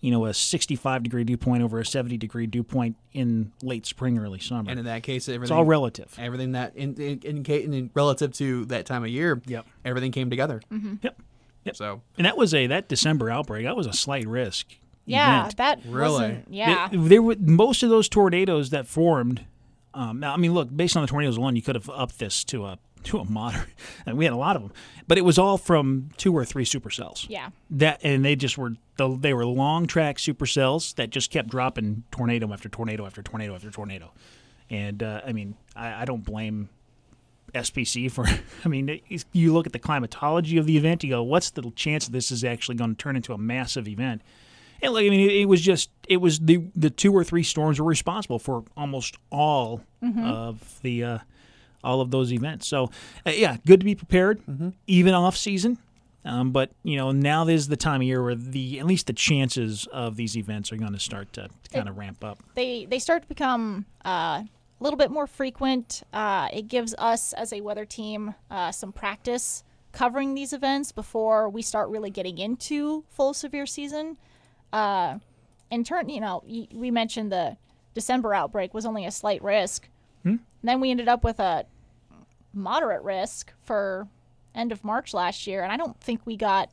you 0.00 0.10
know 0.10 0.26
a 0.26 0.34
65 0.34 1.02
degree 1.02 1.24
dew 1.24 1.36
point 1.36 1.62
over 1.62 1.80
a 1.80 1.84
70 1.84 2.16
degree 2.18 2.46
dew 2.46 2.62
point 2.62 2.96
in 3.12 3.52
late 3.62 3.86
spring, 3.86 4.18
early 4.18 4.38
summer. 4.40 4.70
And 4.70 4.78
in 4.78 4.84
that 4.86 5.02
case, 5.02 5.28
everything 5.28 5.42
it's 5.44 5.50
all 5.50 5.64
relative. 5.64 6.14
everything 6.18 6.52
that 6.52 6.76
in, 6.76 6.94
in, 7.00 7.18
in, 7.44 7.44
in 7.74 7.90
relative 7.94 8.32
to 8.34 8.64
that 8.66 8.86
time 8.86 9.02
of 9.02 9.10
year, 9.10 9.40
Yep. 9.46 9.66
everything 9.84 10.12
came 10.12 10.30
together. 10.30 10.60
Yep. 10.70 11.20
Yep. 11.64 11.76
So 11.76 12.02
And 12.16 12.24
that 12.26 12.36
was 12.36 12.54
a 12.54 12.66
that 12.68 12.88
December 12.88 13.30
outbreak. 13.30 13.64
That 13.64 13.76
was 13.76 13.86
a 13.86 13.92
slight 13.92 14.26
risk. 14.28 14.66
Yeah, 15.04 15.40
event. 15.44 15.56
that 15.56 15.80
Really? 15.86 16.12
wasn't. 16.12 16.48
Yeah. 16.52 16.88
They- 16.88 16.96
There 16.98 17.22
were 17.22 17.36
most 17.40 17.82
of 17.82 17.88
those 17.90 18.08
tornadoes 18.08 18.70
that 18.70 18.86
formed. 18.86 19.46
Um, 19.94 20.20
now, 20.20 20.34
I 20.34 20.36
mean, 20.36 20.52
look, 20.52 20.68
based 20.76 20.96
on 20.96 21.02
the 21.02 21.06
tornadoes 21.08 21.38
alone, 21.38 21.56
you 21.56 21.62
could 21.62 21.74
have 21.74 21.88
upped 21.90 22.18
this 22.18 22.44
to 22.44 22.66
a 22.66 22.78
to 23.08 23.18
a 23.18 23.24
modern, 23.24 23.66
And 24.06 24.16
we 24.16 24.24
had 24.24 24.32
a 24.32 24.36
lot 24.36 24.56
of 24.56 24.62
them, 24.62 24.72
but 25.06 25.18
it 25.18 25.24
was 25.24 25.38
all 25.38 25.58
from 25.58 26.10
two 26.16 26.32
or 26.36 26.44
three 26.44 26.64
supercells. 26.64 27.26
yeah. 27.28 27.50
That 27.70 28.00
and 28.02 28.24
they 28.24 28.36
just 28.36 28.56
were 28.56 28.74
the- 28.96 29.16
they 29.16 29.34
were 29.34 29.44
long 29.46 29.86
track 29.86 30.16
supercells 30.18 30.94
that 30.96 31.10
just 31.10 31.30
kept 31.30 31.48
dropping 31.50 32.04
tornado 32.10 32.52
after 32.52 32.68
tornado 32.68 33.04
after 33.06 33.22
tornado 33.22 33.54
after 33.54 33.70
tornado. 33.70 34.12
And 34.70 35.02
uh, 35.02 35.22
I 35.26 35.32
mean, 35.32 35.54
I, 35.74 36.02
I 36.02 36.04
don't 36.04 36.24
blame 36.24 36.68
SPC 37.54 38.10
for. 38.10 38.26
I 38.64 38.68
mean, 38.68 39.00
you 39.32 39.52
look 39.52 39.66
at 39.66 39.72
the 39.72 39.78
climatology 39.78 40.58
of 40.58 40.66
the 40.66 40.76
event, 40.76 41.02
you 41.02 41.10
go, 41.10 41.22
what's 41.22 41.50
the 41.50 41.70
chance 41.74 42.08
this 42.08 42.30
is 42.30 42.44
actually 42.44 42.76
going 42.76 42.94
to 42.94 42.96
turn 43.02 43.16
into 43.16 43.32
a 43.32 43.38
massive 43.38 43.88
event? 43.88 44.22
And 44.82 44.92
like, 44.92 45.06
I 45.06 45.08
mean, 45.08 45.28
it, 45.28 45.32
it 45.34 45.44
was 45.46 45.60
just 45.60 45.90
it 46.08 46.18
was 46.18 46.38
the 46.40 46.64
the 46.76 46.90
two 46.90 47.12
or 47.12 47.24
three 47.24 47.42
storms 47.42 47.80
were 47.80 47.86
responsible 47.86 48.38
for 48.38 48.64
almost 48.76 49.16
all 49.30 49.82
of 50.22 50.78
the 50.82 51.02
uh, 51.04 51.18
all 51.88 52.00
of 52.00 52.10
those 52.10 52.32
events. 52.32 52.66
So 52.68 52.90
uh, 53.26 53.30
yeah, 53.30 53.56
good 53.66 53.80
to 53.80 53.84
be 53.84 53.94
prepared, 53.94 54.40
even 54.86 55.14
off 55.14 55.36
season. 55.36 55.78
Um, 56.24 56.50
but 56.50 56.70
you 56.82 56.96
know 56.96 57.10
now 57.12 57.46
is 57.46 57.68
the 57.68 57.76
time 57.76 58.00
of 58.02 58.06
year 58.06 58.22
where 58.22 58.34
the 58.34 58.80
at 58.80 58.86
least 58.86 59.06
the 59.06 59.12
chances 59.14 59.86
of 59.92 60.16
these 60.16 60.36
events 60.36 60.70
are 60.72 60.76
going 60.76 60.92
to 60.92 60.98
start 60.98 61.32
to 61.34 61.48
kind 61.72 61.88
of 61.88 61.96
ramp 61.96 62.22
up. 62.22 62.38
they 62.54 62.84
they 62.84 62.98
start 62.98 63.22
to 63.22 63.28
become 63.28 63.86
uh, 64.04 64.42
a 64.42 64.48
little 64.80 64.98
bit 64.98 65.10
more 65.10 65.26
frequent. 65.26 66.02
Uh, 66.12 66.48
it 66.52 66.68
gives 66.68 66.94
us 66.98 67.32
as 67.32 67.52
a 67.52 67.60
weather 67.62 67.86
team 67.86 68.34
uh, 68.50 68.70
some 68.72 68.92
practice 68.92 69.64
covering 69.92 70.34
these 70.34 70.52
events 70.52 70.92
before 70.92 71.48
we 71.48 71.62
start 71.62 71.88
really 71.88 72.10
getting 72.10 72.36
into 72.36 73.04
full 73.08 73.32
severe 73.32 73.64
season. 73.64 74.18
Uh, 74.72 75.18
in 75.70 75.82
turn, 75.82 76.08
you 76.10 76.20
know, 76.20 76.42
we 76.72 76.90
mentioned 76.90 77.32
the 77.32 77.56
December 77.94 78.34
outbreak 78.34 78.74
was 78.74 78.84
only 78.84 79.06
a 79.06 79.10
slight 79.10 79.42
risk. 79.42 79.88
Then 80.64 80.80
we 80.80 80.90
ended 80.90 81.08
up 81.08 81.22
with 81.24 81.38
a 81.38 81.64
moderate 82.52 83.02
risk 83.02 83.52
for 83.62 84.08
end 84.54 84.72
of 84.72 84.84
March 84.84 85.14
last 85.14 85.46
year, 85.46 85.62
and 85.62 85.72
I 85.72 85.76
don't 85.76 85.98
think 86.00 86.22
we 86.24 86.36
got 86.36 86.70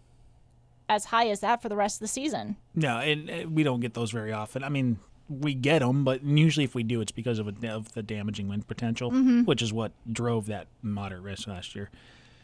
as 0.88 1.06
high 1.06 1.30
as 1.30 1.40
that 1.40 1.62
for 1.62 1.70
the 1.70 1.76
rest 1.76 1.98
of 1.98 2.00
the 2.02 2.08
season. 2.08 2.58
No, 2.76 2.98
and 2.98 3.30
uh, 3.30 3.50
we 3.50 3.64
don't 3.64 3.80
get 3.80 3.94
those 3.94 4.12
very 4.12 4.32
often. 4.32 4.64
I 4.64 4.70
mean, 4.70 5.00
we 5.30 5.54
get 5.54 5.80
them, 5.80 6.04
but 6.04 6.24
usually 6.24 6.64
if 6.64 6.76
we 6.76 6.84
do, 6.84 7.02
it's 7.02 7.12
because 7.12 7.40
of, 7.40 7.48
a, 7.48 7.72
of 7.72 7.94
the 7.94 8.04
damaging 8.04 8.48
wind 8.48 8.68
potential, 8.68 9.12
which 9.12 9.62
is 9.62 9.74
what 9.74 9.92
drove 10.12 10.46
that 10.48 10.68
moderate 10.84 11.24
risk 11.24 11.48
last 11.48 11.76
year. 11.76 11.90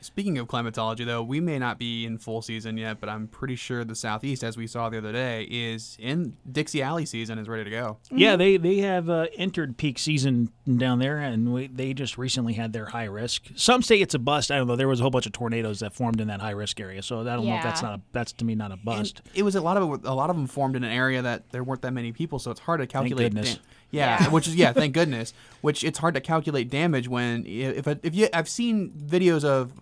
Speaking 0.01 0.37
of 0.37 0.47
climatology, 0.47 1.03
though, 1.05 1.23
we 1.23 1.39
may 1.39 1.57
not 1.59 1.79
be 1.79 2.05
in 2.05 2.17
full 2.17 2.41
season 2.41 2.77
yet, 2.77 2.99
but 2.99 3.07
I'm 3.09 3.27
pretty 3.27 3.55
sure 3.55 3.83
the 3.85 3.95
southeast, 3.95 4.43
as 4.43 4.57
we 4.57 4.67
saw 4.67 4.89
the 4.89 4.97
other 4.97 5.11
day, 5.11 5.43
is 5.49 5.95
in 5.99 6.35
Dixie 6.51 6.81
Alley 6.81 7.05
season 7.05 7.37
is 7.39 7.47
ready 7.47 7.63
to 7.63 7.69
go. 7.69 7.97
Yeah, 8.11 8.35
they 8.35 8.57
they 8.57 8.77
have 8.79 9.09
uh, 9.09 9.27
entered 9.37 9.77
peak 9.77 9.97
season 9.99 10.51
down 10.77 10.99
there, 10.99 11.17
and 11.17 11.53
we, 11.53 11.67
they 11.67 11.93
just 11.93 12.17
recently 12.17 12.53
had 12.53 12.73
their 12.73 12.85
high 12.87 13.05
risk. 13.05 13.43
Some 13.55 13.81
say 13.81 14.01
it's 14.01 14.13
a 14.13 14.19
bust. 14.19 14.51
I 14.51 14.57
don't 14.57 14.67
know. 14.67 14.75
There 14.75 14.87
was 14.87 14.99
a 14.99 15.03
whole 15.03 15.11
bunch 15.11 15.25
of 15.25 15.31
tornadoes 15.31 15.79
that 15.79 15.93
formed 15.93 16.19
in 16.19 16.27
that 16.27 16.41
high 16.41 16.51
risk 16.51 16.79
area, 16.79 17.01
so 17.01 17.21
I 17.21 17.23
don't 17.35 17.45
know 17.45 17.55
if 17.55 17.63
that's 17.63 17.81
not 17.81 17.93
a 17.99 18.01
that's 18.11 18.31
to 18.33 18.45
me 18.45 18.55
not 18.55 18.71
a 18.71 18.73
And 18.73 18.83
bust. 18.83 19.21
it 19.33 19.43
was 19.43 19.55
a 19.55 19.61
lot 19.61 19.77
of 19.77 20.05
a 20.05 20.13
lot 20.13 20.29
of 20.29 20.35
them 20.35 20.47
formed 20.47 20.75
in 20.75 20.83
an 20.83 20.91
area 20.91 21.21
that 21.21 21.49
there 21.51 21.63
weren't 21.63 21.81
that 21.83 21.91
many 21.93 22.11
people, 22.11 22.39
so 22.39 22.51
it's 22.51 22.59
hard 22.61 22.79
to 22.81 22.87
calculate. 22.87 23.33
Thank 23.33 23.45
goodness. 23.45 23.55
dam- 23.55 23.63
yeah, 23.91 24.23
Yeah. 24.23 24.29
which 24.29 24.47
is 24.47 24.55
yeah, 24.55 24.73
thank 24.73 24.93
goodness. 24.99 25.33
Which 25.61 25.83
it's 25.83 25.99
hard 25.99 26.13
to 26.15 26.21
calculate 26.21 26.69
damage 26.69 27.07
when 27.07 27.45
if 27.45 27.87
if 27.87 28.15
you 28.15 28.27
I've 28.33 28.49
seen 28.49 28.91
videos 28.91 29.43
of 29.43 29.73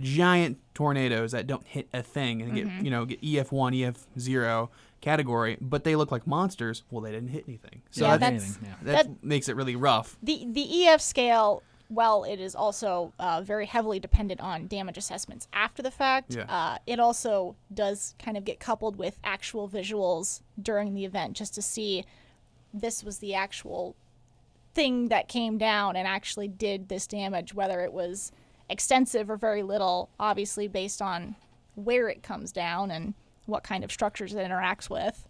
giant 0.00 0.58
tornadoes 0.74 1.32
that 1.32 1.46
don't 1.46 1.66
hit 1.66 1.88
a 1.92 2.02
thing 2.02 2.40
and 2.42 2.54
get 2.54 2.66
you 2.84 2.90
know 2.90 3.04
get 3.04 3.18
EF 3.24 3.50
one 3.52 3.74
EF 3.74 4.06
zero 4.18 4.70
category, 5.00 5.56
but 5.60 5.84
they 5.84 5.94
look 5.96 6.10
like 6.10 6.26
monsters. 6.26 6.82
Well, 6.90 7.00
they 7.02 7.12
didn't 7.12 7.28
hit 7.28 7.44
anything, 7.46 7.82
so 7.90 8.04
Yeah, 8.04 8.10
that, 8.16 8.20
that's- 8.20 8.42
Anything, 8.42 8.64
yeah. 8.68 8.74
that, 8.92 9.06
that- 9.06 9.24
makes 9.24 9.48
it 9.48 9.56
really 9.56 9.76
rough. 9.76 10.16
The 10.22 10.44
the 10.50 10.86
EF 10.86 11.00
scale, 11.00 11.62
well, 11.90 12.24
it 12.24 12.38
is 12.40 12.54
also 12.54 13.12
uh, 13.18 13.40
very 13.42 13.66
heavily 13.66 13.98
dependent 14.00 14.40
on 14.40 14.66
damage 14.66 14.98
assessments 14.98 15.46
after 15.52 15.82
the 15.82 15.90
fact. 15.90 16.34
Yeah. 16.34 16.42
Uh, 16.48 16.78
it 16.86 16.98
also 17.00 17.56
does 17.72 18.14
kind 18.18 18.36
of 18.36 18.44
get 18.44 18.58
coupled 18.60 18.96
with 18.96 19.18
actual 19.24 19.68
visuals 19.68 20.42
during 20.60 20.94
the 20.94 21.04
event 21.04 21.34
just 21.36 21.54
to 21.54 21.62
see 21.62 22.04
this 22.74 23.02
was 23.04 23.18
the 23.18 23.34
actual 23.34 23.94
thing 24.74 25.08
that 25.08 25.28
came 25.28 25.58
down 25.58 25.96
and 25.96 26.06
actually 26.06 26.48
did 26.48 26.88
this 26.88 27.06
damage, 27.06 27.54
whether 27.54 27.80
it 27.80 27.92
was 27.92 28.30
extensive 28.68 29.30
or 29.30 29.36
very 29.36 29.62
little, 29.62 30.08
obviously 30.20 30.68
based 30.68 31.00
on 31.02 31.34
where 31.74 32.08
it 32.08 32.22
comes 32.22 32.52
down 32.52 32.90
and 32.90 33.14
what 33.46 33.62
kind 33.64 33.82
of 33.82 33.90
structures 33.90 34.34
it 34.34 34.38
interacts 34.46 34.90
with. 34.90 35.26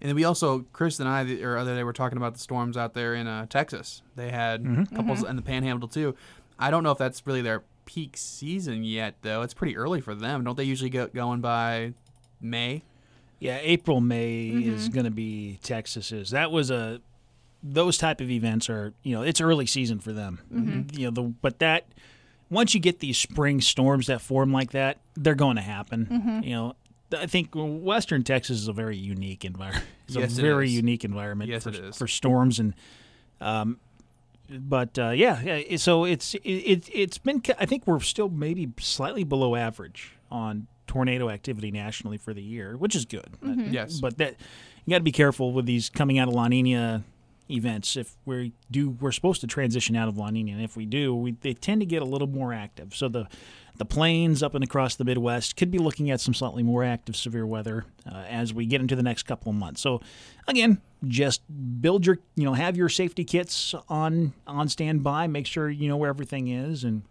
And 0.00 0.08
then 0.10 0.16
we 0.16 0.24
also, 0.24 0.66
Chris 0.72 1.00
and 1.00 1.08
I, 1.08 1.24
the- 1.24 1.42
or 1.44 1.56
other 1.56 1.74
day, 1.74 1.82
were 1.82 1.92
talking 1.94 2.18
about 2.18 2.34
the 2.34 2.40
storms 2.40 2.76
out 2.76 2.92
there 2.94 3.14
in 3.14 3.26
uh, 3.26 3.46
Texas. 3.46 4.02
They 4.16 4.30
had 4.30 4.62
Mm-hmm. 4.62 4.94
couples 4.96 5.24
in 5.24 5.36
the 5.36 5.42
Panhandle 5.42 5.88
too. 5.88 6.14
I 6.58 6.70
don't 6.70 6.82
know 6.82 6.90
if 6.90 6.98
that's 6.98 7.26
really 7.26 7.42
their 7.42 7.62
peak 7.86 8.16
season 8.16 8.84
yet, 8.84 9.14
though. 9.22 9.42
It's 9.42 9.54
pretty 9.54 9.76
early 9.76 10.00
for 10.00 10.14
them. 10.14 10.44
Don't 10.44 10.56
they 10.56 10.64
usually 10.64 10.90
get 10.90 11.14
going 11.14 11.40
by 11.40 11.94
May? 12.40 12.82
Yeah, 13.44 13.58
April 13.60 14.00
May 14.00 14.46
is 14.48 14.88
going 14.88 15.04
to 15.04 15.10
be 15.10 15.58
Texas's. 15.62 16.30
That 16.30 16.50
was 16.50 16.70
a 16.70 17.00
those 17.62 17.96
type 17.98 18.20
of 18.20 18.30
events 18.30 18.68
are 18.70 18.92
you 19.02 19.14
know 19.14 19.22
it's 19.22 19.40
early 19.40 19.66
season 19.66 19.98
for 20.00 20.12
them. 20.12 20.86
You 20.92 21.06
know 21.06 21.10
the 21.10 21.22
but 21.22 21.58
that 21.58 21.86
once 22.50 22.74
you 22.74 22.80
get 22.80 23.00
these 23.00 23.18
spring 23.18 23.60
storms 23.60 24.06
that 24.06 24.20
form 24.20 24.52
like 24.52 24.70
that, 24.72 24.98
they're 25.14 25.34
going 25.34 25.56
to 25.56 25.62
happen. 25.62 26.40
You 26.44 26.50
know. 26.50 26.76
I 27.16 27.26
think 27.26 27.50
Western 27.54 28.24
Texas 28.24 28.58
is 28.58 28.66
a 28.66 28.72
very 28.72 28.96
unique 28.96 29.44
environment. 29.44 29.84
It's 30.08 30.16
Yes, 30.16 30.38
a 30.38 30.42
very 30.42 30.66
is. 30.66 30.74
unique 30.74 31.04
environment 31.04 31.48
Yes, 31.50 31.62
for, 31.62 31.68
it 31.68 31.76
is. 31.76 31.96
for 31.96 32.08
storms, 32.08 32.58
and 32.58 32.74
um, 33.40 33.78
but 34.50 34.98
uh, 34.98 35.10
yeah, 35.10 35.40
yeah, 35.42 35.76
so 35.76 36.04
it's 36.04 36.34
it, 36.34 36.40
it 36.42 36.88
it's 36.92 37.18
been. 37.18 37.40
I 37.58 37.66
think 37.66 37.86
we're 37.86 38.00
still 38.00 38.28
maybe 38.28 38.70
slightly 38.80 39.22
below 39.24 39.54
average 39.54 40.12
on 40.30 40.66
tornado 40.86 41.28
activity 41.30 41.70
nationally 41.70 42.18
for 42.18 42.34
the 42.34 42.42
year, 42.42 42.76
which 42.76 42.94
is 42.94 43.04
good. 43.04 43.28
Uh, 43.44 43.54
Yes. 43.70 44.00
but 44.00 44.18
that 44.18 44.36
you 44.84 44.90
got 44.90 44.98
to 44.98 45.04
be 45.04 45.12
careful 45.12 45.52
with 45.52 45.66
these 45.66 45.88
coming 45.88 46.18
out 46.18 46.28
of 46.28 46.34
La 46.34 46.48
Nina 46.48 47.02
events. 47.50 47.96
If 47.96 48.14
we 48.24 48.52
do, 48.70 48.90
we're 48.90 49.12
supposed 49.12 49.40
to 49.42 49.46
transition 49.46 49.96
out 49.96 50.08
of 50.08 50.16
La 50.16 50.30
Nina, 50.30 50.52
and 50.52 50.62
if 50.62 50.76
we 50.76 50.86
do, 50.86 51.14
we 51.14 51.32
they 51.40 51.54
tend 51.54 51.80
to 51.80 51.86
get 51.86 52.02
a 52.02 52.04
little 52.06 52.28
more 52.28 52.52
active. 52.52 52.94
So 52.94 53.08
the 53.08 53.26
the 53.76 53.84
plains 53.84 54.40
up 54.42 54.54
and 54.54 54.62
across 54.62 54.94
the 54.94 55.04
Midwest 55.04 55.56
could 55.56 55.70
be 55.70 55.78
looking 55.78 56.08
at 56.10 56.20
some 56.20 56.32
slightly 56.32 56.62
more 56.62 56.84
active 56.84 57.16
severe 57.16 57.44
weather 57.44 57.84
uh, 58.08 58.18
as 58.28 58.54
we 58.54 58.66
get 58.66 58.80
into 58.80 58.94
the 58.94 59.02
next 59.02 59.24
couple 59.24 59.50
of 59.50 59.56
months. 59.56 59.80
So 59.80 60.00
again, 60.46 60.80
just 61.08 61.42
build 61.80 62.06
your 62.06 62.18
you 62.36 62.44
know 62.44 62.52
have 62.54 62.76
your 62.76 62.88
safety 62.88 63.24
kits 63.24 63.74
on 63.88 64.32
on 64.46 64.68
standby. 64.68 65.26
Make 65.26 65.46
sure 65.46 65.68
you 65.68 65.88
know 65.88 65.96
where 65.96 66.10
everything 66.10 66.48
is 66.48 66.84
and. 66.84 67.02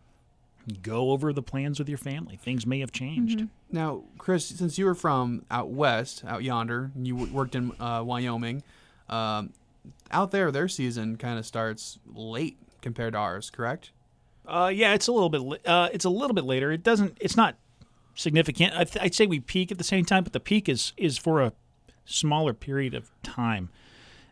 Go 0.81 1.11
over 1.11 1.33
the 1.33 1.41
plans 1.43 1.77
with 1.77 1.89
your 1.89 1.97
family. 1.97 2.37
Things 2.37 2.65
may 2.65 2.79
have 2.79 2.93
changed. 2.93 3.41
Now, 3.73 4.03
Chris, 4.19 4.45
since 4.45 4.77
you 4.77 4.85
were 4.85 4.93
from 4.93 5.45
out 5.49 5.71
west, 5.71 6.23
out 6.25 6.43
yonder, 6.43 6.91
and 6.95 7.07
you 7.07 7.15
worked 7.15 7.55
in 7.55 7.71
uh, 7.79 8.03
Wyoming, 8.05 8.61
um, 9.09 9.51
out 10.11 10.29
there 10.29 10.51
their 10.51 10.67
season 10.67 11.17
kind 11.17 11.39
of 11.39 11.45
starts 11.45 11.97
late 12.13 12.57
compared 12.81 13.13
to 13.13 13.19
ours, 13.19 13.49
correct? 13.49 13.91
Uh, 14.45 14.71
yeah, 14.73 14.93
it's 14.93 15.07
a 15.07 15.11
little 15.11 15.29
bit. 15.29 15.67
Uh, 15.67 15.89
it's 15.91 16.05
a 16.05 16.09
little 16.09 16.35
bit 16.35 16.43
later. 16.43 16.71
It 16.71 16.83
doesn't. 16.83 17.17
It's 17.19 17.35
not 17.35 17.55
significant. 18.13 18.75
I 18.75 18.83
th- 18.83 19.03
I'd 19.03 19.15
say 19.15 19.25
we 19.25 19.39
peak 19.39 19.71
at 19.71 19.79
the 19.79 19.83
same 19.83 20.05
time, 20.05 20.23
but 20.23 20.33
the 20.33 20.39
peak 20.39 20.69
is 20.69 20.93
is 20.95 21.17
for 21.17 21.41
a 21.41 21.53
smaller 22.05 22.53
period 22.53 22.93
of 22.93 23.09
time. 23.23 23.69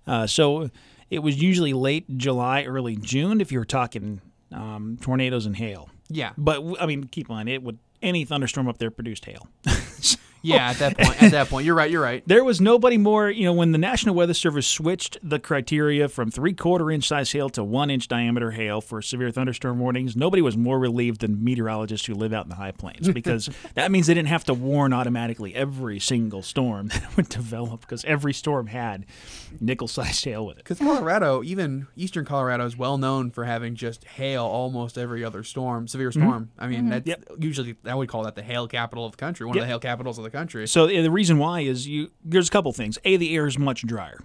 Uh, 0.05 0.27
so 0.27 0.69
it 1.09 1.19
was 1.19 1.41
usually 1.41 1.73
late 1.73 2.17
July, 2.17 2.63
early 2.63 2.95
June 2.95 3.41
if 3.41 3.51
you 3.51 3.57
were 3.57 3.65
talking 3.65 4.21
um, 4.51 4.99
tornadoes 5.01 5.45
and 5.47 5.55
hail. 5.55 5.89
Yeah. 6.09 6.33
But 6.37 6.63
I 6.79 6.85
mean, 6.85 7.05
keep 7.05 7.29
in 7.29 7.35
mind 7.35 7.49
it 7.49 7.63
would 7.63 7.79
any 8.01 8.25
thunderstorm 8.25 8.67
up 8.67 8.77
there 8.77 8.91
produced 8.91 9.25
hail. 9.25 9.47
Yeah, 10.41 10.69
at 10.69 10.77
that 10.77 10.97
point, 10.97 11.23
at 11.23 11.31
that 11.31 11.49
point, 11.49 11.65
you're 11.65 11.75
right. 11.75 11.89
You're 11.89 12.01
right. 12.01 12.23
There 12.25 12.43
was 12.43 12.59
nobody 12.59 12.97
more, 12.97 13.29
you 13.29 13.45
know, 13.45 13.53
when 13.53 13.71
the 13.71 13.77
National 13.77 14.15
Weather 14.15 14.33
Service 14.33 14.67
switched 14.67 15.17
the 15.21 15.39
criteria 15.39 16.09
from 16.09 16.31
three 16.31 16.53
quarter 16.53 16.89
inch 16.89 17.07
size 17.07 17.31
hail 17.31 17.49
to 17.51 17.63
one 17.63 17.89
inch 17.89 18.07
diameter 18.07 18.51
hail 18.51 18.81
for 18.81 19.01
severe 19.01 19.31
thunderstorm 19.31 19.79
warnings, 19.79 20.15
nobody 20.15 20.41
was 20.41 20.57
more 20.57 20.79
relieved 20.79 21.21
than 21.21 21.43
meteorologists 21.43 22.07
who 22.07 22.15
live 22.15 22.33
out 22.33 22.45
in 22.45 22.49
the 22.49 22.55
high 22.55 22.71
plains 22.71 23.09
because 23.13 23.49
that 23.75 23.91
means 23.91 24.07
they 24.07 24.13
didn't 24.13 24.29
have 24.29 24.43
to 24.45 24.53
warn 24.53 24.93
automatically 24.93 25.53
every 25.53 25.99
single 25.99 26.41
storm 26.41 26.87
that 26.89 27.15
would 27.15 27.29
develop 27.29 27.81
because 27.81 28.03
every 28.05 28.33
storm 28.33 28.67
had 28.67 29.05
nickel 29.59 29.87
sized 29.87 30.23
hail 30.25 30.45
with 30.45 30.57
it. 30.57 30.63
Because 30.63 30.79
Colorado, 30.79 31.43
even 31.43 31.87
eastern 31.95 32.25
Colorado, 32.25 32.65
is 32.65 32.77
well 32.77 32.97
known 32.97 33.29
for 33.31 33.45
having 33.45 33.75
just 33.75 34.03
hail 34.05 34.45
almost 34.45 34.97
every 34.97 35.23
other 35.23 35.43
storm, 35.43 35.87
severe 35.87 36.09
mm-hmm. 36.09 36.21
storm. 36.21 36.51
I 36.57 36.67
mean, 36.67 36.81
mm-hmm. 36.81 36.89
that's 36.89 37.07
Yep. 37.07 37.25
usually 37.39 37.75
I 37.85 37.93
would 37.93 38.09
call 38.09 38.23
that 38.23 38.35
the 38.35 38.43
hail 38.43 38.67
capital 38.67 39.05
of 39.05 39.11
the 39.11 39.17
country, 39.17 39.45
one 39.45 39.55
Yep. 39.55 39.61
of 39.61 39.67
the 39.67 39.71
hail 39.71 39.79
capitals 39.79 40.17
of 40.17 40.23
the 40.23 40.30
country. 40.31 40.67
So 40.67 40.87
the 40.87 41.11
reason 41.11 41.37
why 41.37 41.61
is 41.61 41.87
you 41.87 42.11
there's 42.23 42.47
a 42.47 42.51
couple 42.51 42.71
things. 42.73 42.97
A, 43.05 43.17
the 43.17 43.35
air 43.35 43.47
is 43.47 43.57
much 43.57 43.85
drier. 43.85 44.19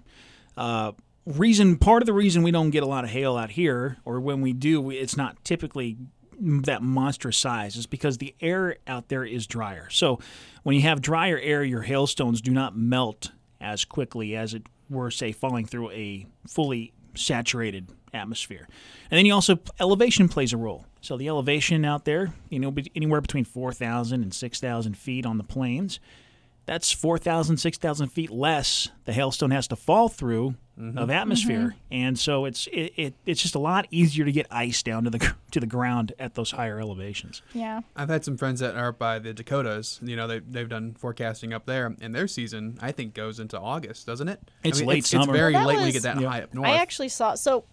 Uh, 0.55 0.93
reason 1.25 1.77
part 1.77 2.01
of 2.01 2.05
the 2.05 2.13
reason 2.13 2.41
we 2.41 2.51
don't 2.51 2.69
get 2.69 2.83
a 2.83 2.87
lot 2.87 3.03
of 3.03 3.09
hail 3.09 3.37
out 3.37 3.51
here, 3.51 3.97
or 4.05 4.19
when 4.19 4.41
we 4.41 4.53
do, 4.53 4.89
it's 4.89 5.17
not 5.17 5.43
typically 5.43 5.97
that 6.39 6.81
monstrous 6.81 7.37
size, 7.37 7.75
is 7.75 7.85
because 7.85 8.17
the 8.17 8.35
air 8.39 8.77
out 8.87 9.09
there 9.09 9.25
is 9.25 9.47
drier. 9.47 9.89
So 9.89 10.19
when 10.63 10.75
you 10.75 10.83
have 10.83 11.01
drier 11.01 11.39
air, 11.39 11.63
your 11.63 11.81
hailstones 11.81 12.41
do 12.41 12.51
not 12.51 12.77
melt 12.77 13.31
as 13.59 13.85
quickly 13.85 14.35
as 14.35 14.53
it 14.53 14.63
were, 14.89 15.11
say, 15.11 15.31
falling 15.31 15.65
through 15.65 15.91
a 15.91 16.27
fully 16.47 16.93
saturated 17.15 17.89
atmosphere. 18.17 18.67
And 19.09 19.17
then 19.17 19.25
you 19.25 19.33
also 19.33 19.59
elevation 19.79 20.27
plays 20.27 20.51
a 20.51 20.57
role. 20.57 20.85
So 21.01 21.15
the 21.15 21.27
elevation 21.27 21.85
out 21.85 22.05
there, 22.05 22.33
you 22.49 22.59
know, 22.59 22.71
be- 22.71 22.91
anywhere 22.95 23.21
between 23.21 23.45
4,000 23.45 24.21
and 24.21 24.33
6,000 24.33 24.97
feet 24.97 25.25
on 25.25 25.37
the 25.37 25.43
plains 25.43 25.99
that's 26.67 26.91
4,000, 26.91 27.57
6,000 27.57 28.09
feet 28.09 28.29
less 28.29 28.89
the 29.05 29.13
hailstone 29.13 29.51
has 29.51 29.69
to 29.69 29.77
fall 29.77 30.09
through 30.09 30.55
mm-hmm. 30.77 30.97
of 30.97 31.09
atmosphere, 31.09 31.59
mm-hmm. 31.59 31.93
and 31.93 32.19
so 32.19 32.43
it's 32.43 32.67
it, 32.67 32.93
it 32.97 33.13
it's 33.25 33.41
just 33.41 33.55
a 33.55 33.59
lot 33.59 33.87
easier 33.89 34.25
to 34.25 34.31
get 34.33 34.47
ice 34.51 34.83
down 34.83 35.05
to 35.05 35.09
the 35.09 35.33
to 35.51 35.61
the 35.61 35.65
ground 35.65 36.11
at 36.19 36.35
those 36.35 36.51
higher 36.51 36.79
elevations. 36.79 37.41
Yeah. 37.53 37.81
I've 37.95 38.09
had 38.09 38.25
some 38.25 38.37
friends 38.37 38.59
that 38.59 38.75
are 38.75 38.89
up 38.89 38.99
by 38.99 39.17
the 39.17 39.33
Dakotas. 39.33 39.99
You 40.03 40.17
know, 40.17 40.27
they 40.27 40.39
they've 40.39 40.67
done 40.67 40.93
forecasting 40.93 41.53
up 41.53 41.65
there, 41.65 41.95
and 42.01 42.13
their 42.13 42.27
season 42.27 42.77
I 42.81 42.91
think 42.91 43.13
goes 43.13 43.39
into 43.39 43.57
August, 43.57 44.05
doesn't 44.05 44.27
it? 44.27 44.41
It's 44.63 44.79
I 44.79 44.81
mean, 44.81 44.89
late 44.89 44.97
it's, 44.99 45.09
summer. 45.09 45.23
It's 45.23 45.31
very 45.31 45.53
Well, 45.53 45.61
that 45.61 45.67
late 45.67 45.77
when 45.77 45.87
you 45.87 45.93
get 45.93 46.03
that 46.03 46.19
Yeah. 46.19 46.29
high 46.29 46.41
up 46.41 46.53
north. 46.53 46.67
I 46.67 46.75
actually 46.75 47.09
saw 47.09 47.35
so 47.35 47.63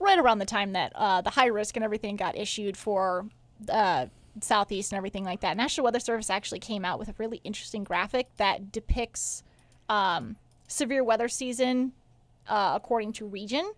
right 0.00 0.18
around 0.18 0.38
the 0.38 0.46
time 0.46 0.72
that 0.72 0.92
uh, 0.94 1.20
the 1.20 1.30
high 1.30 1.46
risk 1.46 1.76
and 1.76 1.84
everything 1.84 2.16
got 2.16 2.36
issued 2.36 2.76
for 2.76 3.26
uh, 3.68 4.06
southeast 4.40 4.92
and 4.92 4.96
everything 4.96 5.24
like 5.24 5.40
that. 5.40 5.56
National 5.56 5.84
Weather 5.84 6.00
Service 6.00 6.30
actually 6.30 6.58
came 6.58 6.84
out 6.84 6.98
with 6.98 7.08
a 7.08 7.14
really 7.18 7.40
interesting 7.44 7.84
graphic 7.84 8.28
that 8.38 8.72
depicts 8.72 9.42
um, 9.88 10.36
severe 10.66 11.04
weather 11.04 11.28
season 11.28 11.92
uh, 12.48 12.72
according 12.74 13.12
to 13.14 13.26
region. 13.26 13.72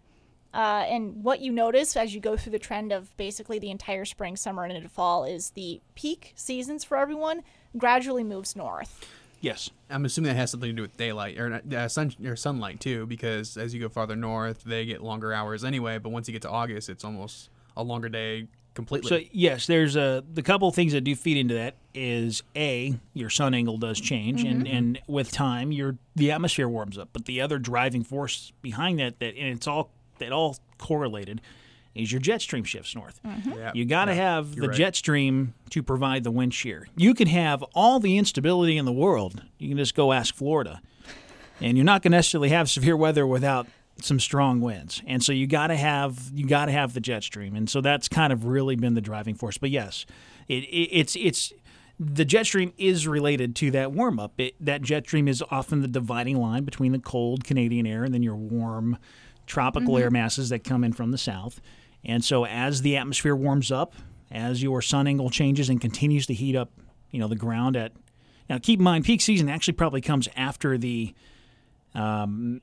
Uh, 0.54 0.84
and 0.86 1.24
what 1.24 1.40
you 1.40 1.50
notice 1.50 1.96
as 1.96 2.14
you 2.14 2.20
go 2.20 2.36
through 2.36 2.52
the 2.52 2.58
trend 2.58 2.92
of 2.92 3.16
basically 3.16 3.58
the 3.58 3.70
entire 3.70 4.04
spring, 4.04 4.36
summer, 4.36 4.64
and 4.64 4.72
into 4.72 4.88
fall 4.88 5.24
is 5.24 5.50
the 5.50 5.80
peak 5.94 6.32
seasons 6.36 6.84
for 6.84 6.98
everyone 6.98 7.42
gradually 7.78 8.22
moves 8.22 8.54
north. 8.54 9.06
Yes. 9.42 9.70
I'm 9.90 10.04
assuming 10.04 10.28
that 10.28 10.36
has 10.36 10.52
something 10.52 10.70
to 10.70 10.72
do 10.74 10.82
with 10.82 10.96
daylight 10.96 11.38
or 11.38 11.52
uh, 11.52 11.76
uh, 11.76 11.88
sun 11.88 12.14
or 12.24 12.36
sunlight 12.36 12.80
too, 12.80 13.06
because 13.06 13.56
as 13.56 13.74
you 13.74 13.80
go 13.80 13.88
farther 13.88 14.16
north, 14.16 14.62
they 14.64 14.86
get 14.86 15.02
longer 15.02 15.32
hours 15.32 15.64
anyway. 15.64 15.98
But 15.98 16.10
once 16.10 16.28
you 16.28 16.32
get 16.32 16.42
to 16.42 16.48
August, 16.48 16.88
it's 16.88 17.04
almost 17.04 17.50
a 17.76 17.82
longer 17.82 18.08
day 18.08 18.46
completely. 18.74 19.08
So 19.08 19.20
yes, 19.32 19.66
there's 19.66 19.96
a 19.96 20.24
the 20.32 20.42
couple 20.42 20.68
of 20.68 20.76
things 20.76 20.92
that 20.92 21.02
do 21.02 21.14
feed 21.16 21.36
into 21.36 21.54
that 21.54 21.74
is 21.92 22.44
a 22.54 22.94
your 23.14 23.30
sun 23.30 23.52
angle 23.52 23.78
does 23.78 24.00
change, 24.00 24.44
and 24.44 24.64
mm-hmm. 24.64 24.76
and 24.76 25.00
with 25.08 25.32
time 25.32 25.72
your 25.72 25.96
the 26.14 26.30
atmosphere 26.30 26.68
warms 26.68 26.96
up. 26.96 27.08
But 27.12 27.24
the 27.24 27.40
other 27.40 27.58
driving 27.58 28.04
force 28.04 28.52
behind 28.62 29.00
that 29.00 29.18
that 29.18 29.36
and 29.36 29.48
it's 29.48 29.66
all 29.66 29.90
that 30.18 30.30
all 30.30 30.56
correlated 30.78 31.40
is 31.94 32.10
your 32.10 32.20
jet 32.20 32.40
stream 32.40 32.64
shifts 32.64 32.94
north. 32.94 33.20
Mm-hmm. 33.22 33.52
yeah, 33.52 33.72
You 33.74 33.84
got 33.84 34.06
to 34.06 34.14
yeah, 34.14 34.36
have 34.36 34.54
you're 34.54 34.62
the 34.62 34.68
right. 34.68 34.76
jet 34.76 34.96
stream 34.96 35.54
to 35.70 35.82
provide 35.82 36.24
the 36.24 36.30
wind 36.30 36.54
shear. 36.54 36.86
You 36.96 37.14
can 37.14 37.28
have 37.28 37.62
all 37.74 38.00
the 38.00 38.18
instability 38.18 38.76
in 38.76 38.84
the 38.84 38.92
world. 38.92 39.42
You 39.58 39.68
can 39.68 39.78
just 39.78 39.94
go 39.94 40.12
ask 40.12 40.34
Florida. 40.34 40.80
And 41.60 41.76
you're 41.76 41.84
not 41.84 42.02
going 42.02 42.12
to 42.12 42.18
necessarily 42.18 42.48
have 42.48 42.68
severe 42.68 42.96
weather 42.96 43.26
without 43.26 43.66
some 44.00 44.18
strong 44.18 44.60
winds. 44.60 45.02
And 45.06 45.22
so 45.22 45.32
you 45.32 45.46
got 45.46 45.68
to 45.68 45.76
have 45.76 46.30
you 46.34 46.46
got 46.46 46.66
to 46.66 46.72
have 46.72 46.94
the 46.94 47.00
jet 47.00 47.22
stream. 47.22 47.54
And 47.54 47.68
so 47.68 47.80
that's 47.80 48.08
kind 48.08 48.32
of 48.32 48.46
really 48.46 48.74
been 48.74 48.94
the 48.94 49.00
driving 49.00 49.34
force. 49.34 49.58
But 49.58 49.70
yes, 49.70 50.06
it, 50.48 50.64
it, 50.64 50.88
it's 50.90 51.14
it's 51.14 51.52
the 52.00 52.24
jet 52.24 52.46
stream 52.46 52.72
is 52.78 53.06
related 53.06 53.54
to 53.56 53.70
that 53.72 53.92
warm 53.92 54.18
up. 54.18 54.32
It, 54.38 54.54
that 54.60 54.82
jet 54.82 55.06
stream 55.06 55.28
is 55.28 55.42
often 55.50 55.82
the 55.82 55.88
dividing 55.88 56.40
line 56.40 56.64
between 56.64 56.92
the 56.92 56.98
cold 56.98 57.44
Canadian 57.44 57.86
air 57.86 58.02
and 58.02 58.12
then 58.12 58.22
your 58.22 58.34
warm 58.34 58.98
tropical 59.46 59.98
air 59.98 60.06
mm-hmm. 60.06 60.14
masses 60.14 60.48
that 60.48 60.64
come 60.64 60.84
in 60.84 60.92
from 60.92 61.10
the 61.10 61.18
south. 61.18 61.60
And 62.04 62.24
so 62.24 62.44
as 62.46 62.82
the 62.82 62.96
atmosphere 62.96 63.34
warms 63.36 63.70
up, 63.70 63.94
as 64.30 64.62
your 64.62 64.82
sun 64.82 65.06
angle 65.06 65.30
changes 65.30 65.68
and 65.68 65.80
continues 65.80 66.26
to 66.26 66.34
heat 66.34 66.56
up, 66.56 66.70
you 67.10 67.20
know, 67.20 67.28
the 67.28 67.36
ground 67.36 67.76
at 67.76 67.92
now 68.48 68.58
keep 68.58 68.80
in 68.80 68.84
mind 68.84 69.04
peak 69.04 69.20
season 69.20 69.48
actually 69.48 69.74
probably 69.74 70.00
comes 70.00 70.28
after 70.36 70.76
the 70.78 71.14
um, 71.94 72.60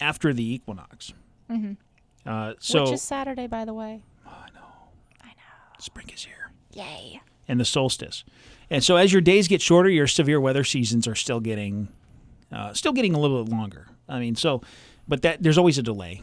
after 0.00 0.32
the 0.32 0.54
equinox. 0.54 1.12
Uh, 2.24 2.54
so 2.60 2.84
which 2.84 2.92
is 2.92 3.02
Saturday, 3.02 3.46
by 3.46 3.64
the 3.64 3.74
way. 3.74 4.00
I 4.24 4.48
know. 4.54 4.60
I 5.20 5.26
know. 5.28 5.78
Spring 5.80 6.08
is 6.14 6.24
here. 6.24 6.50
Yay. 6.72 7.20
and 7.48 7.60
the 7.60 7.64
solstice. 7.64 8.24
And 8.70 8.82
so 8.82 8.96
as 8.96 9.12
your 9.12 9.20
days 9.20 9.48
get 9.48 9.60
shorter, 9.60 9.90
your 9.90 10.06
severe 10.06 10.40
weather 10.40 10.64
seasons 10.64 11.06
are 11.06 11.14
still 11.14 11.40
getting 11.40 11.88
uh, 12.50 12.72
still 12.72 12.92
getting 12.92 13.14
a 13.14 13.18
little 13.20 13.44
bit 13.44 13.52
longer. 13.52 13.88
I 14.08 14.18
mean, 14.20 14.36
so 14.36 14.62
but 15.06 15.22
that 15.22 15.42
there's 15.42 15.58
always 15.58 15.76
a 15.78 15.82
delay. 15.82 16.22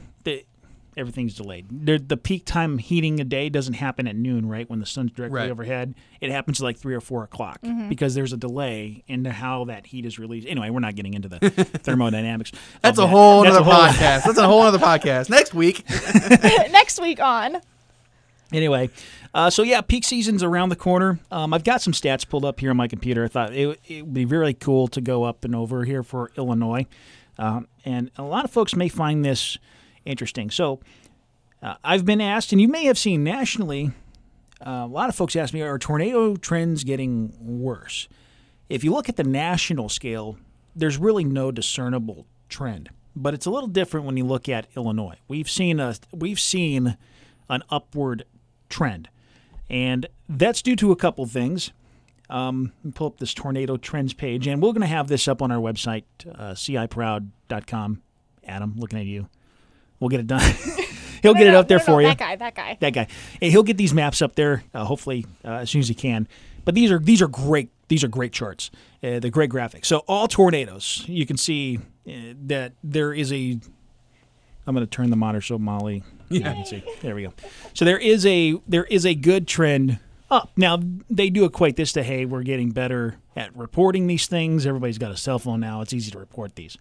The, 0.99 1.01
everything's 1.01 1.35
delayed. 1.35 1.67
The, 1.85 1.97
the 1.97 2.17
peak 2.17 2.45
time 2.45 2.77
heating 2.77 3.19
a 3.19 3.23
day 3.23 3.49
doesn't 3.49 3.75
happen 3.75 4.07
at 4.07 4.15
noon, 4.15 4.47
right 4.47 4.69
when 4.69 4.79
the 4.79 4.85
sun's 4.85 5.11
directly 5.11 5.39
Right. 5.39 5.49
overhead. 5.51 5.95
It 6.21 6.31
happens 6.31 6.59
at 6.61 6.63
like 6.65 6.77
three 6.77 6.93
or 6.95 7.01
four 7.01 7.23
o'clock 7.23 7.59
because 7.87 8.15
there's 8.15 8.33
a 8.33 8.37
delay 8.37 9.03
into 9.07 9.31
how 9.31 9.65
that 9.65 9.85
heat 9.87 10.05
is 10.05 10.19
released. 10.19 10.47
Anyway, 10.47 10.69
we're 10.69 10.79
not 10.79 10.95
getting 10.95 11.13
into 11.13 11.29
the 11.29 11.39
thermodynamics. 11.49 12.51
That's 12.81 12.97
a 12.97 13.01
that. 13.01 13.07
whole 13.07 13.43
That's 13.43 13.55
other 13.55 13.61
a 13.69 13.73
whole- 13.73 13.83
podcast. 13.85 14.23
That's 14.25 14.37
a 14.37 14.45
whole 14.47 14.61
other 14.61 14.77
podcast. 14.79 15.29
Next 15.29 15.53
week. 15.53 15.83
Next 16.71 17.01
week 17.01 17.21
on. 17.21 17.57
Anyway, 18.51 18.89
uh, 19.33 19.49
so 19.49 19.61
yeah, 19.61 19.79
peak 19.81 20.03
season's 20.03 20.41
around 20.43 20.69
the 20.69 20.75
corner. 20.75 21.19
Um, 21.31 21.53
I've 21.53 21.63
got 21.63 21.81
some 21.81 21.93
stats 21.93 22.27
pulled 22.27 22.43
up 22.45 22.59
here 22.59 22.71
on 22.71 22.77
my 22.77 22.87
computer. 22.87 23.23
I 23.23 23.27
thought 23.27 23.53
it, 23.53 23.79
it 23.87 24.01
would 24.03 24.13
be 24.13 24.25
really 24.25 24.55
cool 24.55 24.87
to 24.89 25.01
go 25.01 25.23
up 25.23 25.45
and 25.45 25.55
over 25.55 25.85
here 25.85 26.01
for 26.03 26.31
Illinois. 26.35 26.87
Um, 27.37 27.67
and 27.85 28.09
a 28.17 28.23
lot 28.23 28.43
of 28.43 28.51
folks 28.51 28.75
may 28.75 28.89
find 28.89 29.23
this 29.23 29.57
interesting. 30.05 30.49
So 30.49 30.79
uh, 31.61 31.75
I've 31.83 32.05
been 32.05 32.21
asked, 32.21 32.51
and 32.51 32.61
you 32.61 32.67
may 32.67 32.85
have 32.85 32.97
seen 32.97 33.23
nationally, 33.23 33.91
uh, 34.65 34.83
a 34.83 34.87
lot 34.87 35.09
of 35.09 35.15
folks 35.15 35.35
ask 35.35 35.53
me, 35.53 35.61
are 35.61 35.79
tornado 35.79 36.35
trends 36.35 36.83
getting 36.83 37.33
worse? 37.39 38.07
If 38.69 38.83
you 38.83 38.91
look 38.91 39.09
at 39.09 39.15
the 39.15 39.23
national 39.23 39.89
scale, 39.89 40.37
there's 40.75 40.97
really 40.97 41.23
no 41.23 41.51
discernible 41.51 42.25
trend. 42.49 42.89
But 43.15 43.33
it's 43.33 43.45
a 43.45 43.51
little 43.51 43.67
different 43.67 44.05
when 44.05 44.17
you 44.17 44.25
look 44.25 44.47
at 44.47 44.67
Illinois. 44.75 45.17
We've 45.27 45.49
seen 45.49 45.79
a 45.79 45.95
we've 46.11 46.39
seen 46.39 46.97
an 47.49 47.63
upward 47.69 48.25
trend. 48.69 49.09
And 49.69 50.07
that's 50.27 50.61
due 50.61 50.75
to 50.77 50.91
a 50.91 50.95
couple 50.95 51.25
things. 51.25 51.71
Um, 52.29 52.73
pull 52.93 53.07
up 53.07 53.17
this 53.17 53.33
tornado 53.33 53.75
trends 53.77 54.13
page, 54.13 54.45
and 54.45 54.61
we're 54.61 54.71
going 54.71 54.81
to 54.81 54.87
have 54.87 55.07
this 55.07 55.27
up 55.27 55.41
on 55.41 55.51
our 55.51 55.57
website, 55.57 56.03
uh, 56.27 56.53
ciproud.com. 56.53 58.01
Adam, 58.45 58.75
looking 58.77 58.99
at 58.99 59.05
you. 59.05 59.27
We'll 59.99 60.09
get 60.09 60.19
it 60.19 60.27
done. 60.27 60.41
He'll 61.21 61.33
No, 61.33 61.39
get 61.39 61.47
it 61.47 61.51
no, 61.51 61.59
up 61.59 61.67
there 61.67 61.79
no, 61.79 61.83
no, 61.83 61.93
for 61.93 62.01
you 62.01 62.07
That 62.07 62.17
guy, 62.17 62.35
that 62.37 62.55
guy. 62.55 62.77
that 62.79 62.93
guy. 62.93 63.07
He'll 63.41 63.63
get 63.63 63.77
these 63.77 63.93
maps 63.93 64.21
up 64.21 64.35
there 64.35 64.63
uh, 64.73 64.85
hopefully 64.85 65.25
uh, 65.43 65.49
as 65.49 65.69
soon 65.69 65.81
as 65.81 65.87
he 65.89 65.93
can. 65.93 66.27
But 66.65 66.75
these 66.75 66.91
are 66.91 66.99
these 66.99 67.21
are 67.21 67.27
great. 67.27 67.69
These 67.87 68.03
are 68.03 68.07
great 68.07 68.31
charts. 68.31 68.69
Uh, 69.03 69.19
they're 69.19 69.31
great 69.31 69.49
graphics. 69.49 69.85
So 69.85 69.99
all 70.07 70.27
tornadoes, 70.27 71.03
you 71.07 71.25
can 71.25 71.35
see 71.37 71.79
uh, 72.07 72.11
that 72.45 72.73
there 72.83 73.13
is 73.13 73.33
a. 73.33 73.59
I'm 74.67 74.75
going 74.75 74.85
to 74.85 74.89
turn 74.89 75.09
the 75.09 75.15
monitor 75.15 75.41
so 75.41 75.57
Molly. 75.57 76.03
you 76.29 76.41
can 76.41 76.63
see. 76.65 76.83
There 77.01 77.15
we 77.15 77.23
go. 77.23 77.33
So 77.73 77.85
there 77.85 77.97
is 77.97 78.25
a 78.25 78.55
there 78.67 78.85
is 78.85 79.05
a 79.05 79.15
good 79.15 79.47
trend 79.47 79.99
up. 80.29 80.51
Now 80.55 80.79
they 81.09 81.29
do 81.31 81.43
equate 81.45 81.75
this 81.75 81.91
to 81.93 82.03
hey, 82.03 82.25
we're 82.25 82.43
getting 82.43 82.69
better 82.69 83.17
at 83.35 83.55
reporting 83.57 84.05
these 84.07 84.27
things. 84.27 84.67
Everybody's 84.67 84.99
got 84.99 85.11
a 85.11 85.17
cell 85.17 85.39
phone 85.39 85.59
now. 85.59 85.81
It's 85.81 85.93
easy 85.93 86.11
to 86.11 86.19
report 86.19 86.55
these. 86.55 86.77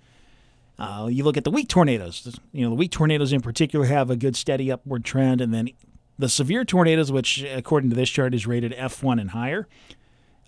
Uh, 0.79 1.09
you 1.11 1.25
look 1.25 1.37
at 1.37 1.45
the 1.45 1.51
weak 1.51 1.69
tornadoes. 1.69 2.39
You 2.53 2.65
know, 2.65 2.71
the 2.71 2.77
weak 2.77 2.93
tornadoes 2.93 3.33
in 3.33 3.41
particular 3.41 3.87
have 3.87 4.11
a 4.11 4.17
good 4.17 4.37
steady 4.37 4.71
upward 4.71 5.05
trend, 5.05 5.41
and 5.41 5.53
then 5.53 5.71
the 6.19 6.29
severe 6.29 6.65
tornadoes, 6.65 7.11
which 7.11 7.43
according 7.43 7.91
to 7.91 7.97
this 7.97 8.11
chart 8.11 8.35
is 8.35 8.47
rated 8.47 8.73
F1 8.73 9.21
and 9.21 9.31
higher, 9.31 9.67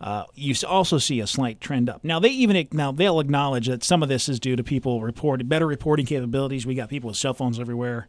uh, 0.00 0.24
you 0.34 0.54
also 0.66 0.98
see 0.98 1.20
a 1.20 1.26
slight 1.26 1.60
trend 1.60 1.90
up. 1.90 2.04
Now 2.04 2.20
they 2.20 2.30
even 2.30 2.68
now 2.72 2.90
they'll 2.90 3.20
acknowledge 3.20 3.66
that 3.66 3.84
some 3.84 4.02
of 4.02 4.08
this 4.08 4.28
is 4.28 4.40
due 4.40 4.56
to 4.56 4.64
people 4.64 5.02
reporting 5.02 5.46
better 5.46 5.66
reporting 5.66 6.06
capabilities. 6.06 6.64
We 6.64 6.74
got 6.74 6.88
people 6.88 7.08
with 7.08 7.16
cell 7.16 7.34
phones 7.34 7.60
everywhere, 7.60 8.08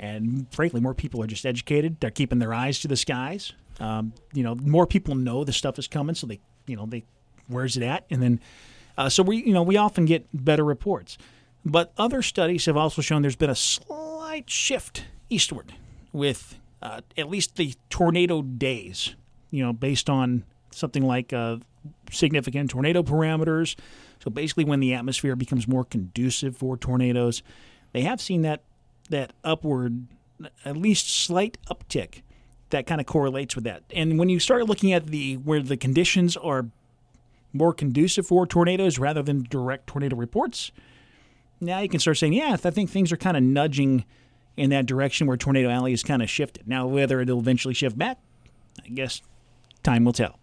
and 0.00 0.46
frankly, 0.52 0.80
more 0.80 0.94
people 0.94 1.22
are 1.22 1.26
just 1.26 1.46
educated. 1.46 2.00
They're 2.00 2.10
keeping 2.10 2.38
their 2.38 2.52
eyes 2.52 2.80
to 2.80 2.88
the 2.88 2.96
skies. 2.96 3.52
Um, 3.78 4.12
you 4.32 4.42
know, 4.42 4.56
more 4.56 4.86
people 4.86 5.14
know 5.14 5.44
the 5.44 5.52
stuff 5.52 5.78
is 5.78 5.86
coming, 5.86 6.16
so 6.16 6.26
they 6.26 6.40
you 6.66 6.76
know 6.76 6.86
they 6.86 7.04
where's 7.46 7.76
it 7.76 7.84
at, 7.84 8.04
and 8.10 8.20
then 8.20 8.40
uh, 8.96 9.08
so 9.08 9.22
we 9.22 9.36
you 9.36 9.52
know 9.52 9.62
we 9.62 9.76
often 9.76 10.06
get 10.06 10.26
better 10.32 10.64
reports. 10.64 11.18
But 11.64 11.92
other 11.98 12.22
studies 12.22 12.66
have 12.66 12.76
also 12.76 13.02
shown 13.02 13.22
there's 13.22 13.36
been 13.36 13.50
a 13.50 13.54
slight 13.54 14.48
shift 14.48 15.04
eastward 15.28 15.74
with 16.12 16.58
uh, 16.80 17.00
at 17.16 17.28
least 17.28 17.56
the 17.56 17.74
tornado 17.90 18.42
days, 18.42 19.14
you 19.50 19.64
know, 19.64 19.72
based 19.72 20.08
on 20.08 20.44
something 20.70 21.02
like 21.02 21.32
uh, 21.32 21.56
significant 22.10 22.70
tornado 22.70 23.02
parameters. 23.02 23.76
So 24.22 24.30
basically, 24.30 24.64
when 24.64 24.80
the 24.80 24.94
atmosphere 24.94 25.36
becomes 25.36 25.68
more 25.68 25.84
conducive 25.84 26.56
for 26.56 26.76
tornadoes, 26.76 27.42
they 27.92 28.02
have 28.02 28.20
seen 28.20 28.42
that 28.42 28.62
that 29.10 29.32
upward, 29.42 30.06
at 30.64 30.76
least 30.76 31.08
slight 31.08 31.56
uptick, 31.70 32.22
that 32.70 32.86
kind 32.86 33.00
of 33.00 33.06
correlates 33.06 33.54
with 33.54 33.64
that. 33.64 33.82
And 33.94 34.18
when 34.18 34.28
you 34.28 34.38
start 34.38 34.66
looking 34.66 34.92
at 34.92 35.06
the 35.06 35.36
where 35.36 35.62
the 35.62 35.76
conditions 35.76 36.36
are 36.36 36.66
more 37.52 37.72
conducive 37.72 38.26
for 38.26 38.46
tornadoes 38.46 38.98
rather 38.98 39.22
than 39.22 39.46
direct 39.48 39.86
tornado 39.86 40.16
reports, 40.16 40.70
now 41.60 41.80
you 41.80 41.88
can 41.88 42.00
start 42.00 42.18
saying, 42.18 42.32
yeah, 42.32 42.52
I 42.52 42.70
think 42.70 42.90
things 42.90 43.12
are 43.12 43.16
kind 43.16 43.36
of 43.36 43.42
nudging 43.42 44.04
in 44.56 44.70
that 44.70 44.86
direction 44.86 45.26
where 45.26 45.36
Tornado 45.36 45.70
Alley 45.70 45.92
has 45.92 46.02
kind 46.02 46.22
of 46.22 46.28
shifted. 46.28 46.66
Now, 46.66 46.86
whether 46.86 47.20
it'll 47.20 47.38
eventually 47.38 47.74
shift 47.74 47.96
back, 47.96 48.18
I 48.84 48.88
guess 48.88 49.22
time 49.82 50.04
will 50.04 50.12
tell. 50.12 50.38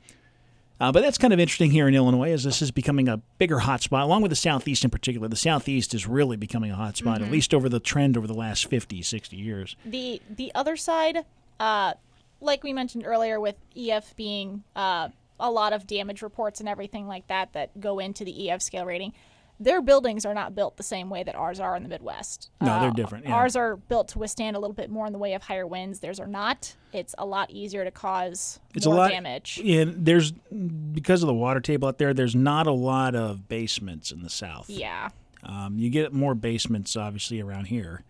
Uh, 0.79 0.91
but 0.91 1.01
that's 1.01 1.17
kind 1.17 1.33
of 1.33 1.39
interesting 1.39 1.71
here 1.71 1.87
in 1.87 1.95
Illinois 1.95 2.31
as 2.31 2.43
this 2.43 2.61
is 2.61 2.69
becoming 2.69 3.07
a 3.07 3.17
bigger 3.37 3.59
hotspot, 3.59 4.03
along 4.03 4.21
with 4.21 4.29
the 4.29 4.35
Southeast 4.35 4.83
in 4.83 4.89
particular. 4.89 5.27
The 5.29 5.35
Southeast 5.37 5.93
is 5.93 6.05
really 6.05 6.35
becoming 6.35 6.69
a 6.71 6.75
hotspot, 6.75 7.21
at 7.21 7.31
least 7.31 7.53
over 7.53 7.69
the 7.69 7.79
trend 7.79 8.17
over 8.17 8.27
the 8.27 8.33
last 8.33 8.65
50, 8.69 9.01
60 9.01 9.37
years. 9.37 9.75
the 9.85 10.21
the 10.29 10.51
other 10.53 10.75
side, 10.75 11.19
uh, 11.61 11.93
like 12.41 12.61
we 12.61 12.73
mentioned 12.73 13.05
earlier, 13.05 13.39
with 13.39 13.55
EF 13.77 14.15
being 14.17 14.63
uh, 14.75 15.07
a 15.39 15.49
lot 15.49 15.71
of 15.71 15.87
damage 15.87 16.21
reports 16.21 16.59
and 16.59 16.67
everything 16.67 17.07
like 17.07 17.27
that 17.27 17.53
that 17.53 17.79
go 17.79 17.99
into 17.99 18.25
the 18.25 18.49
EF 18.49 18.61
scale 18.61 18.85
rating, 18.85 19.13
their 19.59 19.81
buildings 19.81 20.25
are 20.25 20.33
not 20.33 20.53
built 20.55 20.77
the 20.77 20.83
same 20.83 21.09
way 21.09 21.23
that 21.23 21.35
ours 21.35 21.59
are 21.59 21.75
in 21.75 21.83
the 21.83 21.89
Midwest. 21.89 22.49
No, 22.61 22.79
they're 22.81 22.89
Uh, 22.89 22.93
different, 22.93 23.25
yeah. 23.25 23.33
Ours 23.35 23.55
are 23.55 23.77
built 23.77 24.09
to 24.09 24.19
withstand 24.19 24.55
a 24.55 24.59
little 24.59 24.73
bit 24.73 24.89
more 24.89 25.07
in 25.07 25.13
the 25.13 25.19
way 25.19 25.33
of 25.33 25.43
higher 25.43 25.65
winds. 25.65 26.01
Theirs 26.01 26.19
are 26.19 26.27
not. 26.27 26.75
It's 26.91 27.15
a 27.17 27.25
lot 27.25 27.49
easier 27.51 27.83
to 27.85 27.91
cause 27.91 28.59
It's 28.73 28.85
more 28.85 28.95
a 28.95 28.97
lot. 28.97 29.11
damage. 29.11 29.59
And 29.65 30.05
there's, 30.05 30.31
because 30.33 31.23
of 31.23 31.27
the 31.27 31.33
water 31.33 31.59
table 31.61 31.87
out 31.87 31.97
there, 31.97 32.13
there's 32.13 32.35
not 32.35 32.67
a 32.67 32.71
lot 32.73 33.15
of 33.15 33.47
basements 33.47 34.11
in 34.11 34.23
the 34.23 34.29
South. 34.29 34.69
Yeah. 34.69 35.09
Um, 35.43 35.77
you 35.77 35.89
get 35.89 36.11
more 36.11 36.35
basements, 36.35 36.95
obviously, 36.97 37.39
around 37.39 37.65
here. 37.65 38.03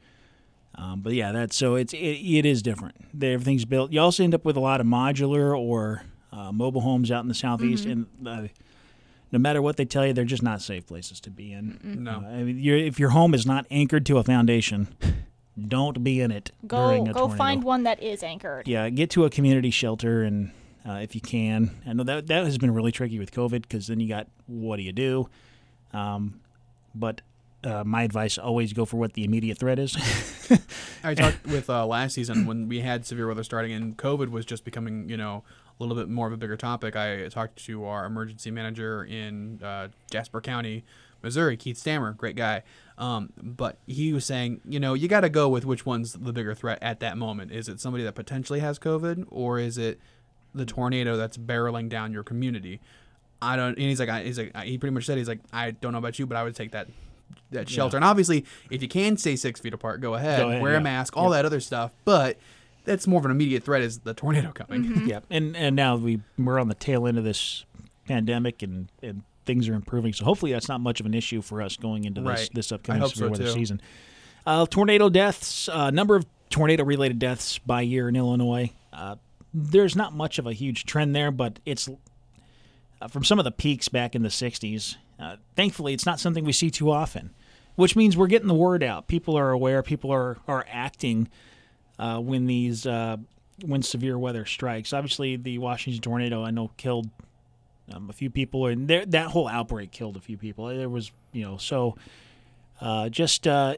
Um, 0.77 1.01
but 1.01 1.13
yeah, 1.13 1.31
that's 1.31 1.55
so 1.55 1.75
it's 1.75 1.93
it, 1.93 1.97
it 1.97 2.45
is 2.45 2.61
different. 2.61 2.95
They- 3.17 3.33
Everything's 3.33 3.63
built. 3.65 3.91
You 3.93 4.01
also 4.01 4.23
end 4.23 4.33
up 4.35 4.43
with 4.43 4.57
a 4.57 4.59
lot 4.59 4.81
of 4.81 4.87
modular 4.87 5.57
or 5.57 6.03
uh, 6.33 6.51
mobile 6.51 6.81
homes 6.81 7.11
out 7.11 7.21
in 7.23 7.29
the 7.29 7.33
southeast, 7.33 7.85
and 7.85 8.07
uh, 8.25 8.47
no 9.31 9.39
matter 9.39 9.61
what 9.61 9.77
they 9.77 9.85
tell 9.85 10.05
you, 10.05 10.13
they're 10.13 10.25
just 10.25 10.43
not 10.43 10.61
safe 10.61 10.87
places 10.87 11.19
to 11.21 11.29
be 11.29 11.51
in. 11.51 11.79
No. 11.83 12.23
Uh, 12.25 12.29
I 12.29 12.43
mean, 12.43 12.59
you're, 12.59 12.77
if 12.77 12.99
your 12.99 13.09
home 13.09 13.33
is 13.33 13.45
not 13.45 13.65
anchored 13.71 14.05
to 14.07 14.17
a 14.17 14.23
foundation, 14.23 14.87
don't 15.67 16.03
be 16.03 16.21
in 16.21 16.31
it 16.31 16.51
Go 16.67 16.87
during 16.87 17.07
a 17.07 17.13
go 17.13 17.19
tornado. 17.21 17.37
find 17.37 17.63
one 17.63 17.83
that 17.83 18.01
is 18.01 18.23
anchored. 18.23 18.67
Yeah, 18.67 18.89
get 18.89 19.09
to 19.11 19.25
a 19.25 19.29
community 19.29 19.71
shelter 19.71 20.23
and 20.23 20.51
uh, 20.87 20.93
if 21.01 21.15
you 21.15 21.21
can. 21.21 21.71
I 21.87 21.93
know 21.93 22.03
that 22.03 22.27
that 22.27 22.43
has 22.45 22.57
been 22.57 22.73
really 22.73 22.91
tricky 22.91 23.19
with 23.19 23.31
COVID 23.31 23.61
because 23.63 23.87
then 23.87 23.99
you 23.99 24.07
got 24.07 24.27
what 24.47 24.77
do 24.77 24.83
you 24.83 24.91
do? 24.91 25.29
Um, 25.93 26.41
but 26.93 27.21
uh, 27.63 27.83
my 27.83 28.03
advice: 28.03 28.37
always 28.37 28.73
go 28.73 28.85
for 28.85 28.97
what 28.97 29.13
the 29.13 29.23
immediate 29.23 29.57
threat 29.57 29.79
is. 29.79 29.95
I 31.03 31.15
talked 31.15 31.45
with 31.47 31.69
uh, 31.69 31.85
last 31.87 32.13
season 32.13 32.45
when 32.45 32.67
we 32.67 32.81
had 32.81 33.05
severe 33.05 33.27
weather 33.27 33.43
starting 33.43 33.71
and 33.71 33.97
COVID 33.97 34.29
was 34.29 34.45
just 34.45 34.63
becoming, 34.63 35.09
you 35.09 35.17
know, 35.17 35.43
a 35.79 35.83
little 35.83 35.95
bit 35.95 36.09
more 36.09 36.27
of 36.27 36.33
a 36.33 36.37
bigger 36.37 36.57
topic. 36.57 36.95
I 36.95 37.27
talked 37.27 37.63
to 37.65 37.85
our 37.85 38.05
emergency 38.05 38.51
manager 38.51 39.03
in 39.03 39.61
uh, 39.63 39.89
Jasper 40.09 40.41
County, 40.41 40.85
Missouri, 41.21 41.57
Keith 41.57 41.77
Stammer, 41.77 42.13
great 42.13 42.35
guy. 42.35 42.63
Um, 42.97 43.33
but 43.35 43.77
he 43.85 44.13
was 44.13 44.25
saying, 44.25 44.61
you 44.63 44.79
know, 44.79 44.93
you 44.93 45.07
got 45.07 45.21
to 45.21 45.29
go 45.29 45.49
with 45.49 45.65
which 45.65 45.85
one's 45.85 46.13
the 46.13 46.31
bigger 46.31 46.55
threat 46.55 46.79
at 46.81 46.99
that 47.01 47.17
moment. 47.17 47.51
Is 47.51 47.67
it 47.67 47.81
somebody 47.81 48.03
that 48.05 48.15
potentially 48.15 48.59
has 48.61 48.79
COVID, 48.79 49.25
or 49.29 49.59
is 49.59 49.77
it 49.77 49.99
the 50.53 50.65
tornado 50.65 51.17
that's 51.17 51.35
barreling 51.35 51.89
down 51.89 52.13
your 52.13 52.23
community? 52.23 52.79
I 53.41 53.57
don't. 53.57 53.69
And 53.69 53.79
he's 53.79 53.99
like, 53.99 54.09
I, 54.09 54.23
he's 54.23 54.39
like, 54.39 54.55
he 54.63 54.77
pretty 54.77 54.93
much 54.93 55.05
said, 55.05 55.17
he's 55.17 55.27
like, 55.27 55.41
I 55.51 55.71
don't 55.71 55.91
know 55.91 55.97
about 55.97 56.17
you, 56.19 56.25
but 56.25 56.37
I 56.37 56.43
would 56.43 56.55
take 56.55 56.71
that 56.71 56.87
that 57.51 57.67
shelter. 57.69 57.97
And 57.97 58.03
obviously, 58.03 58.45
if 58.69 58.81
you 58.81 58.87
can 58.87 59.17
stay 59.17 59.35
six 59.35 59.59
feet 59.59 59.73
apart, 59.73 59.99
go 59.99 60.13
ahead, 60.13 60.39
Go 60.39 60.49
ahead, 60.49 60.61
wear 60.61 60.73
yeah. 60.73 60.77
a 60.77 60.81
mask, 60.81 61.17
all 61.17 61.31
that 61.31 61.43
other 61.43 61.59
stuff. 61.59 61.91
But 62.05 62.37
that's 62.85 63.07
more 63.07 63.19
of 63.19 63.25
an 63.25 63.31
immediate 63.31 63.63
threat 63.63 63.81
is 63.81 63.99
the 63.99 64.13
tornado 64.13 64.51
coming. 64.51 65.07
yeah, 65.07 65.19
and 65.29 65.55
and 65.57 65.75
now 65.75 65.95
we 65.97 66.21
we're 66.37 66.59
on 66.59 66.67
the 66.69 66.75
tail 66.75 67.07
end 67.07 67.17
of 67.17 67.23
this 67.23 67.65
pandemic 68.07 68.61
and 68.63 68.89
and 69.03 69.23
things 69.45 69.67
are 69.69 69.73
improving. 69.73 70.13
So 70.13 70.25
hopefully 70.25 70.51
that's 70.53 70.67
not 70.69 70.81
much 70.81 70.99
of 70.99 71.05
an 71.05 71.13
issue 71.13 71.41
for 71.41 71.61
us 71.61 71.77
going 71.77 72.05
into 72.05 72.21
this 72.21 72.27
Right. 72.27 72.49
this 72.53 72.71
I 72.71 72.75
upcoming 72.75 73.01
hope 73.01 73.11
severe 73.13 73.27
so, 73.27 73.31
weather 73.31 73.43
too. 73.45 73.51
season. 73.59 73.81
Uh, 74.45 74.65
tornado 74.65 75.09
deaths, 75.09 75.67
uh, 75.69 75.89
number 75.91 76.15
of 76.15 76.25
tornado 76.49 76.83
related 76.83 77.19
deaths 77.19 77.57
by 77.59 77.81
year 77.81 78.07
in 78.09 78.15
Illinois. 78.15 78.71
Uh, 78.93 79.15
there's 79.53 79.95
not 79.95 80.13
much 80.13 80.37
of 80.39 80.45
a 80.47 80.53
huge 80.53 80.85
trend 80.85 81.15
there, 81.15 81.31
but 81.31 81.59
it's 81.65 81.89
uh, 83.01 83.07
from 83.07 83.23
some 83.23 83.39
of 83.39 83.45
the 83.45 83.51
peaks 83.51 83.87
back 83.89 84.15
in 84.15 84.21
the 84.23 84.29
60s. 84.29 84.95
Uh, 85.19 85.37
thankfully, 85.55 85.93
it's 85.93 86.05
not 86.05 86.19
something 86.19 86.43
we 86.45 86.51
see 86.51 86.69
too 86.69 86.91
often, 86.91 87.31
which 87.75 87.95
means 87.95 88.15
we're 88.17 88.27
getting 88.27 88.47
the 88.47 88.53
word 88.53 88.83
out. 88.83 89.07
People 89.07 89.35
are 89.37 89.51
aware. 89.51 89.81
People 89.81 90.11
are 90.11 90.37
are 90.47 90.65
acting 90.69 91.27
uh, 91.99 92.19
when 92.19 92.45
these 92.45 92.85
uh, 92.85 93.17
when 93.65 93.81
severe 93.81 94.17
weather 94.17 94.45
strikes. 94.45 94.93
Obviously, 94.93 95.35
the 95.37 95.57
Washington 95.59 96.01
tornado 96.01 96.43
I 96.43 96.51
know 96.51 96.71
killed 96.77 97.09
um, 97.93 98.09
a 98.09 98.13
few 98.13 98.29
people, 98.29 98.67
and 98.67 98.87
there, 98.87 99.05
that 99.05 99.27
whole 99.27 99.47
outbreak 99.47 99.91
killed 99.91 100.17
a 100.17 100.21
few 100.21 100.37
people. 100.37 100.67
There 100.67 100.89
was 100.89 101.11
you 101.31 101.43
know 101.43 101.57
so 101.57 101.95
uh, 102.81 103.09
just 103.09 103.47
uh, 103.47 103.75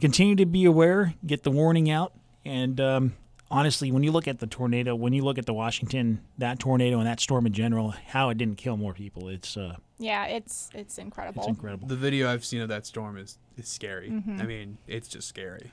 continue 0.00 0.36
to 0.36 0.46
be 0.46 0.64
aware, 0.64 1.14
get 1.26 1.42
the 1.42 1.50
warning 1.50 1.90
out, 1.90 2.12
and 2.44 2.80
um, 2.80 3.12
honestly, 3.50 3.92
when 3.92 4.02
you 4.02 4.12
look 4.12 4.26
at 4.28 4.40
the 4.40 4.46
tornado, 4.46 4.94
when 4.94 5.12
you 5.12 5.22
look 5.24 5.38
at 5.38 5.46
the 5.46 5.54
Washington 5.54 6.20
that 6.38 6.58
tornado 6.58 6.98
and 6.98 7.06
that 7.06 7.20
storm 7.20 7.46
in 7.46 7.52
general, 7.52 7.90
how 8.08 8.28
it 8.30 8.38
didn't 8.38 8.56
kill 8.58 8.76
more 8.76 8.92
people, 8.92 9.28
it's 9.28 9.56
uh, 9.56 9.76
Yeah, 9.98 10.26
it's 10.26 10.68
it's 10.74 10.98
incredible. 10.98 11.42
it's 11.42 11.48
incredible. 11.48 11.88
The 11.88 11.96
video 11.96 12.30
I've 12.30 12.44
seen 12.44 12.60
of 12.60 12.68
that 12.68 12.84
storm 12.84 13.16
is 13.16 13.38
is 13.56 13.68
scary. 13.68 14.10
I 14.10 14.42
mean, 14.42 14.78
it's 14.88 15.08
just 15.08 15.28
scary. 15.28 15.70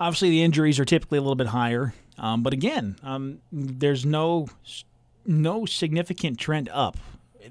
Obviously, 0.00 0.30
the 0.30 0.42
injuries 0.42 0.78
are 0.78 0.84
typically 0.84 1.18
a 1.18 1.20
little 1.20 1.34
bit 1.34 1.48
higher, 1.48 1.92
um, 2.18 2.42
but 2.42 2.52
again, 2.52 2.96
um, 3.02 3.40
there's 3.52 4.04
no 4.04 4.48
no 5.26 5.66
significant 5.66 6.38
trend 6.38 6.68
up. 6.70 6.96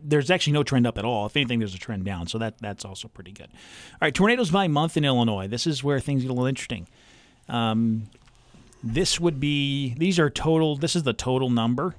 There's 0.03 0.29
actually 0.29 0.53
no 0.53 0.63
trend 0.63 0.87
up 0.87 0.97
at 0.97 1.05
all. 1.05 1.25
If 1.25 1.35
anything, 1.35 1.59
there's 1.59 1.75
a 1.75 1.79
trend 1.79 2.05
down. 2.05 2.27
So 2.27 2.37
that 2.37 2.55
that's 2.59 2.85
also 2.85 3.07
pretty 3.07 3.31
good. 3.31 3.49
All 3.93 3.97
right, 4.01 4.13
tornadoes 4.13 4.51
by 4.51 4.67
month 4.67 4.97
in 4.97 5.05
Illinois. 5.05 5.47
This 5.47 5.67
is 5.67 5.83
where 5.83 5.99
things 5.99 6.21
get 6.21 6.29
a 6.29 6.33
little 6.33 6.47
interesting. 6.47 6.87
Um, 7.49 8.09
this 8.83 9.19
would 9.19 9.39
be 9.39 9.93
these 9.97 10.19
are 10.19 10.29
total. 10.29 10.75
This 10.75 10.95
is 10.95 11.03
the 11.03 11.13
total 11.13 11.49
number, 11.49 11.95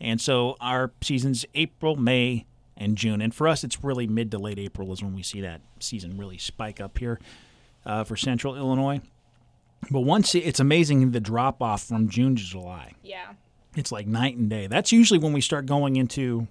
and 0.00 0.20
so 0.20 0.56
our 0.60 0.92
seasons 1.02 1.44
April, 1.54 1.96
May, 1.96 2.46
and 2.76 2.96
June. 2.96 3.20
And 3.20 3.34
for 3.34 3.48
us, 3.48 3.64
it's 3.64 3.82
really 3.82 4.06
mid 4.06 4.30
to 4.30 4.38
late 4.38 4.58
April 4.58 4.92
is 4.92 5.02
when 5.02 5.14
we 5.14 5.22
see 5.22 5.40
that 5.40 5.60
season 5.80 6.16
really 6.16 6.38
spike 6.38 6.80
up 6.80 6.98
here 6.98 7.20
uh, 7.84 8.04
for 8.04 8.16
Central 8.16 8.56
Illinois. 8.56 9.00
But 9.90 10.00
once 10.00 10.34
it's 10.34 10.60
amazing 10.60 11.10
the 11.10 11.20
drop 11.20 11.62
off 11.62 11.84
from 11.84 12.08
June 12.08 12.36
to 12.36 12.42
July. 12.42 12.92
Yeah. 13.02 13.32
It's 13.76 13.90
like 13.90 14.06
night 14.06 14.36
and 14.36 14.48
day. 14.48 14.66
That's 14.66 14.92
usually 14.92 15.18
when 15.18 15.32
we 15.32 15.40
start 15.40 15.66
going 15.66 15.96
into 15.96 16.46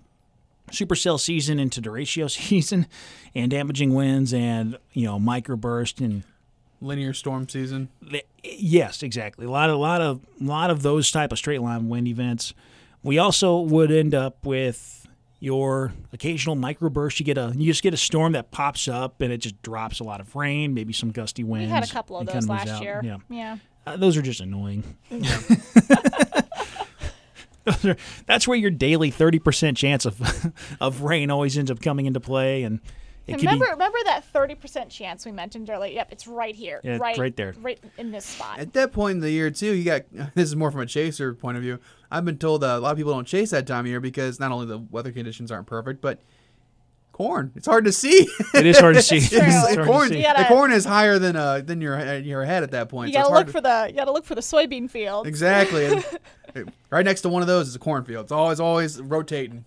supercell 0.71 1.19
season, 1.19 1.59
into 1.59 1.81
derecho 1.81 2.29
season, 2.49 2.87
and 3.35 3.51
damaging 3.51 3.93
winds 3.93 4.33
and 4.33 4.77
you 4.93 5.05
know 5.05 5.19
microburst 5.19 6.03
and 6.03 6.23
Linear 6.83 7.13
storm 7.13 7.47
season. 7.47 7.89
yes, 8.43 9.03
exactly. 9.03 9.45
A 9.45 9.51
lot 9.51 9.69
of 9.69 9.75
a 9.75 9.79
lot 9.79 10.01
of 10.01 10.19
lot 10.39 10.71
of 10.71 10.81
those 10.81 11.11
type 11.11 11.31
of 11.31 11.37
straight 11.37 11.61
line 11.61 11.89
wind 11.89 12.07
events. 12.07 12.53
We 13.03 13.19
also 13.19 13.59
would 13.59 13.91
end 13.91 14.15
up 14.15 14.43
with 14.45 15.00
your 15.41 15.91
occasional 16.13 16.55
microburst. 16.55 17.19
You 17.19 17.25
get 17.25 17.37
a 17.37 17.51
you 17.57 17.65
just 17.65 17.83
get 17.83 17.93
a 17.93 17.97
storm 17.97 18.31
that 18.33 18.51
pops 18.51 18.87
up 18.87 19.19
and 19.21 19.33
it 19.33 19.39
just 19.39 19.61
drops 19.63 19.99
a 19.99 20.03
lot 20.05 20.21
of 20.21 20.33
rain, 20.35 20.73
maybe 20.73 20.93
some 20.93 21.11
gusty 21.11 21.43
winds. 21.43 21.67
We 21.67 21.73
had 21.73 21.83
a 21.83 21.91
couple 21.91 22.17
of 22.17 22.27
those 22.27 22.47
last 22.47 22.69
out. 22.69 22.81
year. 22.81 23.01
Yeah, 23.03 23.17
Yeah. 23.29 23.57
uh, 23.85 23.97
those 23.97 24.15
are 24.15 24.21
just 24.21 24.39
annoying. 24.39 24.83
Are- 27.67 27.95
that's 28.25 28.47
where 28.47 28.57
your 28.57 28.71
daily 28.71 29.11
thirty 29.11 29.37
percent 29.37 29.77
chance 29.77 30.05
of 30.05 30.51
of 30.81 31.01
rain 31.01 31.29
always 31.29 31.57
ends 31.57 31.69
up 31.69 31.79
coming 31.79 32.07
into 32.07 32.19
play, 32.19 32.63
and 32.63 32.79
it 33.27 33.33
could 33.33 33.41
remember, 33.41 33.65
be 33.65 33.71
remember 33.71 33.97
that 34.05 34.23
thirty 34.25 34.55
percent 34.55 34.89
chance 34.89 35.25
we 35.25 35.31
mentioned 35.31 35.69
earlier? 35.69 35.93
Yep, 35.93 36.07
it's 36.11 36.27
right 36.27 36.55
here, 36.55 36.81
Yeah, 36.83 36.97
right, 36.97 37.17
right 37.17 37.35
there. 37.35 37.53
right 37.61 37.79
in 37.97 38.11
this 38.11 38.25
spot. 38.25 38.59
At 38.59 38.73
that 38.73 38.91
point 38.91 39.15
in 39.17 39.19
the 39.21 39.31
year, 39.31 39.51
too, 39.51 39.73
you 39.73 39.83
got 39.83 40.03
this 40.35 40.49
is 40.49 40.55
more 40.55 40.71
from 40.71 40.81
a 40.81 40.85
chaser 40.85 41.33
point 41.33 41.57
of 41.57 41.63
view. 41.63 41.79
I've 42.09 42.25
been 42.25 42.37
told 42.37 42.61
that 42.61 42.77
a 42.77 42.79
lot 42.79 42.91
of 42.91 42.97
people 42.97 43.13
don't 43.13 43.27
chase 43.27 43.51
that 43.51 43.67
time 43.67 43.81
of 43.85 43.87
year 43.87 43.99
because 43.99 44.39
not 44.39 44.51
only 44.51 44.65
the 44.65 44.79
weather 44.79 45.11
conditions 45.11 45.51
aren't 45.51 45.67
perfect, 45.67 46.01
but 46.01 46.19
corn. 47.13 47.51
It's 47.55 47.67
hard 47.67 47.85
to 47.85 47.91
see. 47.91 48.27
it 48.53 48.65
is 48.65 48.79
hard 48.79 48.95
to 48.95 49.01
see. 49.01 49.19
true. 49.27 49.37
It's 49.41 49.45
the 49.45 49.51
hard 49.61 49.77
to 49.77 49.85
corn, 49.85 50.09
see. 50.09 50.21
Gotta- 50.23 50.39
the 50.43 50.47
corn 50.47 50.71
is 50.71 50.85
higher 50.85 51.19
than 51.19 51.35
uh 51.35 51.61
than 51.61 51.79
your 51.81 52.17
your 52.19 52.43
head 52.43 52.63
at 52.63 52.71
that 52.71 52.89
point. 52.89 53.09
you 53.09 53.13
gotta 53.13 53.29
hard 53.29 53.37
look 53.39 53.45
to- 53.47 53.51
for 53.53 53.61
the 53.61 53.85
you 53.89 53.95
gotta 53.95 54.11
look 54.11 54.25
for 54.25 54.35
the 54.35 54.41
soybean 54.41 54.89
field. 54.89 55.27
exactly. 55.27 56.01
Right 56.89 57.05
next 57.05 57.21
to 57.21 57.29
one 57.29 57.41
of 57.41 57.47
those 57.47 57.69
is 57.69 57.75
a 57.75 57.79
cornfield. 57.79 58.23
It's 58.25 58.31
always 58.33 58.59
always 58.59 58.99
rotating. 58.99 59.63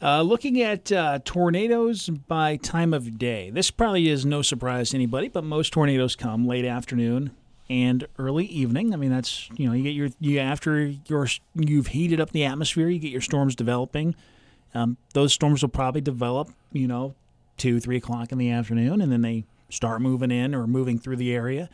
Uh, 0.00 0.20
looking 0.20 0.60
at 0.60 0.92
uh, 0.92 1.18
tornadoes 1.24 2.08
by 2.08 2.56
time 2.56 2.92
of 2.92 3.18
day, 3.18 3.50
this 3.50 3.70
probably 3.70 4.08
is 4.08 4.26
no 4.26 4.42
surprise 4.42 4.90
to 4.90 4.96
anybody, 4.96 5.28
but 5.28 5.42
most 5.42 5.72
tornadoes 5.72 6.14
come 6.14 6.46
late 6.46 6.66
afternoon 6.66 7.30
and 7.70 8.06
early 8.18 8.44
evening. 8.46 8.92
I 8.92 8.96
mean, 8.96 9.10
that's 9.10 9.48
you 9.56 9.66
know 9.66 9.72
you 9.72 9.82
get 9.82 9.94
your 9.94 10.10
you 10.20 10.38
after 10.38 10.92
your 11.06 11.28
you've 11.54 11.88
heated 11.88 12.20
up 12.20 12.30
the 12.30 12.44
atmosphere, 12.44 12.88
you 12.88 12.98
get 12.98 13.10
your 13.10 13.22
storms 13.22 13.54
developing. 13.56 14.14
Um, 14.74 14.98
those 15.14 15.32
storms 15.32 15.62
will 15.62 15.70
probably 15.70 16.02
develop, 16.02 16.50
you 16.72 16.86
know, 16.86 17.14
two 17.56 17.80
three 17.80 17.96
o'clock 17.96 18.32
in 18.32 18.38
the 18.38 18.50
afternoon, 18.50 19.00
and 19.00 19.10
then 19.10 19.22
they 19.22 19.44
start 19.70 20.02
moving 20.02 20.30
in 20.30 20.54
or 20.54 20.66
moving 20.66 20.98
through 20.98 21.16
the 21.16 21.34
area. 21.34 21.70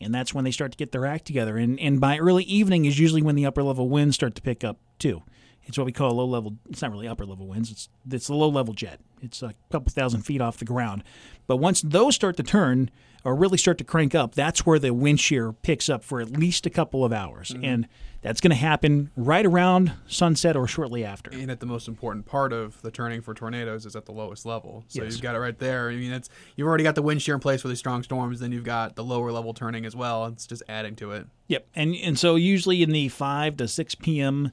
And 0.00 0.14
that's 0.14 0.34
when 0.34 0.44
they 0.44 0.50
start 0.50 0.72
to 0.72 0.76
get 0.76 0.92
their 0.92 1.06
act 1.06 1.24
together. 1.24 1.56
And 1.56 1.80
and 1.80 2.00
by 2.00 2.18
early 2.18 2.44
evening 2.44 2.84
is 2.84 2.98
usually 2.98 3.22
when 3.22 3.34
the 3.34 3.46
upper 3.46 3.62
level 3.62 3.88
winds 3.88 4.16
start 4.16 4.34
to 4.34 4.42
pick 4.42 4.62
up 4.62 4.76
too. 4.98 5.22
It's 5.64 5.78
what 5.78 5.84
we 5.84 5.92
call 5.92 6.10
a 6.10 6.14
low 6.14 6.26
level. 6.26 6.56
It's 6.68 6.82
not 6.82 6.90
really 6.90 7.08
upper 7.08 7.24
level 7.24 7.46
winds. 7.46 7.70
It's 7.70 7.88
it's 8.10 8.28
a 8.28 8.34
low 8.34 8.48
level 8.48 8.74
jet. 8.74 9.00
It's 9.22 9.42
a 9.42 9.54
couple 9.70 9.90
thousand 9.90 10.22
feet 10.22 10.40
off 10.40 10.58
the 10.58 10.64
ground. 10.64 11.04
But 11.46 11.58
once 11.58 11.82
those 11.82 12.14
start 12.14 12.36
to 12.38 12.42
turn 12.42 12.90
or 13.24 13.36
really 13.36 13.56
start 13.58 13.78
to 13.78 13.84
crank 13.84 14.14
up, 14.16 14.34
that's 14.34 14.66
where 14.66 14.80
the 14.80 14.92
wind 14.92 15.20
shear 15.20 15.52
picks 15.52 15.88
up 15.88 16.02
for 16.02 16.20
at 16.20 16.30
least 16.30 16.66
a 16.66 16.70
couple 16.70 17.04
of 17.04 17.12
hours, 17.12 17.50
mm-hmm. 17.50 17.64
and 17.64 17.88
that's 18.20 18.40
going 18.40 18.50
to 18.50 18.56
happen 18.56 19.12
right 19.16 19.46
around 19.46 19.92
sunset 20.08 20.56
or 20.56 20.66
shortly 20.66 21.04
after. 21.04 21.30
And 21.30 21.48
at 21.48 21.60
the 21.60 21.66
most 21.66 21.86
important 21.86 22.26
part 22.26 22.52
of 22.52 22.82
the 22.82 22.90
turning 22.90 23.20
for 23.20 23.32
tornadoes 23.32 23.86
is 23.86 23.94
at 23.94 24.06
the 24.06 24.12
lowest 24.12 24.44
level. 24.44 24.84
So 24.88 25.02
Yes. 25.04 25.12
you've 25.12 25.22
got 25.22 25.36
it 25.36 25.38
right 25.38 25.56
there. 25.58 25.88
I 25.90 25.94
mean, 25.94 26.12
it's 26.12 26.28
you've 26.56 26.66
already 26.66 26.84
got 26.84 26.96
the 26.96 27.02
wind 27.02 27.22
shear 27.22 27.34
in 27.34 27.40
place 27.40 27.62
for 27.62 27.68
these 27.68 27.78
strong 27.78 28.02
storms. 28.02 28.40
Then 28.40 28.50
you've 28.50 28.64
got 28.64 28.96
the 28.96 29.04
lower 29.04 29.30
level 29.30 29.54
turning 29.54 29.86
as 29.86 29.94
well. 29.94 30.26
It's 30.26 30.46
just 30.46 30.64
adding 30.68 30.96
to 30.96 31.12
it. 31.12 31.26
Yep, 31.46 31.68
and 31.76 31.94
and 31.94 32.18
so 32.18 32.34
usually 32.34 32.82
in 32.82 32.90
the 32.90 33.08
five 33.08 33.56
to 33.58 33.68
six 33.68 33.94
p.m. 33.94 34.50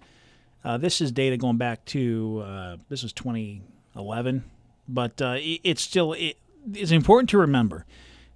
Uh, 0.64 0.78
this 0.78 1.02
is 1.02 1.12
data 1.12 1.38
going 1.38 1.58
back 1.58 1.84
to 1.86 2.44
uh, 2.46 2.78
this 2.90 3.04
is 3.04 3.14
2011, 3.14 4.44
but 4.88 5.22
uh, 5.22 5.36
it, 5.38 5.62
it's 5.64 5.82
still 5.82 6.14
it, 6.14 6.38
it's 6.74 6.92
important 6.92 7.30
to 7.30 7.38
remember 7.38 7.86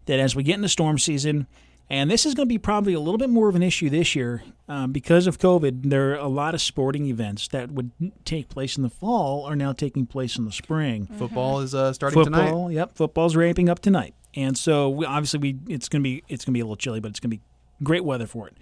that 0.05 0.19
as 0.19 0.36
we 0.36 0.43
get 0.43 0.55
into 0.55 0.69
storm 0.69 0.97
season, 0.97 1.47
and 1.89 2.09
this 2.09 2.26
is 2.26 2.34
going 2.34 2.47
to 2.47 2.49
be 2.53 2.57
probably 2.57 2.93
a 2.93 2.99
little 2.99 3.17
bit 3.17 3.30
more 3.30 3.49
of 3.49 3.55
an 3.55 3.63
issue 3.63 3.89
this 3.89 4.15
year 4.15 4.43
um, 4.69 4.91
because 4.91 5.28
of 5.28 5.38
COVID. 5.38 5.89
There 5.89 6.11
are 6.11 6.15
a 6.15 6.28
lot 6.28 6.53
of 6.53 6.61
sporting 6.61 7.07
events 7.07 7.49
that 7.49 7.71
would 7.71 7.91
take 8.26 8.49
place 8.49 8.78
in 8.78 8.84
the 8.84 8.89
fall 8.89 9.45
are 9.45 9.55
now 9.55 9.74
taking 9.74 10.05
place 10.05 10.38
in 10.38 10.45
the 10.45 10.51
spring 10.51 11.07
Football 11.17 11.59
is 11.59 11.76
uh, 11.76 11.91
starting 11.93 12.24
tonight. 12.24 12.45
football. 12.45 12.71
Yep, 12.71 12.95
football's 12.95 13.36
ramping 13.36 13.69
up 13.69 13.80
tonight, 13.80 14.13
and 14.34 14.57
so 14.57 14.89
we, 14.89 15.05
obviously 15.05 15.39
we 15.39 15.74
it's 15.74 15.89
gonna 15.89 16.01
be 16.01 16.24
it's 16.30 16.45
gonna 16.45 16.53
be 16.53 16.61
a 16.61 16.65
little 16.65 16.78
chilly, 16.78 17.01
but 17.01 17.09
it's 17.09 17.19
gonna 17.19 17.36
be 17.36 17.41
great 17.84 18.05
weather 18.05 18.28
for 18.28 18.47
it. 18.47 18.55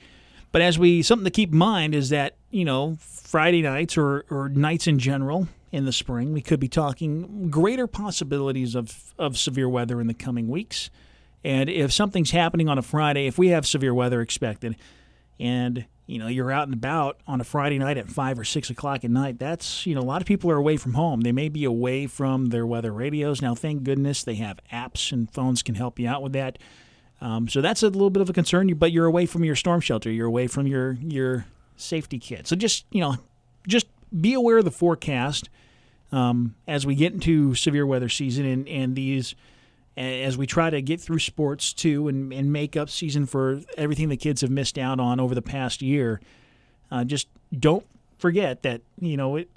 But 0.52 0.62
as 0.62 0.78
we 0.78 1.02
something 1.02 1.26
to 1.26 1.32
keep 1.32 1.52
in 1.52 1.58
mind 1.58 1.96
is 1.96 2.10
that 2.10 2.36
you 2.50 2.66
know 2.66 2.98
Friday 3.00 3.62
nights 3.62 3.98
or 3.98 4.26
or 4.30 4.50
nights 4.50 4.88
in 4.88 5.00
general 5.00 5.48
in 5.72 5.86
the 5.86 5.94
spring, 5.94 6.34
we 6.34 6.42
could 6.42 6.60
be 6.60 6.68
talking 6.68 7.50
greater 7.50 7.88
possibilities 7.88 8.76
of 8.76 9.14
of 9.18 9.38
severe 9.38 9.70
weather 9.70 10.02
in 10.02 10.08
the 10.08 10.14
coming 10.14 10.48
weeks. 10.48 10.90
And 11.44 11.70
if 11.70 11.92
something's 11.92 12.32
happening 12.32 12.70
on 12.70 12.78
a 12.78 12.84
Friday, 12.84 13.26
if 13.26 13.38
we 13.38 13.48
have 13.48 13.66
severe 13.66 13.94
weather 13.94 14.22
expected, 14.22 14.76
and 15.40 15.86
you 16.06 16.20
know 16.20 16.28
you're 16.28 16.52
out 16.52 16.68
and 16.68 16.74
about 16.74 17.20
on 17.26 17.40
a 17.40 17.44
Friday 17.46 17.80
night 17.80 17.98
at 17.98 18.10
five 18.10 18.38
or 18.38 18.44
six 18.44 18.70
o'clock 18.70 19.06
at 19.06 19.12
night, 19.12 19.40
that's 19.40 19.86
you 19.86 19.96
know 19.96 20.02
a 20.02 20.04
lot 20.04 20.22
of 20.22 20.28
people 20.28 20.52
are 20.52 20.58
away 20.58 20.76
from 20.76 20.94
home. 20.94 21.22
They 21.22 21.32
may 21.32 21.48
be 21.48 21.64
away 21.64 22.08
from 22.08 22.48
their 22.48 22.68
weather 22.68 22.92
radios. 22.92 23.42
Now, 23.42 23.56
thank 23.56 23.84
goodness 23.84 24.24
they 24.24 24.36
have 24.36 24.60
apps 24.72 25.12
and 25.14 25.32
phones 25.32 25.64
can 25.64 25.76
help 25.76 25.98
you 25.98 26.10
out 26.10 26.22
with 26.22 26.34
that. 26.34 26.60
Um, 27.22 27.48
so 27.48 27.62
that's 27.62 27.84
a 27.84 27.90
little 27.90 28.10
bit 28.10 28.22
of 28.22 28.30
a 28.30 28.34
concern. 28.34 28.74
But 28.76 28.92
you're 28.92 29.06
away 29.06 29.26
from 29.26 29.44
your 29.44 29.56
storm 29.56 29.80
shelter. 29.80 30.12
You're 30.12 30.28
away 30.28 30.48
from 30.48 30.68
your 30.68 30.94
your 31.02 31.46
safety 31.78 32.20
kit. 32.20 32.48
So 32.48 32.56
just 32.56 32.86
you 32.92 33.02
know, 33.02 33.18
just 33.68 33.86
be 34.20 34.34
aware 34.34 34.58
of 34.58 34.66
the 34.66 34.72
forecast 34.72 35.50
um, 36.12 36.56
as 36.68 36.86
we 36.86 36.96
get 36.96 37.14
into 37.14 37.56
severe 37.56 37.86
weather 37.86 38.10
season 38.10 38.46
and 38.46 38.68
and 38.68 38.96
these 38.96 39.36
as 39.98 40.38
we 40.38 40.48
try 40.48 40.70
to 40.70 40.82
get 40.82 41.02
through 41.02 41.20
sports 41.20 41.74
too 41.74 42.08
and, 42.08 42.34
and 42.34 42.52
make 42.52 42.78
up 42.78 42.90
season 42.90 43.26
for 43.26 43.62
everything 43.78 44.08
the 44.08 44.18
kids 44.18 44.42
have 44.42 44.50
missed 44.50 44.78
out 44.78 45.00
on 45.00 45.20
over 45.20 45.36
the 45.36 45.42
past 45.42 45.82
year. 45.82 46.22
Uh, 46.90 47.04
just 47.04 47.28
don't 47.58 47.86
forget 48.18 48.64
that 48.64 48.82
you 49.00 49.18
know 49.18 49.36
it, 49.36 49.50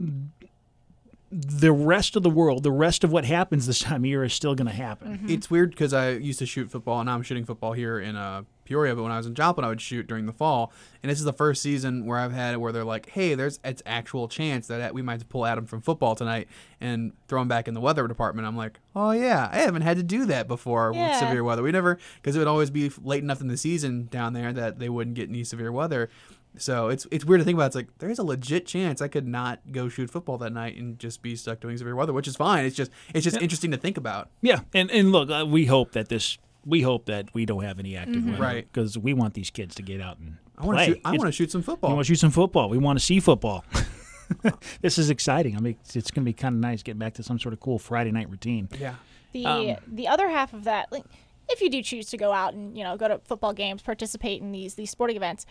the 1.34 1.72
rest 1.72 2.14
of 2.14 2.22
the 2.22 2.30
world, 2.30 2.62
the 2.62 2.70
rest 2.70 3.02
of 3.02 3.10
what 3.10 3.24
happens 3.24 3.66
this 3.66 3.80
time 3.80 4.02
of 4.02 4.06
year 4.06 4.22
is 4.22 4.32
still 4.32 4.54
going 4.54 4.68
to 4.68 4.72
happen. 4.74 5.24
It's 5.28 5.50
weird 5.50 5.70
because 5.70 5.92
I 5.92 6.10
used 6.10 6.38
to 6.38 6.46
shoot 6.46 6.70
football, 6.70 7.00
and 7.00 7.06
now 7.06 7.14
I'm 7.14 7.22
shooting 7.22 7.44
football 7.44 7.72
here 7.72 7.98
in 7.98 8.14
uh, 8.14 8.42
Peoria. 8.64 8.94
But 8.94 9.02
when 9.02 9.10
I 9.10 9.16
was 9.16 9.26
in 9.26 9.34
Joplin, 9.34 9.64
I 9.64 9.68
would 9.68 9.80
shoot 9.80 10.06
during 10.06 10.26
the 10.26 10.32
fall, 10.32 10.72
and 11.02 11.10
this 11.10 11.18
is 11.18 11.24
the 11.24 11.32
first 11.32 11.60
season 11.60 12.06
where 12.06 12.18
I've 12.18 12.32
had 12.32 12.54
it 12.54 12.58
where 12.58 12.70
they're 12.70 12.84
like, 12.84 13.08
"Hey, 13.10 13.34
there's 13.34 13.58
it's 13.64 13.82
actual 13.84 14.28
chance 14.28 14.68
that 14.68 14.94
we 14.94 15.02
might 15.02 15.28
pull 15.28 15.44
Adam 15.44 15.66
from 15.66 15.80
football 15.80 16.14
tonight 16.14 16.46
and 16.80 17.12
throw 17.26 17.42
him 17.42 17.48
back 17.48 17.66
in 17.66 17.74
the 17.74 17.80
weather 17.80 18.06
department." 18.06 18.46
I'm 18.46 18.56
like, 18.56 18.78
"Oh 18.94 19.10
yeah, 19.10 19.48
I 19.50 19.56
haven't 19.58 19.82
had 19.82 19.96
to 19.96 20.02
do 20.04 20.26
that 20.26 20.46
before 20.46 20.92
Yeah. 20.94 21.08
with 21.08 21.18
severe 21.18 21.42
weather. 21.42 21.62
We 21.64 21.72
never 21.72 21.98
because 22.22 22.36
it 22.36 22.38
would 22.38 22.48
always 22.48 22.70
be 22.70 22.92
late 23.02 23.22
enough 23.24 23.40
in 23.40 23.48
the 23.48 23.56
season 23.56 24.06
down 24.10 24.34
there 24.34 24.52
that 24.52 24.78
they 24.78 24.88
wouldn't 24.88 25.16
get 25.16 25.28
any 25.28 25.42
severe 25.42 25.72
weather." 25.72 26.10
So 26.56 26.88
it's 26.88 27.06
it's 27.10 27.24
weird 27.24 27.40
to 27.40 27.44
think 27.44 27.56
about. 27.56 27.66
It's 27.66 27.74
like 27.76 27.88
there's 27.98 28.18
a 28.18 28.22
legit 28.22 28.66
chance 28.66 29.02
I 29.02 29.08
could 29.08 29.26
not 29.26 29.60
go 29.72 29.88
shoot 29.88 30.08
football 30.10 30.38
that 30.38 30.52
night 30.52 30.76
and 30.76 30.98
just 30.98 31.20
be 31.22 31.34
stuck 31.36 31.60
doing 31.60 31.76
severe 31.76 31.96
weather, 31.96 32.12
which 32.12 32.28
is 32.28 32.36
fine. 32.36 32.64
It's 32.64 32.76
just 32.76 32.90
it's 33.12 33.24
just 33.24 33.36
interesting 33.40 33.70
to 33.72 33.76
think 33.76 33.96
about. 33.96 34.30
Yeah, 34.40 34.60
and 34.72 34.90
and 34.90 35.10
look, 35.12 35.30
uh, 35.30 35.44
we 35.48 35.66
hope 35.66 35.92
that 35.92 36.08
this 36.08 36.38
we 36.64 36.82
hope 36.82 37.06
that 37.06 37.32
we 37.34 37.44
don't 37.44 37.62
have 37.64 37.78
any 37.78 37.96
active 37.96 38.24
weather, 38.24 38.40
Right. 38.42 38.66
Because 38.72 38.96
we 38.96 39.12
want 39.14 39.34
these 39.34 39.50
kids 39.50 39.74
to 39.74 39.82
get 39.82 40.00
out 40.00 40.18
and 40.18 40.38
I 40.56 40.64
want 40.64 40.76
play. 40.78 40.86
to 40.86 40.92
shoot. 40.94 41.00
I 41.04 41.10
want 41.10 41.22
to 41.24 41.32
shoot 41.32 41.50
some 41.50 41.60
We 41.60 41.64
football. 41.64 41.90
want 41.94 42.06
to 42.06 42.08
shoot 42.12 42.20
some 42.20 42.30
football. 42.30 42.68
We 42.70 42.78
want 42.78 42.98
to 42.98 43.04
see 43.04 43.20
football. 43.20 43.64
this 44.80 44.98
is 44.98 45.10
exciting. 45.10 45.56
I 45.56 45.60
mean, 45.60 45.76
it's, 45.82 45.96
it's 45.96 46.10
going 46.10 46.24
to 46.24 46.28
be 46.28 46.32
kind 46.32 46.54
of 46.54 46.60
nice 46.60 46.82
getting 46.82 46.98
back 46.98 47.14
to 47.14 47.22
some 47.22 47.38
sort 47.38 47.52
of 47.52 47.60
cool 47.60 47.78
Friday 47.78 48.10
night 48.12 48.30
routine. 48.30 48.68
yeah. 48.78 48.94
The 49.32 49.44
Um, 49.46 49.76
the 49.88 50.06
other 50.08 50.28
half 50.28 50.52
of 50.54 50.64
that, 50.64 50.90
like, 50.92 51.04
if 51.48 51.60
you 51.60 51.68
do 51.68 51.82
choose 51.82 52.06
to 52.10 52.16
go 52.16 52.32
out 52.32 52.54
and 52.54 52.76
you 52.78 52.84
know 52.84 52.96
go 52.96 53.08
to 53.08 53.18
football 53.24 53.52
games, 53.52 53.82
participate 53.82 54.40
in 54.40 54.52
these 54.52 54.74
these 54.76 54.90
sporting 54.90 55.16
events, 55.16 55.44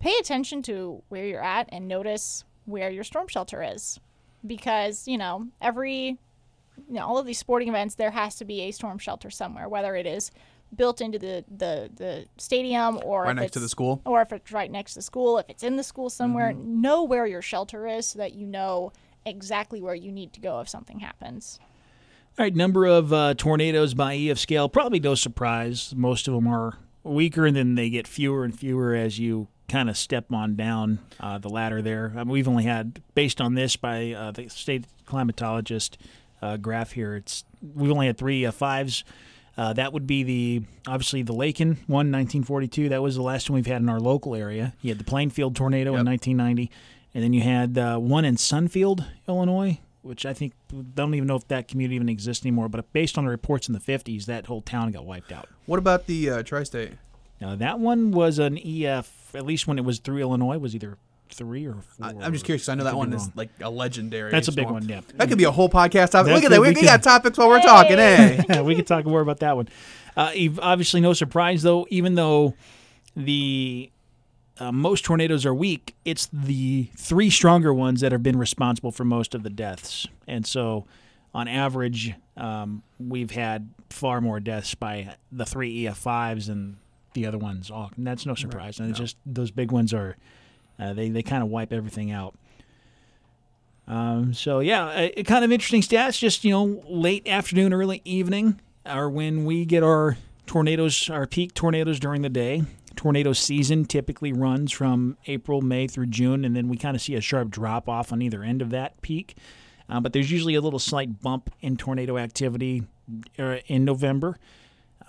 pay 0.00 0.14
attention 0.18 0.62
to 0.62 1.02
where 1.08 1.26
you're 1.26 1.42
at 1.44 1.68
and 1.70 1.86
notice 1.86 2.44
where 2.64 2.90
your 2.90 3.04
storm 3.04 3.28
shelter 3.28 3.62
is, 3.62 4.00
because 4.46 5.06
you 5.06 5.18
know 5.18 5.46
every 5.60 6.18
you 6.88 6.94
know 6.94 7.06
all 7.06 7.18
of 7.18 7.26
these 7.26 7.38
sporting 7.38 7.68
events 7.68 7.94
there 7.94 8.10
has 8.10 8.34
to 8.36 8.44
be 8.44 8.62
a 8.62 8.70
storm 8.70 8.98
shelter 8.98 9.30
somewhere, 9.30 9.68
whether 9.68 9.94
it 9.94 10.06
is 10.06 10.30
built 10.74 11.00
into 11.00 11.18
the 11.18 11.44
the, 11.48 11.90
the 11.96 12.24
stadium 12.36 13.00
or 13.04 13.24
Right 13.24 13.36
next 13.36 13.52
to 13.52 13.60
the 13.60 13.68
school. 13.68 14.00
or 14.04 14.22
if 14.22 14.32
it's 14.32 14.52
right 14.52 14.70
next 14.70 14.92
to 14.94 14.98
the 14.98 15.02
school, 15.02 15.38
if 15.38 15.46
it's 15.48 15.62
in 15.62 15.76
the 15.76 15.82
school 15.82 16.10
somewhere, 16.10 16.52
know 16.52 17.04
where 17.04 17.26
your 17.26 17.42
shelter 17.42 17.86
is 17.86 18.06
so 18.06 18.18
that 18.18 18.34
you 18.34 18.46
know 18.46 18.92
exactly 19.26 19.82
where 19.82 19.94
you 19.94 20.10
need 20.10 20.32
to 20.32 20.40
go 20.40 20.60
if 20.60 20.68
something 20.68 21.00
happens. 21.00 21.58
All 22.38 22.44
right, 22.44 22.54
number 22.54 22.86
of 22.86 23.12
uh, 23.12 23.34
tornadoes 23.34 23.92
by 23.92 24.14
EF 24.14 24.38
scale. 24.38 24.68
Probably 24.68 25.00
no 25.00 25.14
surprise. 25.16 25.92
Most 25.96 26.28
of 26.28 26.34
them 26.34 26.46
are 26.46 26.78
weaker, 27.02 27.44
and 27.44 27.56
then 27.56 27.74
they 27.74 27.90
get 27.90 28.06
fewer 28.06 28.44
and 28.44 28.56
fewer 28.56 28.94
as 28.94 29.18
you 29.18 29.48
kind 29.70 29.88
of 29.88 29.96
step 29.96 30.32
on 30.32 30.56
down 30.56 30.98
uh, 31.20 31.38
the 31.38 31.48
ladder 31.48 31.80
there. 31.80 32.12
I 32.14 32.18
mean, 32.24 32.28
we've 32.28 32.48
only 32.48 32.64
had, 32.64 33.00
based 33.14 33.40
on 33.40 33.54
this 33.54 33.76
by 33.76 34.12
uh, 34.12 34.32
the 34.32 34.48
state 34.48 34.84
climatologist 35.06 35.96
uh, 36.42 36.56
graph 36.56 36.92
here, 36.92 37.16
it's 37.16 37.44
we've 37.74 37.90
only 37.92 38.06
had 38.06 38.18
three 38.18 38.44
uh, 38.46 38.52
fives 38.52 39.04
Uh, 39.56 39.72
that 39.74 39.92
would 39.92 40.06
be 40.06 40.22
the 40.22 40.62
obviously 40.86 41.22
the 41.22 41.34
Lacon 41.34 41.76
one, 41.86 42.10
1942. 42.10 42.88
That 42.88 43.02
was 43.02 43.16
the 43.16 43.22
last 43.22 43.50
one 43.50 43.56
we've 43.56 43.66
had 43.66 43.82
in 43.82 43.88
our 43.90 44.00
local 44.00 44.34
area. 44.34 44.72
You 44.80 44.90
had 44.90 44.98
the 44.98 45.04
Plainfield 45.04 45.54
tornado 45.54 45.90
in 45.96 46.06
1990, 46.06 46.70
and 47.14 47.22
then 47.24 47.32
you 47.34 47.42
had 47.42 47.76
uh, 47.76 47.98
one 47.98 48.24
in 48.24 48.36
Sunfield, 48.36 49.04
Illinois, 49.28 49.78
which 50.02 50.24
I 50.24 50.32
think 50.32 50.52
don't 50.94 51.14
even 51.14 51.26
know 51.26 51.36
if 51.36 51.46
that 51.48 51.68
community 51.68 51.96
even 51.96 52.08
exists 52.08 52.44
anymore. 52.46 52.68
But 52.70 52.90
based 52.92 53.18
on 53.18 53.24
the 53.24 53.30
reports 53.30 53.68
in 53.68 53.74
the 53.74 53.80
50s, 53.80 54.24
that 54.26 54.46
whole 54.46 54.62
town 54.62 54.92
got 54.92 55.04
wiped 55.04 55.32
out. 55.32 55.48
What 55.66 55.78
about 55.78 56.06
the 56.06 56.30
uh, 56.30 56.42
tri-state? 56.42 56.92
Now 57.40 57.54
that 57.56 57.78
one 57.80 58.12
was 58.12 58.38
an 58.38 58.56
EF, 58.56 59.06
at 59.34 59.44
least 59.46 59.66
when 59.66 59.78
it 59.78 59.84
was 59.84 59.98
through 59.98 60.18
Illinois, 60.18 60.58
was 60.58 60.74
either 60.74 60.96
three 61.30 61.64
or 61.66 61.74
four. 61.74 62.06
I, 62.06 62.10
I'm 62.24 62.32
just 62.32 62.44
curious. 62.44 62.62
'cause 62.64 62.70
I 62.70 62.74
know 62.74 62.84
that 62.84 62.90
could 62.90 62.96
be 62.96 63.10
one 63.10 63.12
is 63.12 63.30
like 63.36 63.50
a 63.60 63.70
legendary. 63.70 64.30
That's 64.30 64.48
a 64.48 64.52
big 64.52 64.64
storm. 64.64 64.74
one, 64.80 64.88
yeah. 64.88 65.00
That 65.16 65.28
could 65.28 65.38
be 65.38 65.44
a 65.44 65.50
whole 65.50 65.68
podcast 65.68 66.10
topic. 66.10 66.26
That 66.28 66.34
Look 66.34 66.44
at 66.44 66.50
that. 66.50 66.60
We, 66.60 66.68
we 66.70 66.74
we 66.74 66.82
got 66.82 67.02
topics 67.02 67.38
while 67.38 67.48
we're 67.48 67.60
talking. 67.62 67.98
Hey. 67.98 68.44
We 68.62 68.74
could 68.74 68.86
talk 68.86 69.04
more 69.06 69.20
about 69.20 69.38
that 69.40 69.56
one. 69.56 69.68
Uh, 70.16 70.32
obviously, 70.60 71.00
no 71.00 71.12
surprise 71.12 71.62
though. 71.62 71.86
Even 71.90 72.14
though 72.16 72.54
the 73.16 73.90
uh, 74.58 74.72
most 74.72 75.04
tornadoes 75.04 75.46
are 75.46 75.54
weak, 75.54 75.94
it's 76.04 76.28
the 76.32 76.88
three 76.96 77.30
stronger 77.30 77.72
ones 77.72 78.00
that 78.00 78.12
have 78.12 78.22
been 78.22 78.38
responsible 78.38 78.90
for 78.92 79.04
most 79.04 79.34
of 79.34 79.42
the 79.42 79.50
deaths. 79.50 80.06
And 80.26 80.46
so, 80.46 80.84
on 81.32 81.48
average, 81.48 82.12
um, 82.36 82.82
we've 82.98 83.30
had 83.30 83.70
far 83.88 84.20
more 84.20 84.40
deaths 84.40 84.74
by 84.74 85.14
the 85.32 85.46
three 85.46 85.84
EF5s 85.84 86.48
and 86.48 86.76
the 87.12 87.26
other 87.26 87.38
ones. 87.38 87.70
All 87.70 87.90
and 87.96 88.06
that's 88.06 88.26
no 88.26 88.34
surprise. 88.34 88.78
and 88.78 88.90
it's 88.90 88.98
no. 88.98 89.04
just 89.04 89.16
those 89.26 89.50
big 89.50 89.72
ones 89.72 89.92
are 89.92 90.16
uh, 90.78 90.92
they 90.92 91.08
they 91.08 91.22
kind 91.22 91.42
of 91.42 91.48
wipe 91.48 91.72
everything 91.72 92.10
out. 92.10 92.34
Um, 93.86 94.34
so 94.34 94.60
yeah, 94.60 94.86
uh, 95.18 95.22
kind 95.24 95.44
of 95.44 95.52
interesting 95.52 95.82
stats. 95.82 96.18
Just 96.18 96.44
you 96.44 96.52
know, 96.52 96.82
late 96.88 97.26
afternoon, 97.26 97.72
early 97.72 98.02
evening 98.04 98.60
are 98.86 99.10
when 99.10 99.44
we 99.44 99.64
get 99.64 99.82
our 99.82 100.16
tornadoes, 100.46 101.10
our 101.10 101.26
peak 101.26 101.54
tornadoes 101.54 102.00
during 102.00 102.22
the 102.22 102.28
day. 102.28 102.62
Tornado 102.96 103.32
season 103.32 103.84
typically 103.84 104.32
runs 104.32 104.72
from 104.72 105.16
April, 105.26 105.62
May 105.62 105.86
through 105.86 106.06
June, 106.06 106.44
and 106.44 106.54
then 106.54 106.68
we 106.68 106.76
kind 106.76 106.94
of 106.94 107.00
see 107.00 107.14
a 107.14 107.20
sharp 107.20 107.48
drop 107.48 107.88
off 107.88 108.12
on 108.12 108.20
either 108.20 108.42
end 108.42 108.60
of 108.60 108.70
that 108.70 109.00
peak. 109.00 109.36
Uh, 109.88 110.00
but 110.00 110.12
there's 110.12 110.30
usually 110.30 110.54
a 110.54 110.60
little 110.60 110.78
slight 110.78 111.20
bump 111.20 111.50
in 111.60 111.76
tornado 111.76 112.18
activity 112.18 112.82
uh, 113.38 113.56
in 113.66 113.84
November. 113.84 114.38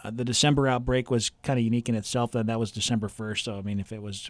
Uh, 0.03 0.11
the 0.11 0.25
December 0.25 0.67
outbreak 0.67 1.09
was 1.11 1.31
kind 1.43 1.59
of 1.59 1.63
unique 1.63 1.89
in 1.89 1.95
itself. 1.95 2.31
That 2.31 2.47
that 2.47 2.59
was 2.59 2.71
December 2.71 3.07
1st. 3.07 3.43
So 3.43 3.57
I 3.57 3.61
mean, 3.61 3.79
if 3.79 3.91
it 3.91 4.01
was 4.01 4.29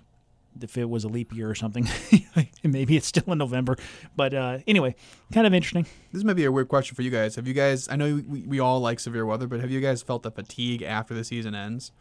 if 0.62 0.78
it 0.78 0.90
was 0.90 1.06
a 1.06 1.08
leap 1.08 1.34
year 1.34 1.50
or 1.50 1.56
something, 1.56 1.88
maybe 2.64 2.98
it's 2.98 3.08
still 3.08 3.32
in 3.32 3.38
November. 3.38 3.78
But 4.16 4.34
uh, 4.34 4.58
anyway, 4.68 4.96
kind 5.34 5.48
of 5.48 5.54
interesting. 5.54 5.86
This 6.12 6.24
may 6.26 6.34
be 6.34 6.44
a 6.46 6.52
weird 6.52 6.68
question 6.68 6.96
for 6.96 7.02
you 7.04 7.10
guys. 7.12 7.36
Have 7.36 7.48
you 7.48 7.54
guys? 7.54 7.88
I 7.90 7.96
know 7.96 8.22
we, 8.28 8.42
we 8.42 8.60
all 8.60 8.80
like 8.82 9.00
severe 9.00 9.26
weather, 9.26 9.48
but 9.48 9.62
have 9.62 9.72
you 9.72 9.80
guys 9.80 10.02
felt 10.02 10.24
the 10.24 10.32
fatigue 10.32 10.82
after 10.82 11.14
the 11.14 11.24
season 11.24 11.56
ends? 11.56 11.92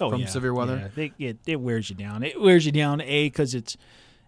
Oh, 0.00 0.10
From 0.10 0.22
yeah, 0.22 0.26
severe 0.26 0.52
weather? 0.52 0.90
yeah. 0.96 1.04
It, 1.04 1.12
it, 1.18 1.38
it 1.46 1.60
wears 1.60 1.88
you 1.88 1.94
down. 1.96 2.24
It 2.24 2.40
wears 2.40 2.66
you 2.66 2.72
down. 2.72 3.00
A 3.00 3.26
because 3.28 3.54
it's 3.54 3.76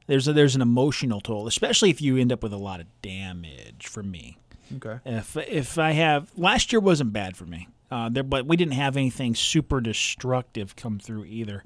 there's 0.07 0.29
a, 0.29 0.33
there's 0.33 0.55
an 0.55 0.63
emotional 0.63 1.21
toll, 1.21 1.47
especially 1.49 1.91
if 1.91 2.01
you 2.01 2.17
end 2.17 2.33
up 2.33 2.43
with 2.43 2.53
a 2.53 2.57
lot 2.59 2.81
of 2.81 2.87
damage. 3.03 3.89
For 3.89 4.03
me, 4.03 4.39
Okay. 4.77 5.01
if 5.05 5.37
if 5.37 5.77
I 5.79 5.91
have 5.91 6.31
last 6.37 6.73
year 6.73 6.81
wasn't 6.81 7.13
bad 7.13 7.37
for 7.37 7.45
me, 7.47 7.67
uh, 7.91 8.09
there, 8.09 8.23
but 8.23 8.47
we 8.47 8.57
didn't 8.57 8.75
have 8.75 8.97
anything 8.97 9.35
super 9.35 9.81
destructive 9.81 10.77
come 10.77 10.99
through 10.99 11.25
either. 11.25 11.65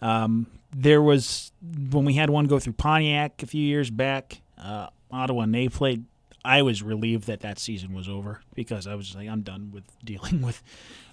Um, 0.00 0.46
there 0.74 1.00
was 1.00 1.52
when 1.90 2.04
we 2.04 2.14
had 2.14 2.28
one 2.30 2.46
go 2.46 2.58
through 2.58 2.74
Pontiac 2.74 3.42
a 3.42 3.46
few 3.46 3.62
years 3.62 3.90
back, 3.90 4.40
uh, 4.58 4.88
Ottawa, 5.10 5.46
played. 5.68 6.04
I 6.46 6.62
was 6.62 6.82
relieved 6.82 7.26
that 7.26 7.40
that 7.40 7.58
season 7.58 7.92
was 7.92 8.08
over 8.08 8.40
because 8.54 8.86
I 8.86 8.94
was 8.94 9.14
like, 9.16 9.28
I'm 9.28 9.42
done 9.42 9.70
with 9.72 9.84
dealing 10.04 10.42
with 10.42 10.62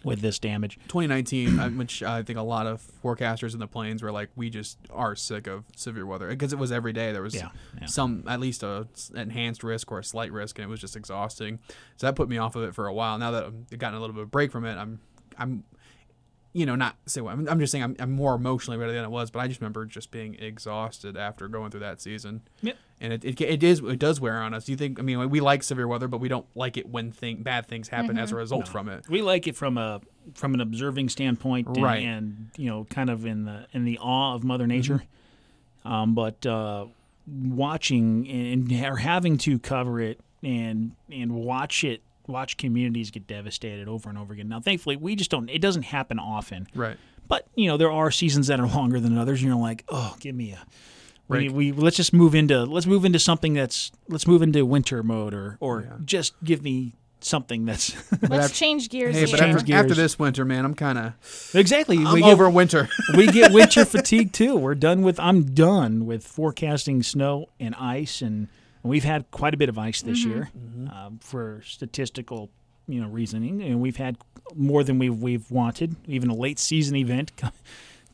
with 0.04 0.22
this 0.22 0.38
damage. 0.38 0.78
2019, 0.90 1.60
uh, 1.60 1.70
which 1.72 2.04
I 2.04 2.24
think 2.24 2.38
a 2.38 2.44
lot 2.44 2.68
of 2.68 2.84
forecasters 3.04 3.54
in 3.54 3.60
the 3.60 3.68
plains 3.68 4.04
were 4.04 4.12
like, 4.12 4.30
we 4.36 4.50
just 4.50 4.78
are 4.92 5.16
sick 5.16 5.48
of 5.48 5.64
severe 5.76 6.06
weather 6.06 6.28
because 6.28 6.54
it 6.54 6.60
was 6.60 6.72
every 6.72 6.94
day. 6.94 7.12
There 7.12 7.22
was 7.22 7.34
Yeah, 7.34 7.50
yeah. 7.80 7.88
some, 7.88 8.24
at 8.28 8.40
least 8.40 8.64
a 8.64 8.88
enhanced 9.16 9.64
risk 9.64 9.92
or 9.92 10.00
a 10.00 10.04
slight 10.04 10.32
risk, 10.32 10.60
and 10.60 10.66
it 10.66 10.70
was 10.70 10.80
just 10.82 10.96
exhausting. 10.96 11.60
So 11.98 12.08
that 12.08 12.16
put 12.16 12.30
me 12.30 12.38
off 12.38 12.56
of 12.56 12.64
it 12.64 12.76
for 12.76 12.88
a 12.88 12.94
while. 12.94 13.18
Now 13.18 13.32
that 13.32 13.46
I've 13.46 13.80
gotten 13.80 13.98
a 13.98 14.02
little 14.02 14.16
bit 14.16 14.24
of 14.24 14.32
break 14.32 14.52
from 14.52 14.66
it, 14.66 14.76
I'm, 14.78 15.00
I'm, 15.38 15.64
you 16.54 16.66
know, 16.66 16.76
not 16.76 16.96
say 17.08 17.20
what 17.20 17.34
I'm, 17.34 17.50
I'm 17.50 17.60
just 17.60 17.72
saying 17.72 17.84
I'm, 17.84 17.96
I'm 18.00 18.12
more 18.12 18.36
emotionally 18.36 18.78
ready 18.78 18.94
than 18.94 19.04
it 19.04 19.10
was. 19.12 19.32
But 19.32 19.40
I 19.40 19.48
just 19.48 19.60
remember 19.60 19.86
just 19.86 20.12
being 20.12 20.36
exhausted 20.36 21.18
after 21.18 21.48
going 21.48 21.72
through 21.72 21.80
that 21.82 22.00
season. 22.00 22.42
Yep. 22.62 22.78
And 23.02 23.12
it, 23.12 23.26
it, 23.26 23.42
it 23.42 23.64
is 23.64 23.80
it 23.80 24.00
does 24.00 24.22
wear 24.22 24.42
on 24.42 24.54
us. 24.54 24.70
You 24.70 24.76
think? 24.78 25.00
I 25.00 25.02
mean, 25.02 25.30
we 25.30 25.40
like 25.42 25.64
severe 25.64 25.88
weather, 25.88 26.08
but 26.08 26.20
we 26.20 26.30
don't 26.30 26.46
like 26.56 26.78
it 26.78 26.88
when 26.88 27.12
thing 27.12 27.44
bad 27.44 27.68
things 27.68 27.90
happen 27.90 28.18
as 28.18 28.32
a 28.32 28.36
result 28.36 28.68
from 28.68 28.88
it. 28.88 29.10
We 29.10 29.22
like 29.22 29.48
it 29.48 29.56
from 29.58 29.78
a 29.78 30.00
from 30.36 30.54
an 30.54 30.62
observing 30.62 31.10
standpoint, 31.10 31.68
and, 31.68 31.84
Right. 31.84 32.04
and 32.04 32.50
you 32.56 32.70
know, 32.70 32.86
kind 32.86 33.10
of 33.10 33.26
in 33.26 33.44
the 33.46 33.68
in 33.74 33.84
the 33.84 33.98
awe 34.00 34.36
of 34.36 34.44
Mother 34.46 34.68
Nature. 34.68 35.04
Um, 35.84 36.14
but 36.16 36.46
uh, 36.46 36.86
watching 37.28 38.28
and 38.30 38.72
or 38.86 38.98
having 38.98 39.38
to 39.40 39.60
cover 39.60 40.00
it 40.00 40.20
and 40.42 40.92
and 41.12 41.34
watch 41.34 41.84
it, 41.84 42.02
watch 42.28 42.58
communities 42.58 43.12
get 43.12 43.28
devastated 43.28 43.88
over 43.88 44.10
and 44.10 44.18
over 44.18 44.34
again. 44.34 44.48
Now, 44.50 44.60
thankfully, 44.60 44.96
we 44.96 45.16
just 45.16 45.30
don't. 45.32 45.50
It 45.50 45.60
doesn't 45.62 45.84
happen 45.84 46.20
often. 46.20 46.68
Right. 46.76 46.98
But 47.28 47.48
you 47.56 47.68
know, 47.68 47.78
there 47.78 47.92
are 47.92 48.12
seasons 48.12 48.48
that 48.48 48.60
are 48.60 48.68
longer 48.68 49.00
than 49.00 49.18
others, 49.18 49.42
and 49.42 49.48
you're 49.50 49.58
like, 49.60 49.84
oh, 49.90 50.16
give 50.20 50.36
me 50.36 50.52
a. 50.52 50.60
We, 51.30 51.38
Right. 51.38 51.52
we 51.52 51.72
let's 51.72 51.96
just 51.96 52.12
move 52.12 52.36
into 52.36 52.64
let's 52.66 52.86
move 52.86 53.06
into 53.06 53.18
something 53.18 53.54
that's 53.54 53.94
let's 54.10 54.28
move 54.28 54.42
into 54.42 54.66
winter 54.66 55.02
mode 55.04 55.34
or 55.34 55.58
or 55.62 55.82
Yeah. 55.84 55.94
just 56.04 56.34
give 56.44 56.62
me 56.62 56.96
something 57.22 57.64
that's 57.64 57.96
Let's 58.22 58.46
I've- 58.48 58.54
change 58.54 58.90
gears 58.90 59.16
Hey, 59.16 59.22
but 59.32 59.40
Change 59.40 59.56
after, 59.56 59.66
gears. 59.66 59.82
after 59.84 59.94
this 59.96 60.20
winter, 60.20 60.44
man, 60.44 60.66
I'm 60.66 60.74
kind 60.76 60.98
of 60.98 61.14
exactly 61.56 61.98
I'm 62.00 62.12
we 62.14 62.22
get, 62.24 62.34
over 62.34 62.50
winter. 62.50 62.90
we 63.18 63.28
get 63.28 63.54
winter 63.54 63.86
fatigue 63.86 64.34
too. 64.34 64.58
We're 64.58 64.76
done 64.76 65.02
with 65.02 65.18
I'm 65.18 65.54
done 65.56 66.06
with 66.06 66.28
forecasting 66.28 67.02
snow 67.04 67.48
and 67.58 67.74
ice, 67.76 68.22
and 68.22 68.50
we've 68.84 69.04
had 69.04 69.30
quite 69.32 69.54
a 69.54 69.58
bit 69.58 69.70
of 69.70 69.78
ice 69.78 70.02
this 70.02 70.24
year 70.26 70.50
um, 70.92 71.20
for 71.22 71.62
statistical 71.66 72.50
you 72.88 73.02
know 73.02 73.08
reasoning, 73.08 73.62
and 73.62 73.80
we've 73.82 73.98
had 73.98 74.18
more 74.56 74.84
than 74.84 75.00
we've 75.00 75.18
we've 75.22 75.50
wanted. 75.50 75.96
Even 76.08 76.30
a 76.30 76.36
late 76.36 76.60
season 76.60 76.96
event 76.96 77.32
a 77.44 77.52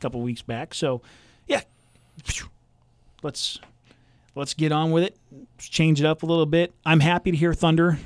couple 0.00 0.20
weeks 0.20 0.42
back. 0.42 0.74
So 0.74 1.02
yeah, 1.46 1.62
let's 3.22 3.58
let's 4.34 4.54
get 4.54 4.72
on 4.72 4.90
with 4.92 5.04
it. 5.04 5.16
Change 5.58 6.00
it 6.00 6.06
up 6.06 6.22
a 6.22 6.26
little 6.26 6.46
bit. 6.46 6.72
I'm 6.84 7.00
happy 7.00 7.30
to 7.30 7.36
hear 7.36 7.52
thunder. 7.54 7.98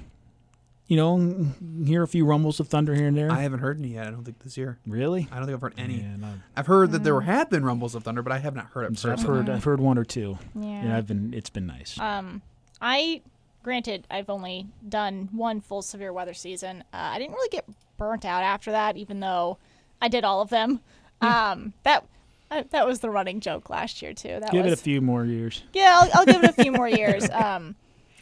You 0.87 0.99
know, 0.99 1.47
hear 1.87 2.03
a 2.03 2.07
few 2.07 2.27
rumbles 2.27 2.61
of 2.61 2.69
thunder 2.69 2.95
here 2.95 3.07
and 3.07 3.17
there. 3.17 3.33
I 3.33 3.41
haven't 3.41 3.61
heard 3.61 3.79
any 3.79 3.95
yet. 3.95 4.07
I 4.07 4.11
don't 4.11 4.23
think 4.23 4.41
this 4.41 4.59
year. 4.59 4.79
really? 4.87 5.27
I 5.33 5.37
don't 5.37 5.47
think 5.47 5.55
I've 5.57 5.62
heard 5.62 5.75
any. 5.79 5.97
Yeah, 5.97 6.17
no. 6.19 6.35
I've 6.55 6.67
heard 6.67 6.93
that 6.93 7.03
there 7.03 7.19
have 7.23 7.49
been 7.49 7.65
rumbles 7.65 7.95
of 7.95 8.05
thunder, 8.05 8.21
but 8.23 8.33
I 8.33 8.39
have 8.39 8.55
not 8.55 8.67
heard 8.67 8.93
it 8.93 8.99
So 8.99 9.11
I've 9.11 9.23
heard 9.23 9.49
I've 9.49 9.65
heard 9.65 9.81
one 9.81 9.97
or 9.97 10.05
two. 10.05 10.39
Yeah. 10.55 10.85
Yeah, 10.85 10.97
I've 10.99 11.07
been 11.07 11.33
it's 11.33 11.49
been 11.49 11.67
nice. 11.67 11.99
Um, 11.99 12.43
I, 12.85 13.22
granted, 13.62 14.07
I've 14.11 14.28
only 14.28 14.66
done 14.87 15.30
one 15.32 15.62
full 15.62 15.80
severe 15.80 16.12
weather 16.12 16.35
season. 16.35 16.85
Uh, 16.93 16.97
I 17.14 17.18
didn't 17.18 17.32
really 17.32 17.49
get 17.49 17.64
burnt 17.97 18.26
out 18.26 18.43
after 18.43 18.70
that, 18.72 18.99
even 18.99 19.20
though 19.20 19.57
I 20.03 20.09
did 20.09 20.22
all 20.22 20.43
of 20.43 20.51
them. 20.51 20.80
Um, 21.22 21.72
that 21.85 22.05
uh, 22.51 22.64
that 22.70 22.87
was 22.87 23.01
the 23.01 23.09
running 23.09 23.41
joke 23.41 23.70
last 23.70 24.03
year 24.03 24.12
too. 24.12 24.39
That 24.41 24.53
Give 24.53 24.64
was 24.64 24.72
it 24.72 24.78
a 24.78 24.82
few 24.82 25.01
more 25.01 25.24
years. 25.24 25.62
yeah. 25.72 25.99
I'll, 26.03 26.11
I'll 26.20 26.26
give 26.26 26.45
it 26.45 26.51
a 26.51 26.62
few 26.62 26.70
more 26.72 26.89
years. 27.01 27.30
Um, 27.30 27.74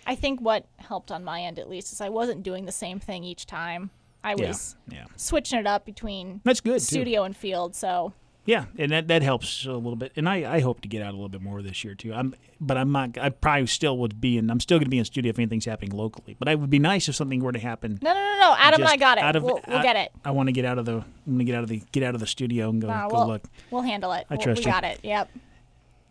I 0.06 0.14
think 0.14 0.40
what 0.40 0.64
helped 0.76 1.10
on 1.10 1.24
my 1.24 1.42
end 1.42 1.58
at 1.58 1.68
least 1.68 1.92
is 1.92 2.00
I 2.00 2.08
wasn't 2.10 2.44
doing 2.44 2.64
the 2.64 2.72
same 2.72 3.00
thing 3.00 3.24
each 3.24 3.46
time. 3.46 3.90
I 4.22 4.36
was 4.36 4.76
yeah, 4.88 5.06
switching 5.16 5.58
it 5.58 5.66
up 5.66 5.84
between 5.84 6.40
that's 6.44 6.60
good 6.60 6.74
too. 6.78 6.84
studio 6.84 7.24
and 7.24 7.36
field. 7.36 7.74
So 7.74 8.12
Yeah, 8.45 8.64
and 8.76 8.90
that 8.90 9.07
that 9.07 9.22
helps 9.22 9.66
a 9.66 9.72
little 9.72 9.95
bit. 9.95 10.12
And 10.16 10.28
I, 10.28 10.55
I 10.57 10.61
hope 10.61 10.80
to 10.80 10.88
get 10.88 11.01
out 11.01 11.11
a 11.11 11.12
little 11.16 11.28
bit 11.28 11.40
more 11.43 11.62
this 11.62 11.84
year 11.84 11.95
too. 11.95 12.12
I'm, 12.12 12.34
but 12.61 12.76
I'm 12.76 12.90
not. 12.90 13.16
I 13.16 13.28
probably 13.28 13.68
still 13.68 13.97
would 13.99 14.20
be 14.20 14.36
in. 14.36 14.51
I'm 14.51 14.59
still 14.59 14.78
going 14.78 14.86
to 14.86 14.90
be 14.90 14.99
in 14.99 15.05
studio 15.05 15.30
if 15.30 15.38
anything's 15.38 15.64
happening 15.64 15.93
locally. 15.93 16.34
But 16.38 16.49
it 16.49 16.59
would 16.59 16.68
be 16.70 16.80
nice 16.80 17.09
if 17.09 17.14
something 17.14 17.40
were 17.40 17.53
to 17.53 17.61
happen. 17.61 18.01
no, 18.03 18.12
no, 18.12 18.20
no, 18.20 18.38
no. 18.40 18.57
Adam 18.59 18.80
and 18.80 18.90
I 18.90 18.97
got 18.97 19.18
it. 19.18 19.24
out 19.24 19.36
of- 19.36 19.45
we'll, 19.45 19.61
we'll 19.68 19.78
I- 19.78 19.82
get 19.84 19.95
it. 19.95 20.11
I 20.24 20.32
want 20.32 20.49
to 20.49 20.53
get 20.53 20.64
out 20.64 20.78
of 20.78 20.86
the. 20.86 20.95
I'm 20.95 21.05
going 21.26 21.38
to 21.38 21.45
get 21.45 21.55
out 21.55 21.62
of 21.62 21.68
the 21.68 21.82
get 21.93 22.03
out 22.03 22.14
of 22.14 22.20
the 22.20 22.26
studio 22.26 22.68
and 22.68 22.80
go 22.82 22.88
Nah, 22.88 23.09
go 23.09 23.16
we'll, 23.18 23.26
look. 23.28 23.43
we'll 23.70 23.82
handle 23.82 24.12
it. 24.12 24.26
I 24.28 24.36
trust 24.36 24.59
we 24.61 24.64
you. 24.64 24.72
got 24.72 24.82
it. 24.82 24.99
Yep. 25.05 25.30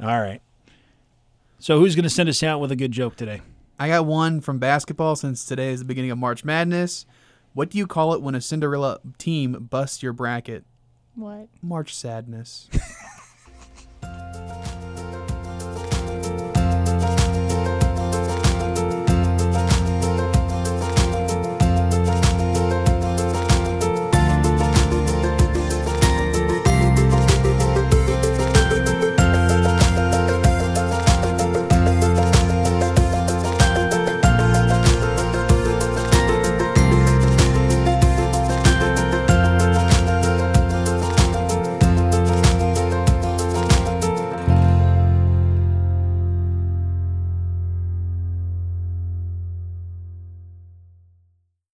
All 0.01 0.21
right. 0.21 0.41
So 1.59 1.79
who's 1.79 1.95
going 1.95 2.03
to 2.03 2.09
send 2.09 2.29
us 2.29 2.41
out 2.43 2.61
with 2.61 2.71
a 2.71 2.75
good 2.77 2.93
joke 2.93 3.17
today? 3.17 3.41
I 3.77 3.87
got 3.89 4.05
one 4.05 4.39
from 4.41 4.57
basketball 4.57 5.15
since 5.17 5.43
today 5.43 5.71
is 5.73 5.79
the 5.79 5.85
beginning 5.85 6.11
of 6.11 6.17
March 6.17 6.45
Madness. 6.45 7.05
What 7.53 7.69
do 7.69 7.77
you 7.77 7.87
call 7.87 8.13
it 8.13 8.21
when 8.21 8.35
a 8.35 8.41
Cinderella 8.41 8.99
team 9.17 9.67
busts 9.69 10.01
your 10.01 10.13
bracket? 10.13 10.63
What? 11.15 11.49
March 11.61 11.93
Sadness. 11.95 12.69